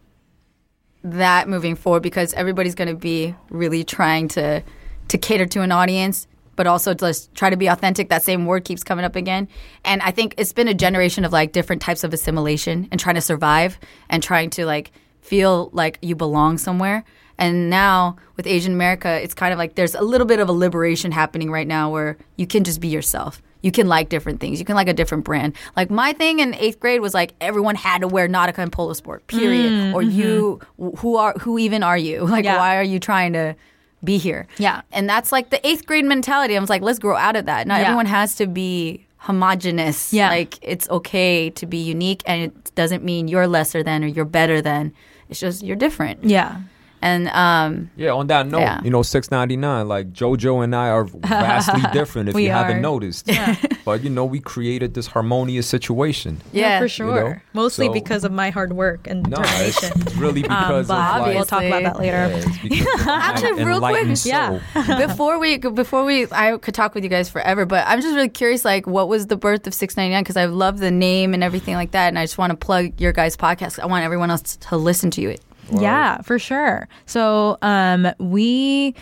[1.03, 4.63] that moving forward because everybody's going to be really trying to
[5.09, 8.09] to cater to an audience, but also just try to be authentic.
[8.09, 9.47] That same word keeps coming up again.
[9.83, 13.15] And I think it's been a generation of like different types of assimilation and trying
[13.15, 13.77] to survive
[14.09, 14.91] and trying to like
[15.21, 17.03] feel like you belong somewhere.
[17.37, 20.53] And now with Asian America, it's kind of like there's a little bit of a
[20.53, 23.41] liberation happening right now where you can just be yourself.
[23.63, 24.59] You can like different things.
[24.59, 25.55] You can like a different brand.
[25.75, 28.93] Like my thing in eighth grade was like everyone had to wear Nautica and Polo
[28.93, 29.25] Sport.
[29.25, 29.71] Period.
[29.71, 30.19] Mm, or mm-hmm.
[30.19, 30.61] you,
[30.97, 32.27] who are who even are you?
[32.33, 32.57] Like Yeah.
[32.57, 33.55] why are you trying to
[34.03, 34.47] be here?
[34.57, 34.81] Yeah.
[34.91, 36.57] And that's like the eighth grade mentality.
[36.57, 37.65] I was like, let's grow out of that.
[37.65, 37.85] Not Yeah.
[37.85, 40.13] everyone has to be homogenous.
[40.13, 40.29] Yeah.
[40.29, 44.25] Like it's okay to be unique, and it doesn't mean you're lesser than or you're
[44.25, 44.93] better than.
[45.29, 46.25] It's just you're different.
[46.25, 46.59] Yeah.
[47.03, 48.79] And um, Yeah, on that note, Yeah.
[48.81, 51.03] you know, six ninety nine, like JoJo and I are
[51.43, 52.81] vastly different if We you haven't are.
[52.91, 53.29] noticed.
[53.85, 56.39] But you know, we created this harmonious situation.
[56.53, 57.31] yeah, for sure.
[57.33, 57.35] know?
[57.51, 61.21] Mostly So- because of my hard work and No, it's really Um, because but of
[61.27, 62.15] like we'll talk about that later.
[62.15, 65.05] Yeah, it's because of my Actually, real quick, enlightened yeah.
[65.05, 68.29] before we before we I could talk with you guys forever, but I'm just really
[68.29, 71.75] curious like what was the birth of 699 because I love the name and everything
[71.75, 73.79] like that and I just want to plug your guys podcast.
[73.79, 75.41] I want everyone else to listen to it.
[75.71, 76.87] Yeah, for sure.
[77.05, 78.95] So, um, we,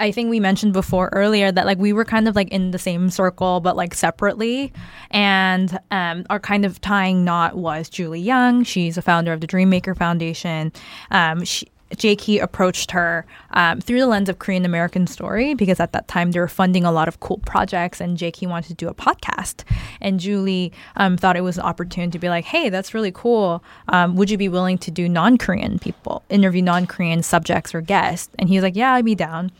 [0.00, 2.78] I think we mentioned before earlier that like we were kind of like in the
[2.78, 4.72] same circle, but like separately.
[5.10, 8.64] And um, our kind of tying knot was Julie Young.
[8.64, 10.72] She's a founder of the Dreammaker Foundation.
[11.10, 15.92] Um, she, Jaeki approached her um, through the lens of Korean American story because at
[15.92, 18.88] that time they were funding a lot of cool projects, and Jaeki wanted to do
[18.88, 19.64] a podcast.
[20.00, 23.62] And Julie um, thought it was an opportunity to be like, "Hey, that's really cool.
[23.88, 28.48] Um, would you be willing to do non-Korean people, interview non-Korean subjects or guests?" And
[28.48, 29.52] he's like, "Yeah, I'd be down."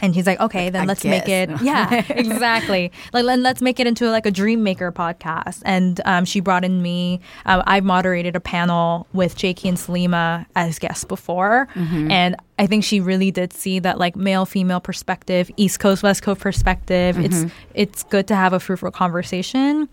[0.00, 1.48] And he's like, okay, then I let's make it.
[1.62, 2.90] Yeah, exactly.
[3.12, 5.62] Like, then let's make it into like a dream maker podcast.
[5.64, 7.20] And um, she brought in me.
[7.46, 12.82] Uh, I've moderated a panel with Jaeki and Salima as guests before, and I think
[12.84, 17.16] she really did see that like male female perspective, East Coast West Coast perspective.
[17.18, 19.88] It's it's good to have a fruitful conversation.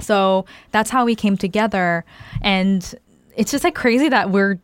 [0.00, 2.04] So that's how we came together,
[2.40, 2.94] and
[3.36, 4.58] it's just like crazy that we're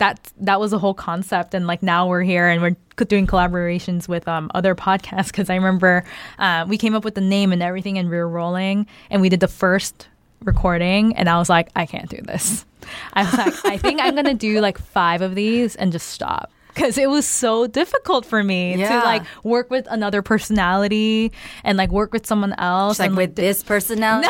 [0.00, 1.54] that that was the whole concept.
[1.54, 5.28] And like now we're here and we're doing collaborations with um, other podcasts.
[5.28, 6.04] Because i remember
[6.38, 9.28] uh, we came up with the name and everything and we were rolling and we
[9.28, 10.08] did the first
[10.42, 12.64] recording and i was like i can't do this.
[13.12, 16.50] I was like i think i'm gonna do like five of these and just stop
[16.74, 21.32] because it was so difficult for me to like work with another personality
[21.64, 24.28] and like work with someone else like and with this personality.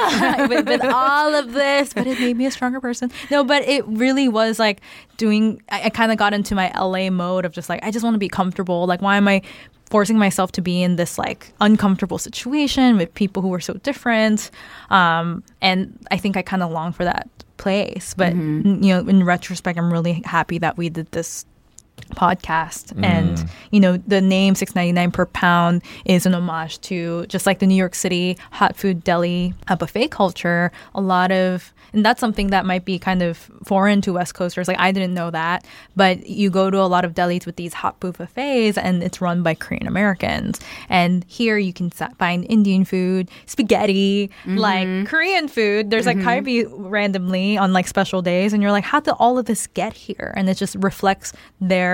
[0.55, 3.11] with, with all of this, but it made me a stronger person.
[3.31, 4.81] No, but it really was like
[5.17, 5.61] doing.
[5.71, 8.15] I, I kind of got into my LA mode of just like I just want
[8.15, 8.87] to be comfortable.
[8.87, 9.43] Like, why am I
[9.91, 14.51] forcing myself to be in this like uncomfortable situation with people who are so different?
[14.91, 18.15] Um, and I think I kind of long for that place.
[18.15, 18.83] But Mm-hmm.
[18.83, 21.45] you know, in retrospect, I'm really happy that we did this
[22.09, 22.93] podcast.
[23.03, 27.67] And you know the name 6.99 per pound is an homage to just like the
[27.67, 32.49] new york city hot food deli uh, buffet culture a lot of and that's something
[32.49, 34.69] that might be kind of foreign to west coasters.
[34.69, 35.67] Like i didn't know that.
[35.97, 39.21] But you go to a lot of delis with these hot food buffets and it's
[39.21, 40.61] run by korean americans.
[40.89, 45.91] And here you can find indian food spaghetti like korean food.
[45.91, 49.47] There's like kalbi randomly on like special days and you're like how did all of
[49.47, 50.33] this get here?
[50.37, 51.90] And it just reflects their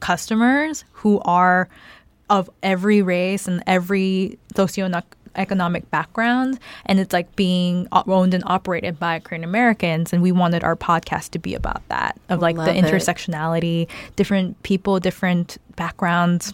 [0.00, 1.68] customers who are
[2.30, 9.18] of every race and every socioeconomic background and it's like being owned and operated by
[9.18, 12.76] korean americans and we wanted our podcast to be about that of like the Love
[12.76, 12.84] it.
[12.84, 16.52] intersectionality different people different backgrounds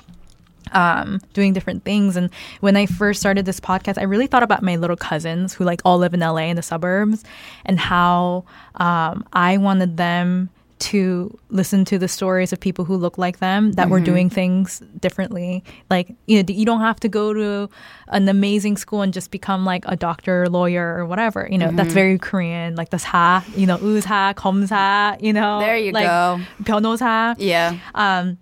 [0.73, 2.17] um, doing different things.
[2.17, 5.65] And when I first started this podcast, I really thought about my little cousins who
[5.65, 7.25] like all live in LA in the suburbs
[7.65, 8.45] and how
[8.77, 10.51] um, I wanted them
[10.84, 14.82] to listen to the stories of people who look like them that were doing things
[15.00, 15.62] differently.
[15.90, 17.70] Like, you know, you don't have to go to
[18.08, 21.48] an amazing school and just become like a doctor, lawyer, or whatever.
[21.52, 22.76] You know, that's very Korean.
[22.76, 25.60] Like this ha, you know, usha, 검사, you know.
[25.60, 26.40] There you like, go.
[26.64, 27.76] 변호사 Yeah.
[27.94, 28.38] um,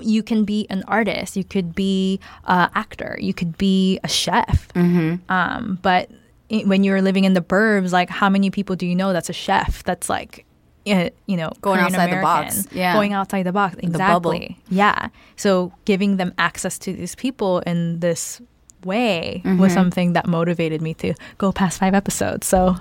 [0.00, 4.68] you can be an artist, you could be an actor, you could be a chef.
[4.74, 5.30] Mm-hmm.
[5.30, 6.10] Um, but
[6.50, 9.28] i when you're living in the burbs, like how many people do you know that's
[9.28, 9.84] a chef?
[9.84, 10.42] That's like, eh,
[10.85, 12.67] you know, Going Korean outside the box.
[12.71, 12.93] Yeah.
[12.93, 13.75] going outside the box.
[13.75, 14.31] bubble.
[14.31, 14.57] Exactly.
[14.69, 15.09] Yeah.
[15.35, 18.41] So giving them access to these people in this
[18.83, 19.59] way Mm-hmm.
[19.61, 22.45] was something that motivated me to go past five episodes.
[22.47, 22.75] So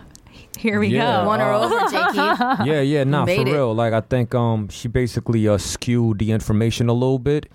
[0.58, 1.22] Here we Yeah.
[1.22, 1.26] go.
[1.28, 2.66] Won her over, Jaeki.
[2.66, 3.52] yeah, yeah, nah, for Made it.
[3.52, 3.74] real.
[3.74, 7.46] Like I think um she basically uh skewed the information a little bit.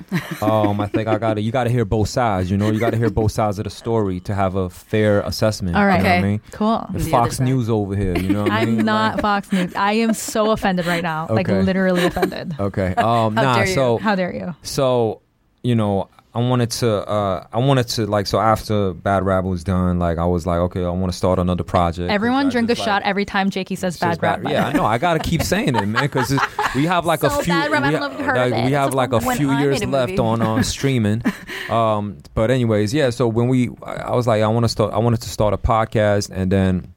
[0.41, 3.09] Um I think I gotta you gotta hear both sides, you know, you gotta hear
[3.09, 5.75] both sides of the story to have a fair assessment.
[5.77, 5.97] All right.
[5.97, 6.41] You know what I mean?
[6.51, 6.85] Cool.
[6.93, 7.39] The The Fox.
[7.39, 8.79] News over here, you know what I mean?
[8.79, 9.73] I'm not Like- Fox News.
[9.75, 11.27] I am so offended right now.
[11.29, 12.55] Like literally offended.
[12.59, 12.93] Okay.
[12.95, 13.73] Um nah, dare you.
[13.73, 14.55] so How dare you?
[14.63, 15.21] so
[15.63, 19.63] you know i wanted to uh i wanted to like so after bad rap was
[19.63, 22.11] done like i was like okay i want to start another project.
[22.11, 24.41] Everyone drink a just, shot every time Jaeki says bad rap.
[24.43, 24.85] yeah i know.
[24.85, 26.31] I gotta keep saying it man because
[26.75, 28.71] we have like a few Bad Rap, we, don't know if you've heard like, we
[28.73, 30.19] have a like a few years left movie.
[30.19, 31.23] on uh, streaming.
[31.71, 34.93] Um but anyways yeah so when we i I was like i want to start
[34.93, 36.93] i wanted to start a podcast and then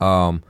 [0.00, 0.42] um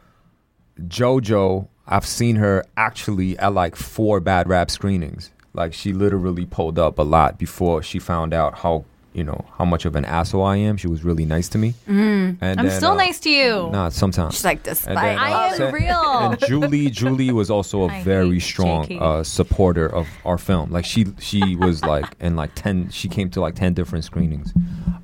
[0.81, 6.79] jojo i've seen her actually at like four bad rap screenings like she literally pulled
[6.79, 10.43] up a lot before she found out how you know how much of an asshole
[10.43, 12.37] i am she was really nice to me mm.
[12.41, 13.71] and I'm then, still uh, nice to you.
[13.71, 14.35] Nah, sometimes.
[14.35, 16.03] She's like, despite then, I uh, am so- real.
[16.03, 20.71] And Julie, Julie was also a I very strong uh, supporter of our film.
[20.71, 22.91] Like she, she was like in like ten.
[22.91, 24.53] She came to like ten different screenings.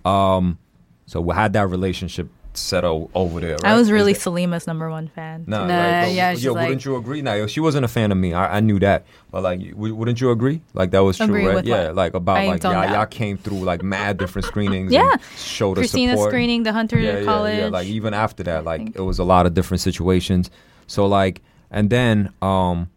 [0.04, 0.58] Um,
[1.06, 3.56] so we had that relationship set o- over there.
[3.64, 5.44] I was really Is that- Salima's number one fan.
[5.46, 7.22] Nah, Nah, like, but- yeah, she's yo, like- wouldn't you agree?
[7.22, 8.34] Nah, yo, she wasn't a fan of me.
[8.34, 10.60] I, I knew that, but like, w- wouldn't you agree?
[10.74, 11.54] Like that was true, Agree right?
[11.56, 11.94] with yeah, what?
[11.96, 14.92] like about I like y'all, y'all came through like mad different screenings.
[14.92, 15.12] Yeah.
[15.12, 16.30] and showed us Christina support.
[16.30, 17.54] screening the Hunter yeah, College.
[17.56, 20.50] Yeah, yeah, like even after that, like it was a lot of different situations.
[20.86, 21.40] So like,
[21.70, 22.88] and then um,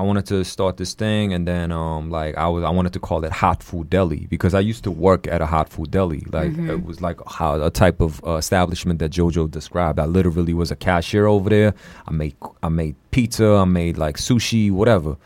[0.00, 3.00] I wanted to start this thing, and then um, like I was I wanted to
[3.08, 6.22] call it Hot Food Deli because I used to work at a hot food deli.
[6.32, 6.70] Like Mm-hmm.
[6.70, 9.98] it was like how a type of uh, establishment that JoJo described.
[9.98, 11.74] I literally was a cashier over there.
[12.08, 13.46] I made I made pizza.
[13.64, 15.16] I made like sushi, whatever.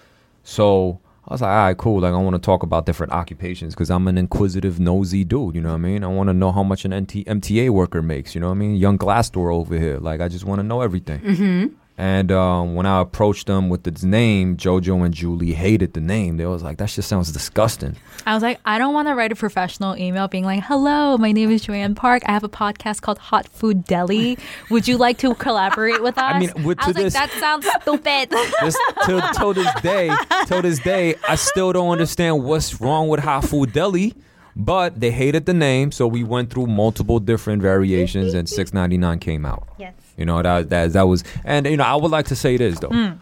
[0.42, 1.00] So.
[1.26, 2.00] I was like, all right, cool.
[2.02, 5.54] Like, I want to talk about different occupations because I'm an inquisitive, nosy dude.
[5.54, 6.04] You know what I mean?
[6.04, 8.34] I want to know how much an NT- MTA worker makes.
[8.34, 8.74] You know what I mean?
[8.76, 9.96] Young Glassdoor over here.
[9.96, 11.20] Like, I just want to know everything.
[11.20, 11.74] Mm-hmm.
[11.96, 16.38] And um, when I approached them with its name, JoJo and Julie hated the name.
[16.38, 17.94] They was like, that just sounds disgusting.
[18.26, 21.30] I was like, I don't want to write a professional email being like, "Hello, my
[21.30, 22.22] name is Joanne Park.
[22.26, 24.36] I have a podcast called Hot Food Deli.
[24.70, 27.14] Would you like to collaborate with us?" I mean, with- I was to like, this-
[27.14, 28.30] that sounds stupid.
[28.30, 28.76] This,
[29.06, 30.10] till, till this day,
[30.46, 34.14] till this day, I still don't understand what's wrong with Hot Food Deli.
[34.56, 39.44] But they hated the name, so we went through multiple different variations, and 6.99 came
[39.44, 39.68] out.
[39.78, 39.94] yes.
[40.16, 42.78] You know that that that was, and you know I would like to say this
[42.78, 42.88] though.
[42.88, 43.12] Hmm.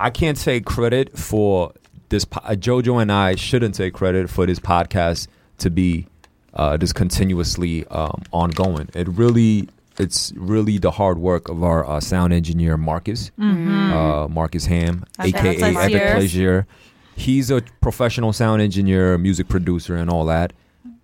[0.00, 1.72] I can't take credit for
[2.08, 2.26] this.
[2.32, 5.28] uh, JoJo and I shouldn't take credit for this podcast
[5.58, 6.06] to be
[6.54, 8.88] uh, this continuously um, ongoing.
[8.94, 9.68] It really,
[9.98, 15.28] it's really the hard work of our uh, sound engineer Marcus, uh, Marcus Ham, Okay,
[15.56, 15.76] aka.
[15.76, 16.66] Epic Pleasure.
[17.14, 20.52] He's a professional sound engineer, music producer, and all that.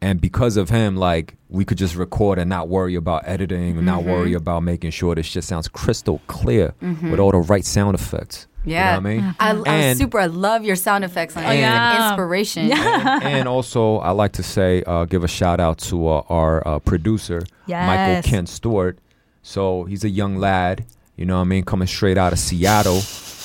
[0.01, 3.85] And because of him, like we could just record and not worry about editing and
[3.87, 7.95] not worry about making sure this shit sounds crystal clear with all the right sound
[7.97, 8.47] effects.
[8.65, 8.97] Yeah.
[8.97, 9.67] You know what I mean?
[9.67, 10.21] I, And- super.
[10.21, 11.37] I love your sound effects.
[11.37, 12.11] Oh, It's yeah.
[12.11, 12.71] inspiration.
[12.71, 16.67] and, and also, I like to say, uh, give a shout out to uh, our
[16.69, 18.27] uh, producer, Michael Yes.
[18.27, 18.99] Kent Stewart.
[19.43, 20.85] So he's a young lad,
[21.17, 23.01] you know what I mean, coming straight out of Seattle.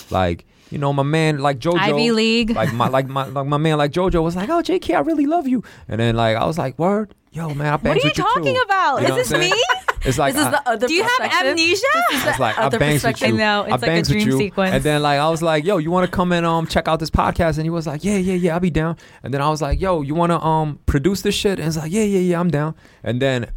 [0.09, 1.77] Like, you know, my man, like JoJo.
[1.77, 2.49] Ivy League.
[2.55, 5.25] Like my, like my, like my man, like JoJo was like, oh, JK, I really
[5.27, 5.63] love you.
[5.87, 8.17] And then, like, I was like, word, yo, man, I What bangs are you with
[8.17, 8.61] you talking too.
[8.65, 9.01] about?
[9.03, 9.53] You know Is this me?
[10.05, 11.85] It's like, This is I- the other Do you have amnesia?
[12.11, 13.37] it's like I other bangs with perspective.
[13.37, 13.43] you.
[13.43, 14.37] I know, it's I like a bangs with dream you.
[14.37, 14.71] sequence.
[14.73, 16.99] And then like I was like, yo, you want to come and um check out
[16.99, 17.55] this podcast?
[17.57, 18.97] And he was like, yeah, yeah, yeah, I'll be down.
[19.23, 21.57] And then I was like, yo, you want to um produce this shit?
[21.59, 22.75] And it's like, yeah, yeah, yeah, I'm down.
[23.03, 23.49] And then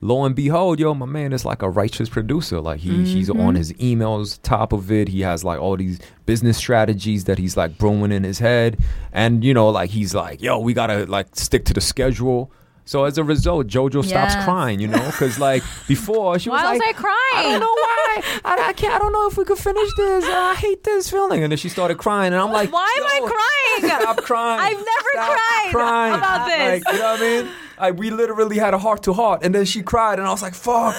[0.00, 2.60] lo and behold, yo, my man is like a righteous producer.
[2.60, 3.40] Like he he's Mm-hmm.
[3.40, 5.08] on his emails, top of it.
[5.08, 8.78] He has like all these business strategies that he's like brewing in his head.
[9.12, 12.50] And you know, like he's like, yo, we gotta like stick to the schedule.
[12.84, 16.72] So as a result, JoJo stops crying, you know, because like before she was Why
[16.72, 17.16] was I crying?
[17.34, 18.22] I don't know why.
[18.46, 18.94] I, I can't.
[18.94, 20.24] I don't know if we could finish this.
[20.24, 21.42] Uh, I hate this feeling.
[21.42, 24.00] And then she started crying, and I'm like, Why am I crying?
[24.00, 24.60] Stop crying.
[24.60, 26.14] I've never Stop cried crying.
[26.14, 26.84] about this.
[26.86, 27.52] Like, you know what I mean?
[27.80, 30.42] Like, we literally had a heart to heart, and then she cried, and I was
[30.42, 30.94] like, "Fuck,"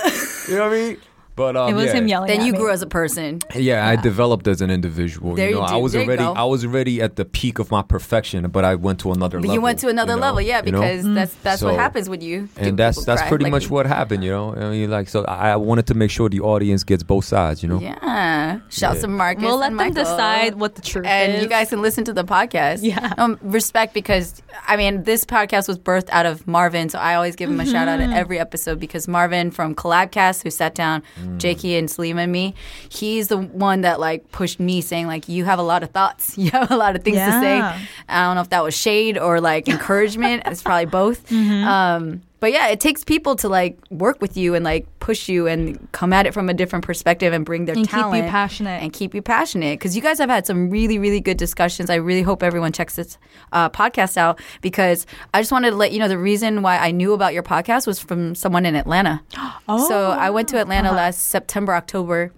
[0.47, 0.97] you know what I mean?
[1.39, 1.93] But um, It was yeah.
[1.99, 2.27] him yelling.
[2.27, 2.59] Then at you me.
[2.59, 3.39] grew as a person.
[3.55, 5.35] Yeah, I developed as an individual.
[5.35, 6.23] There you know, you I was there already.
[6.23, 9.47] I was already at the peak of my perfection, but I went to another But
[9.47, 9.55] level.
[9.55, 10.81] you went to another you know, level, yeah, you know?
[10.81, 12.49] because that's that's what happens when you.
[12.57, 14.53] and that's that's cry, pretty like much what happened, you know.
[14.53, 17.63] I mean, like, so I, I wanted to make sure the audience gets both sides,
[17.63, 17.79] you know.
[17.79, 18.59] Yeah.
[18.69, 19.01] shout Yeah.
[19.01, 19.43] to Marcus.
[19.43, 20.03] We'll let and them Michael.
[20.03, 21.43] decide what the truth and is.
[21.43, 22.79] you guys can listen to the podcast.
[22.83, 23.13] Yeah.
[23.17, 27.35] Um, respect because I mean this podcast was birthed out of Marvin, so I always
[27.37, 28.11] give him a shout out Mm-hmm.
[28.13, 31.03] at every episode because Marvin from Collabcast, who sat down
[31.37, 32.55] Jaeki and Salim and me,
[32.89, 36.37] he's the one that like pushed me, saying like, "You have a lot of thoughts.
[36.37, 39.17] You have a lot of things to say." I don't know if that was shade
[39.17, 40.43] or like encouragement.
[40.45, 41.29] it's probably both.
[41.29, 41.67] Mm-hmm.
[41.67, 45.47] Um, but yeah, it takes people to like work with you and like push you
[45.47, 47.91] and come at it from a different perspective and bring their talent.
[47.93, 48.83] And keep you passionate.
[48.83, 51.89] and keep you passionate because you guys have had some really really good discussions.
[51.89, 53.17] I really hope everyone checks this
[53.51, 56.91] uh, podcast out because I just wanted to let you know the reason why I
[56.91, 59.21] knew about your podcast was from someone in Atlanta.
[59.67, 60.59] oh, So I went to.
[60.59, 60.97] Atlanta Uh-huh.
[60.97, 62.31] last September October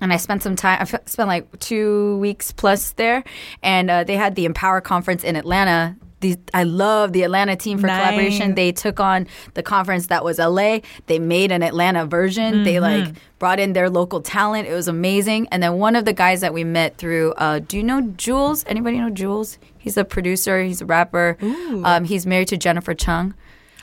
[0.00, 0.78] and I spent some time.
[0.80, 3.24] I spent like two weeks plus there,
[3.64, 5.96] and uh, they had the Empower conference in Atlanta.
[6.20, 8.00] These, I love the Atlanta team for Nice.
[8.02, 8.54] collaboration.
[8.56, 10.80] They took on the conference that was LA.
[11.06, 12.64] They made an Atlanta version.
[12.64, 14.66] They like brought in their local talent.
[14.66, 15.46] It was amazing.
[15.52, 18.64] And then one of the guys that we met through, uh, do you know Jules?
[18.66, 19.58] Anybody know Jules?
[19.78, 20.60] He's a producer.
[20.62, 21.36] He's a rapper.
[21.84, 23.34] Um, he's married to Jennifer Chung.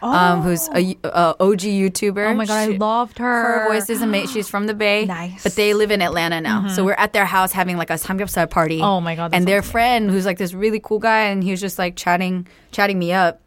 [0.02, 2.32] Um, who's a, a OG YouTuber?
[2.32, 3.60] Oh my god, I loved her.
[3.64, 4.34] her voice is amazing.
[4.34, 5.06] She's from the Bay.
[5.06, 5.42] Nice.
[5.44, 6.68] But they live in Atlanta now.
[6.68, 8.82] So we're at their house having like a samgyeopsal party.
[8.82, 11.52] Oh my God, And their sounds friend, who's like this really cool guy, and he
[11.52, 13.42] was just like chatting, chatting me up.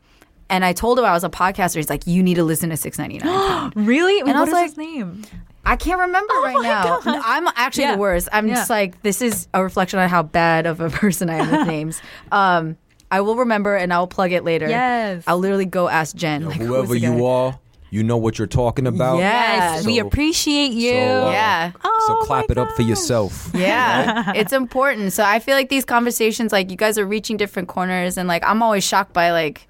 [0.51, 1.77] And I told him I was a podcaster.
[1.77, 4.21] He's like, "You need to listen to 699." Really?
[4.21, 5.23] And I what was is like- his name?
[5.67, 7.01] I can't remember right my now.
[7.05, 7.93] No, I'm actually Yeah.
[7.97, 8.27] the worst.
[8.33, 8.55] I'm Yeah.
[8.55, 11.67] just like this is a reflection on how bad of a person I am with
[11.69, 12.01] names.
[12.33, 12.79] Um,
[13.11, 14.69] I will remember and I will plug it later.
[14.69, 15.25] Yes.
[15.27, 16.45] I'll literally go ask Jen.
[16.47, 17.15] like, Whoever the guy?
[17.17, 17.59] you are,
[17.91, 19.19] you know what you're talking about.
[19.19, 19.75] Yeah.
[19.77, 20.93] Yes, we appreciate you.
[20.93, 21.73] so, uh, Yeah.
[21.73, 23.51] So Oh clap my it up for yourself.
[23.55, 25.13] Yeah, it's important.
[25.13, 28.43] So I feel like these conversations, like you guys are reaching different corners, and like
[28.45, 29.68] I'm always shocked by like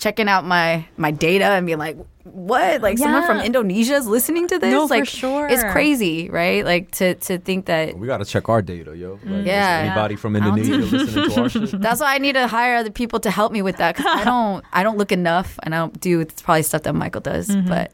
[0.00, 2.80] checking out my my data and being like, what?
[2.82, 4.72] Like someone from Indonesia is listening to this?
[4.72, 5.46] No, for sure.
[5.48, 6.64] It's crazy, right?
[6.64, 7.96] Like to to think that.
[7.98, 9.20] We gotta check our data, yo.
[9.24, 9.82] Like, is Yeah.
[9.86, 11.80] Anybody from Indonesia listening to our shit?
[11.86, 14.24] That's why I need to hire other people to help me with that because I
[14.24, 17.48] don't I don't look enough and I don't do it's probably stuff that Michael does,
[17.48, 17.68] Mm-hmm.
[17.68, 17.92] but.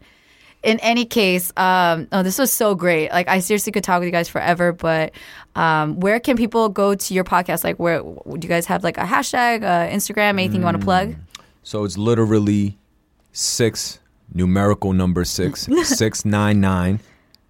[0.63, 3.13] In any case, um, oh, this was so great.
[3.13, 4.73] Like, I seriously could talk with you guys forever.
[4.73, 5.13] But
[5.55, 7.63] um, where can people go to your podcast?
[7.63, 10.83] Like, where do you guys have like a hashtag, uh, Instagram, anything you want to
[10.85, 11.15] plug?
[11.67, 12.79] So it's literally
[13.33, 13.99] six
[14.33, 17.01] numerical number six six nine nine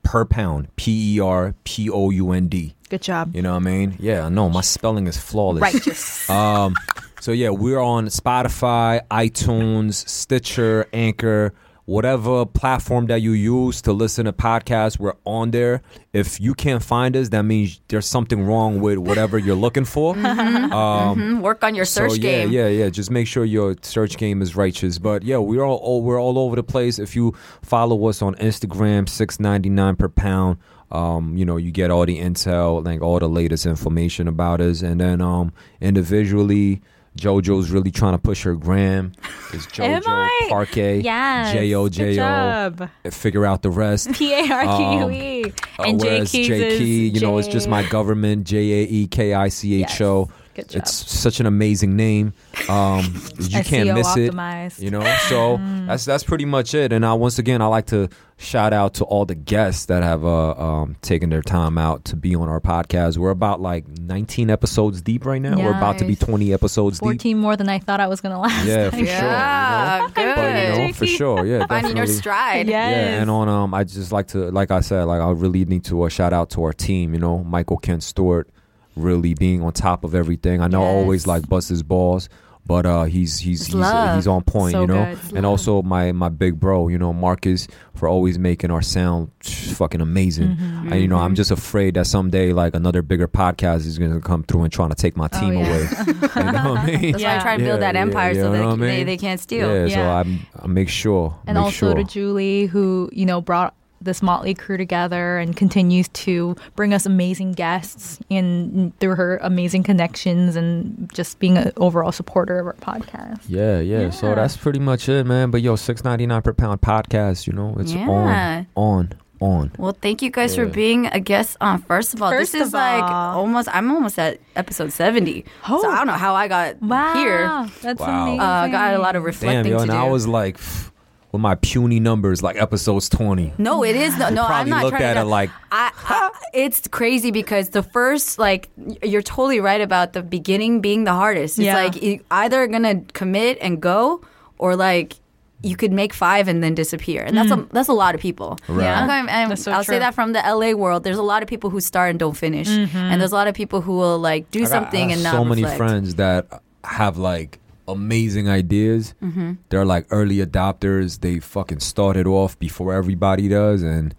[0.05, 0.75] per pound.
[0.77, 2.75] P E R P O U N D.
[2.89, 3.37] Good job.
[3.37, 3.97] You know what I mean?
[3.99, 5.61] Yeah, no, my spelling is flawless.
[5.61, 6.31] Righteous.
[6.31, 6.75] Um,
[7.21, 11.53] so yeah, we're on Spotify, iTunes, Stitcher, Anchor,
[11.87, 14.99] whatever platform that you use to listen to podcasts.
[14.99, 15.83] We're on there.
[16.13, 20.15] If you can't find us, that means there's something wrong with whatever you're looking for.
[20.67, 22.51] Um, Mhm, Work on your search so yeah, game.
[22.51, 22.89] yeah, yeah.
[22.91, 24.99] Just make sure your search game is righteous.
[24.99, 26.99] But yeah, we're all, all we're all over the place.
[26.99, 30.59] If you follow us on Instagram, six ninety nine per pound.
[30.93, 34.83] Um, you know, you get all the intel, like all the latest information about us,
[34.83, 36.81] and then um, individually.
[37.17, 39.13] JoJo's really trying to push her gram.
[39.53, 40.49] It's JoJo?
[40.49, 41.01] Parquet.
[41.01, 41.53] Yes.
[41.53, 42.15] J O J O.
[42.17, 42.91] job.
[43.11, 44.13] Figure out the rest.
[44.15, 45.45] P A R Q E.
[45.79, 48.47] Uh, And J whereas Keys J is Key, you know, it's just my government.
[48.47, 50.29] J A E K I C H O.
[50.57, 50.83] Good job.
[50.83, 52.33] It's such an amazing name.
[52.69, 53.05] Um,
[53.39, 54.79] you can't miss optimized.
[54.79, 54.85] it.
[54.85, 56.93] You know, so that's that's pretty much it.
[56.93, 58.09] And I once again, I like to
[58.39, 62.17] shout out to all the guests that have uh, um, taken their time out to
[62.17, 63.17] be on our podcast.
[63.17, 65.57] We're about like 19 episodes deep right now.
[65.59, 67.05] We're about to be 20 episodes deep.
[67.07, 68.67] 14 more than I thought I was going to last.
[68.67, 70.09] Yeah, for Yeah, sure.
[70.11, 70.21] good.
[70.23, 70.35] You know?
[70.37, 72.15] But you know, for sure, yeah, Finding your definitely.
[72.15, 72.69] stride.
[72.69, 72.91] Yes.
[72.97, 75.85] Yeah, and on um, I just like to, like I said, like I really need
[75.87, 77.15] to uh, shout out to our team.
[77.15, 78.49] You know, Michael Kent Stewart,
[78.97, 80.61] really being on top of everything.
[80.61, 82.29] I know I always like bust his balls,
[82.65, 84.73] but uh, he's he's he's, uh, he's on point.
[84.73, 88.73] So you know, and also my my big bro, you know, Marcus, for always making
[88.73, 90.49] our sound fucking amazing.
[90.57, 90.93] Mm-hmm.
[90.93, 94.43] And, you know, I'm just afraid that someday like another bigger podcast is gonna come
[94.43, 95.67] through and trying to take my Oh, team yeah.
[95.69, 95.83] away.
[96.09, 97.13] you know what I mean?
[97.13, 98.97] That's why I try to build Yeah, that empire so know that what I they,
[98.97, 99.07] mean?
[99.07, 99.87] they can't steal.
[99.87, 101.39] Yeah, so I'm, I make sure.
[101.47, 101.95] and make also sure.
[101.95, 103.75] to Julie, who you know brought
[104.07, 109.83] this motley crew together and continues to bring us amazing guests in through her amazing
[109.83, 113.41] connections and just being an overall supporter of our podcast.
[113.49, 115.51] Yeah, yeah, So that's pretty much it, man.
[115.51, 117.47] But yo, six ninety nine per pound podcast.
[117.47, 118.09] You know, it's Yeah.
[118.09, 119.73] on, on, on.
[119.77, 121.83] Well, thank you guys for being a guest on.
[121.83, 123.41] First of all, First this is of like all.
[123.41, 123.69] almost.
[123.71, 125.45] I'm almost at episode seventy.
[125.69, 125.83] Oh.
[125.83, 127.69] So I don't know how I got Wow, here.
[127.83, 128.23] that's Wow.
[128.23, 128.41] amazing.
[128.41, 129.97] Uh, I got a lot of Damn, reflecting yo, to and do.
[129.97, 130.91] I was like, pff,
[131.37, 133.53] with my puny numbers, like episodes twenty.
[133.59, 134.31] no, it is no.
[134.31, 135.21] no I'm probably not looked trying at to.
[135.21, 138.69] it like, I, I, it's crazy because the first, like,
[139.03, 141.59] you're totally right about the beginning being the hardest.
[141.59, 141.77] It's Yeah.
[141.77, 144.23] like you either gonna commit and go,
[144.59, 145.15] or like
[145.63, 147.71] you could make five and then disappear, and that's mm-hmm.
[147.71, 148.59] a that's a lot of people.
[148.69, 148.85] Right.
[148.85, 149.01] Yeah.
[149.01, 151.03] I'm going, and That's so I'll say that from the LA world.
[151.03, 153.19] There's a lot of people who start and don't finish, and mm-hmm.
[153.19, 155.23] there's a lot of people who will like do I got- something I and have
[155.23, 155.79] not so many reflect.
[155.79, 157.59] friends that have like
[157.89, 159.15] amazing ideas.
[159.23, 159.53] Mm-hmm.
[159.69, 161.21] They're like early adopters.
[161.21, 164.15] They fucking started off before everybody does, and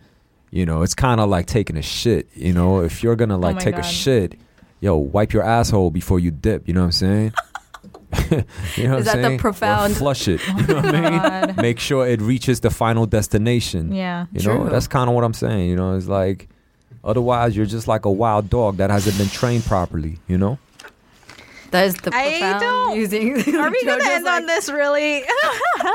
[0.50, 2.30] You know, it's kind of like taking a shit.
[2.34, 4.36] You know, if you're gonna oh like my take a shit,
[4.80, 6.68] yo, wipe your asshole before you dip.
[6.68, 7.34] You know what I'm saying?
[8.32, 8.38] you
[8.88, 9.36] know what Is I'm that the saying?
[9.36, 10.40] Or profound- flush it?
[10.58, 11.10] You know what I
[11.46, 11.56] mean?
[11.58, 13.94] Oh Make sure it reaches the final destination.
[13.94, 14.28] Yeah.
[14.32, 15.70] You know, that's kind of what I'm saying.
[15.70, 16.48] You know, it's like
[17.04, 20.20] otherwise you're just like a wild dog that hasn't been trained properly.
[20.28, 20.58] You know.
[21.72, 23.32] That is the I profound don't- using.
[23.56, 25.24] Are we gonna end like- on this really?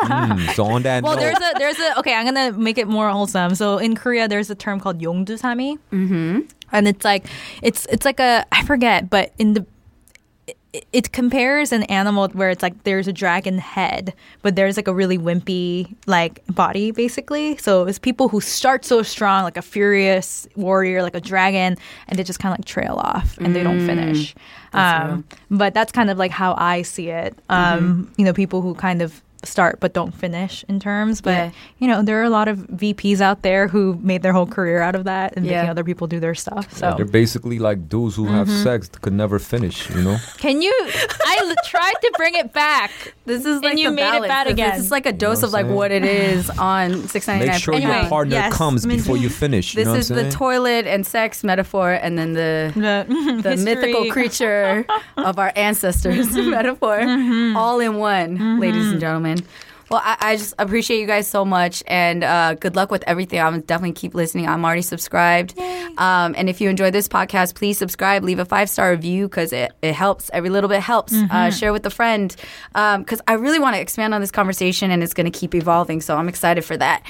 [0.05, 2.15] Mm, so on that well, note, there's a there's a okay.
[2.15, 3.55] I'm gonna make it more wholesome.
[3.55, 6.41] So in Korea, there's a term called yongdusami, mm-hmm.
[6.73, 7.27] and it's like
[7.63, 9.67] it's it's like a I forget, but in the
[10.73, 14.89] it, it compares an animal where it's like there's a dragon head, but there's like
[14.89, 17.57] a really wimpy like body basically.
[17.59, 21.77] So it's people who start so strong, like a furious warrior, like a dragon,
[22.09, 24.35] and they just kind of like trail off and they don't finish.
[24.75, 27.37] Um, but that's kind of like how I see it.
[27.49, 31.21] Um, You know, people who kind of start but don't finish in terms.
[31.21, 31.51] But Yeah.
[31.79, 34.81] you know, there are a lot of VPs out there who made their whole career
[34.81, 35.53] out of that and Yeah.
[35.57, 36.73] making other people do their stuff.
[36.77, 38.63] So Yeah, they're basically like dudes who have Mm-hmm.
[38.63, 39.89] sex could never finish.
[39.91, 40.17] You know.
[40.39, 40.73] can you?
[41.27, 42.91] I l- tried to bring it back.
[43.27, 44.71] This is like you the made it bad again.
[44.77, 47.55] This is like a dose what of like what it is on six ninety nine.
[47.55, 48.97] Make sure Anyway, your partner yes, comes Minji.
[48.99, 49.75] before you finish.
[49.75, 53.07] You This know is what I'm the toilet and sex metaphor, and then the The,
[53.43, 54.85] the mythical creature
[55.17, 57.01] of our ancestors metaphor,
[57.57, 59.32] all in one, ladies and gentlemen.
[59.91, 63.41] Well, I, I just appreciate you guys so much, and uh, good luck with everything.
[63.41, 64.49] I'm definitely keep listening.
[64.49, 65.59] I'm already subscribed,
[65.99, 69.53] um, and if you enjoy this podcast, please subscribe, leave a five star review because
[69.53, 70.31] it, it helps.
[70.33, 71.13] Every little bit helps.
[71.13, 72.35] Uh, share with a friend
[72.73, 76.01] because I really want to expand on this conversation, and it's going to keep evolving.
[76.01, 77.03] So I'm excited for that.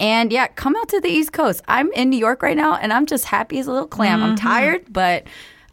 [0.00, 1.62] And yeah, come out to the East Coast.
[1.68, 4.22] I'm in New York right now, and I'm just happy as a little clam.
[4.24, 5.24] I'm tired, but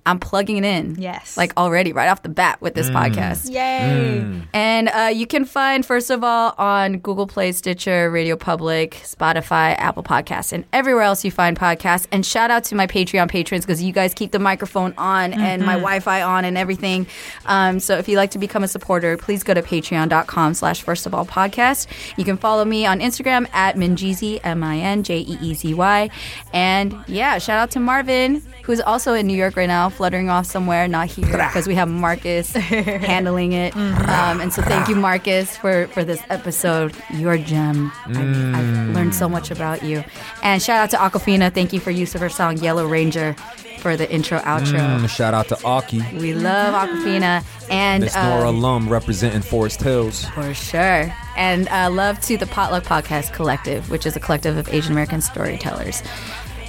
[0.06, 0.96] I'm plugging it in.
[1.00, 1.38] Yes.
[1.38, 3.50] Like already, right off the bat with this podcast.
[3.52, 4.42] Yay!
[4.54, 9.76] And uh, you can find, first of all, on Google Play, Stitcher, Radio Public, Spotify,
[9.78, 12.08] Apple Podcasts, and everywhere else you find podcasts.
[12.12, 15.64] And shout out to my Patreon patrons because you guys keep the microphone on and
[15.64, 17.06] my Wi Fi on and everything.
[17.46, 21.06] Um, so if you'd like to become a supporter, please go to patreon.com slash first
[21.06, 21.88] of all podcast.
[22.18, 25.74] You can follow me on Instagram at Minjeezy, M I N J E E Z
[25.74, 26.10] Y.
[26.54, 30.46] And yeah, shout out to Marvin, who's also in New York right now, fluttering off
[30.46, 33.76] somewhere, not here because we have Marcus handling it.
[33.76, 36.96] Um, and so thank you, Marcus, for, for this episode.
[37.14, 37.92] You're a gem.
[38.06, 38.12] I,
[38.58, 40.04] I've learned so much about you.
[40.44, 41.54] And shout out to Awkwafina.
[41.54, 43.36] Thank you for use of her song Yellow Ranger
[43.80, 44.78] for the intro outro.
[44.78, 47.44] Mm, shout out to Aki, We love Awkwafina.
[47.70, 50.26] And Miss Nora um, alum representing Forest Hills.
[50.26, 51.12] for sure.
[51.36, 55.22] And uh, love to the Potluck Podcast Collective, which is a collective of Asian American
[55.22, 56.04] storytellers.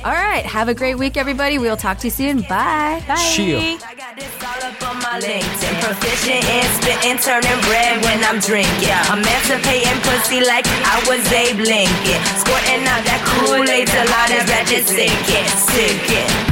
[0.04, 0.44] All right.
[0.44, 1.58] Have a great week, everybody.
[1.58, 2.42] We'll talk to you soon.
[2.42, 3.02] Bye.
[3.34, 3.60] Chill.
[3.60, 5.78] I got this all up on my LinkedIn.
[5.78, 8.98] Proficient in spitting, turning red when I'm drinking.
[9.14, 12.20] Emancipating pussy like I was Abe Lincoln.
[12.34, 16.51] Squirting out that Kool-Aid till all this that just sinking, sinking.